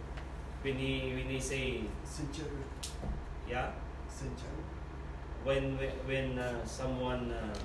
when 0.62 0.78
he 0.78 1.18
when 1.18 1.34
he 1.34 1.40
say 1.40 1.82
Centurion. 2.06 2.62
yeah, 3.50 3.74
Centurion. 4.06 4.70
when 5.44 5.78
when, 5.82 5.94
when 6.06 6.28
uh, 6.38 6.62
someone 6.62 7.34
uh, 7.34 7.58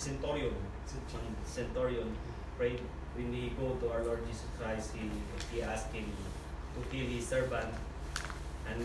centurion 0.00 0.54
Centurion. 1.44 2.16
prayed 2.56 2.80
when 3.16 3.32
he 3.32 3.52
go 3.56 3.76
to 3.80 3.88
our 3.92 4.04
Lord 4.04 4.20
Jesus 4.28 4.48
Christ, 4.60 4.92
he 4.92 5.08
he 5.52 5.62
asked 5.64 5.92
him 5.96 6.04
to 6.76 6.80
heal 6.92 7.08
his 7.08 7.24
servant, 7.24 7.72
and 8.68 8.84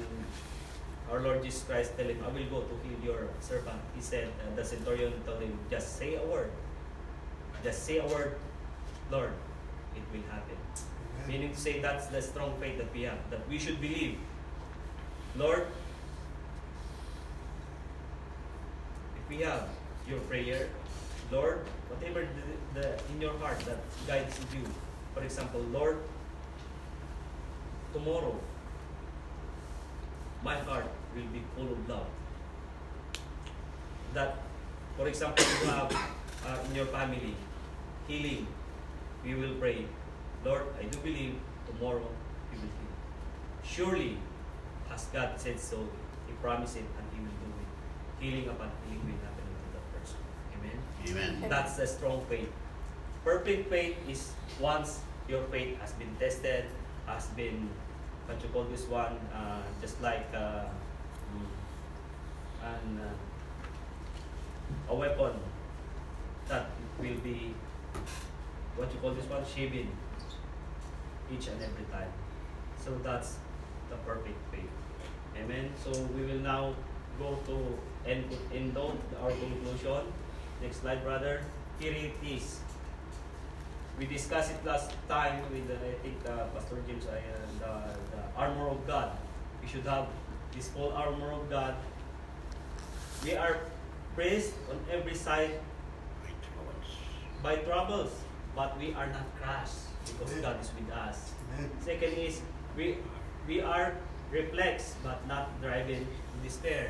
our 1.11 1.20
Lord 1.20 1.43
Jesus 1.43 1.63
Christ 1.68 1.95
tell 1.99 2.07
him, 2.07 2.24
"I 2.24 2.32
will 2.32 2.47
go 2.47 2.59
to 2.68 2.76
heal 2.84 2.99
your 3.03 3.22
servant." 3.39 3.80
He 3.95 4.01
said, 4.01 4.32
uh, 4.39 4.55
the 4.55 4.63
centurion 4.63 5.11
told 5.28 5.43
him, 5.43 5.59
"Just 5.70 5.99
say 5.99 6.16
a 6.16 6.24
word, 6.24 6.51
just 7.68 7.84
say 7.84 7.99
a 7.99 8.07
word, 8.07 8.39
Lord, 9.11 9.36
it 9.95 10.07
will 10.16 10.24
happen." 10.32 10.55
Amen. 10.55 11.28
Meaning 11.28 11.51
to 11.51 11.59
say 11.59 11.84
that's 11.84 12.07
the 12.07 12.24
strong 12.24 12.55
faith 12.63 12.80
that 12.80 12.91
we 12.95 13.03
have, 13.03 13.20
that 13.30 13.43
we 13.51 13.59
should 13.59 13.84
believe. 13.84 14.18
Lord, 15.36 15.68
if 19.20 19.24
we 19.28 19.43
have 19.43 19.68
your 20.07 20.24
prayer, 20.32 20.72
Lord, 21.32 21.65
whatever 21.89 22.21
the, 22.21 22.80
the 22.80 22.99
in 23.11 23.21
your 23.21 23.34
heart 23.39 23.59
that 23.61 23.80
guides 24.07 24.39
you. 24.53 24.63
For 25.13 25.23
example, 25.23 25.61
Lord, 25.71 25.97
tomorrow 27.93 28.36
my 30.43 30.55
heart 30.55 30.86
will 31.15 31.30
be 31.34 31.41
full 31.55 31.71
of 31.71 31.89
love. 31.89 32.07
That, 34.13 34.38
for 34.97 35.07
example, 35.07 35.43
you 35.61 35.67
have 35.67 35.91
uh, 36.45 36.57
in 36.69 36.76
your 36.76 36.86
family 36.86 37.36
healing, 38.07 38.47
we 39.23 39.34
will 39.36 39.55
pray, 39.55 39.86
Lord, 40.43 40.63
I 40.80 40.84
do 40.84 40.99
believe 40.99 41.39
tomorrow 41.65 42.07
you 42.53 42.59
will 42.59 42.73
heal. 42.78 42.93
Surely, 43.63 44.17
as 44.93 45.05
God 45.05 45.34
said 45.38 45.59
so, 45.59 45.78
He 46.28 46.34
promised 46.41 46.78
it 46.78 46.86
and 46.97 47.05
He 47.13 47.19
will 47.19 47.34
do 47.41 47.49
it. 47.63 48.23
Healing 48.23 48.49
upon 48.49 48.69
healing 48.88 49.19
happen 49.23 49.43
to 49.43 49.67
that 49.73 49.99
person. 49.99 50.19
Amen. 51.10 51.45
That's 51.49 51.76
the 51.78 51.88
strong 51.88 52.26
faith. 52.30 52.49
Perfect 53.24 53.70
faith 53.70 53.97
is 54.10 54.32
once 54.60 54.99
your 55.28 55.43
faith 55.43 55.78
has 55.80 55.93
been 55.93 56.16
tested, 56.20 56.66
has 57.08 57.28
been, 57.28 57.70
what 58.26 58.41
you 58.41 58.49
call 58.49 58.64
this 58.66 58.86
one, 58.88 59.18
uh, 59.34 59.62
just 59.82 60.01
like 60.01 60.28
uh, 60.34 60.66
mm, 61.34 61.45
an, 62.64 63.01
uh, 63.01 64.93
a 64.93 64.95
weapon 64.95 65.34
that 66.47 66.70
will 66.99 67.18
be, 67.24 67.53
what 68.76 68.91
you 68.93 68.99
call 68.99 69.12
this 69.12 69.26
one, 69.26 69.43
shaven 69.45 69.89
each 71.32 71.47
and 71.47 71.62
every 71.62 71.86
time. 71.91 72.10
So 72.84 72.97
that's 73.03 73.38
the 73.89 73.95
perfect 74.06 74.38
faith. 74.51 74.70
Amen. 75.38 75.72
So 75.84 75.91
we 76.16 76.26
will 76.26 76.39
now 76.41 76.76
go 77.20 77.38
to 77.47 78.10
end, 78.10 78.26
end 78.53 78.78
our 78.78 79.32
conclusion. 79.32 80.14
Next 80.62 80.82
slide, 80.82 81.03
brother. 81.03 81.41
Here 81.80 81.91
it 81.91 82.16
is. 82.26 82.60
We 83.99 84.06
discussed 84.06 84.51
it 84.51 84.66
last 84.66 84.91
time 85.08 85.41
with, 85.51 85.70
uh, 85.70 85.76
I 85.76 85.93
think, 86.03 86.18
uh, 86.28 86.47
Pastor 86.53 86.78
James, 86.88 87.06
I, 87.08 87.20
uh, 87.20 87.24
the, 87.60 88.16
the 88.16 88.22
armor 88.36 88.68
of 88.70 88.86
God. 88.88 89.12
We 89.62 89.68
should 89.68 89.86
have 89.86 90.08
this 90.53 90.70
full 90.70 90.91
armor 90.91 91.32
of 91.32 91.49
God. 91.49 91.76
We 93.24 93.36
are 93.36 93.60
praised 94.16 94.53
on 94.72 94.80
every 94.91 95.16
side 95.16 95.60
by 97.43 97.58
troubles, 97.58 98.10
but 98.56 98.78
we 98.80 98.93
are 98.93 99.08
not 99.08 99.28
crushed 99.39 99.86
because 100.06 100.34
God 100.41 100.58
is 100.60 100.72
with 100.74 100.91
us. 100.91 101.32
Amen. 101.53 101.70
Second 101.80 102.14
is 102.18 102.41
we 102.76 102.97
we 103.47 103.62
are 103.62 103.93
perplexed 104.32 104.97
but 105.03 105.22
not 105.28 105.53
driven 105.62 106.01
to 106.01 106.36
despair. 106.43 106.89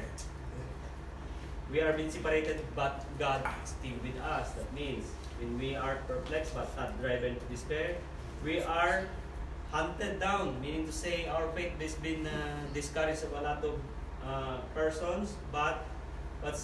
We 1.72 1.82
are 1.82 1.94
being 1.94 2.12
separated, 2.12 2.62
but 2.76 3.04
God 3.18 3.42
is 3.64 3.70
still 3.74 3.98
with 4.04 4.18
us. 4.22 4.52
That 4.54 4.70
means 4.74 5.06
when 5.40 5.58
we 5.60 5.76
are 5.76 5.98
perplexed 6.08 6.54
but 6.54 6.70
not 6.78 7.00
driven 7.02 7.36
to 7.36 7.46
despair, 7.50 7.96
we 8.44 8.62
are 8.62 9.06
hunted 9.72 10.20
down, 10.20 10.62
meaning 10.62 10.86
to 10.86 10.94
say 10.94 11.26
our 11.28 11.48
faith 11.58 11.74
has 11.82 11.96
been 11.96 12.28
uh, 12.28 12.64
discouraged 12.74 13.24
of 13.24 13.34
a 13.34 13.42
lot 13.42 13.64
of 13.66 13.76
uh, 14.26 14.58
persons, 14.74 15.34
but 15.52 15.84
but 16.42 16.56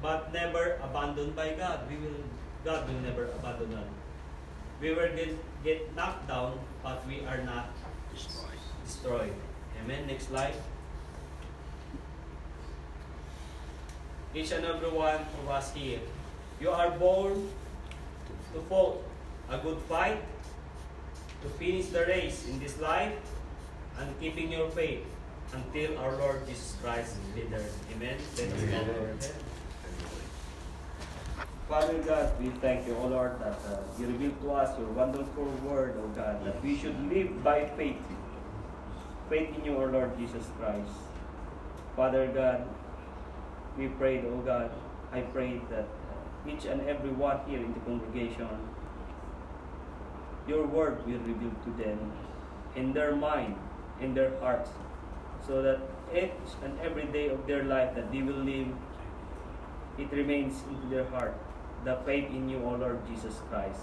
but 0.00 0.32
never 0.32 0.78
abandoned 0.82 1.34
by 1.34 1.52
God. 1.58 1.80
We 1.90 1.96
will 1.98 2.22
God 2.64 2.86
will 2.88 3.00
never 3.02 3.26
abandon 3.36 3.74
us. 3.74 3.90
We 4.80 4.90
will 4.94 5.08
get, 5.16 5.34
get 5.64 5.96
knocked 5.96 6.28
down, 6.28 6.58
but 6.82 7.02
we 7.08 7.24
are 7.26 7.42
not 7.42 7.70
Destroyed. 8.12 8.60
destroyed. 8.84 9.34
Amen. 9.82 10.06
Next 10.06 10.28
slide. 10.28 10.54
Each 14.36 14.52
and 14.52 14.66
every 14.66 14.90
one 14.90 15.16
of 15.16 15.48
us 15.48 15.72
here, 15.72 16.00
you 16.60 16.68
are 16.68 16.90
born 16.90 17.48
to 18.52 18.60
fight 18.68 19.00
a 19.48 19.56
good 19.56 19.78
fight, 19.88 20.22
to 21.40 21.48
finish 21.56 21.86
the 21.86 22.04
race 22.04 22.46
in 22.46 22.60
this 22.60 22.78
life, 22.78 23.16
and 23.98 24.20
keeping 24.20 24.52
your 24.52 24.68
faith 24.68 25.04
until 25.54 25.96
our 25.96 26.16
Lord 26.16 26.46
Jesus 26.46 26.76
Christ 26.82 27.16
returns. 27.34 27.72
Amen. 27.94 28.18
Let 28.36 28.52
us 28.52 28.60
our 28.60 28.68
head. 28.68 29.32
Father 31.68 31.98
God, 32.02 32.32
we 32.38 32.50
thank 32.60 32.86
you, 32.86 32.94
O 32.96 33.06
Lord, 33.08 33.40
that 33.40 33.58
uh, 33.72 33.80
you 33.98 34.06
revealed 34.06 34.40
to 34.42 34.52
us 34.52 34.78
your 34.78 34.88
wonderful 34.88 35.48
word, 35.64 35.96
O 35.96 36.08
God, 36.08 36.44
that 36.44 36.62
we 36.62 36.76
should 36.76 36.94
live 37.10 37.42
by 37.42 37.64
faith. 37.76 38.04
Faith 39.30 39.56
in 39.56 39.64
you, 39.64 39.76
O 39.76 39.86
Lord 39.86 40.16
Jesus 40.18 40.44
Christ. 40.58 40.92
Father 41.96 42.28
God, 42.28 42.68
we 43.76 43.88
pray, 43.88 44.24
O 44.26 44.38
God, 44.38 44.70
I 45.12 45.20
pray 45.20 45.60
that 45.70 45.84
uh, 45.84 46.48
each 46.48 46.64
and 46.64 46.80
every 46.88 47.10
one 47.10 47.40
here 47.46 47.58
in 47.58 47.72
the 47.72 47.80
congregation, 47.80 48.48
your 50.48 50.66
word 50.66 51.04
will 51.06 51.18
reveal 51.18 51.52
to 51.64 51.70
them 51.82 52.12
in 52.74 52.92
their 52.92 53.14
mind, 53.14 53.56
in 54.00 54.14
their 54.14 54.38
hearts, 54.40 54.70
so 55.46 55.62
that 55.62 55.80
each 56.14 56.30
and 56.64 56.78
every 56.80 57.06
day 57.06 57.28
of 57.28 57.46
their 57.46 57.64
life 57.64 57.94
that 57.94 58.12
they 58.12 58.22
will 58.22 58.44
live, 58.44 58.68
it 59.98 60.10
remains 60.12 60.62
in 60.70 60.90
their 60.90 61.04
heart 61.10 61.34
the 61.84 61.96
faith 62.04 62.28
in 62.30 62.48
you, 62.48 62.58
O 62.64 62.74
Lord 62.74 62.98
Jesus 63.06 63.40
Christ, 63.48 63.80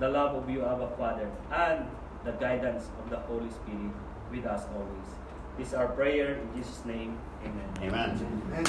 the 0.00 0.08
love 0.08 0.34
of 0.34 0.50
you, 0.50 0.64
Abba 0.64 0.90
Father, 0.98 1.30
and 1.52 1.86
the 2.24 2.32
guidance 2.32 2.88
of 2.98 3.10
the 3.10 3.18
Holy 3.30 3.50
Spirit 3.50 3.92
with 4.30 4.44
us 4.44 4.64
always. 4.74 5.10
This 5.56 5.68
is 5.68 5.74
our 5.74 5.88
prayer 5.88 6.34
in 6.34 6.56
Jesus' 6.56 6.84
name. 6.84 7.16
Amen. 7.44 7.68
Amen. 7.80 8.42
Amen. 8.50 8.64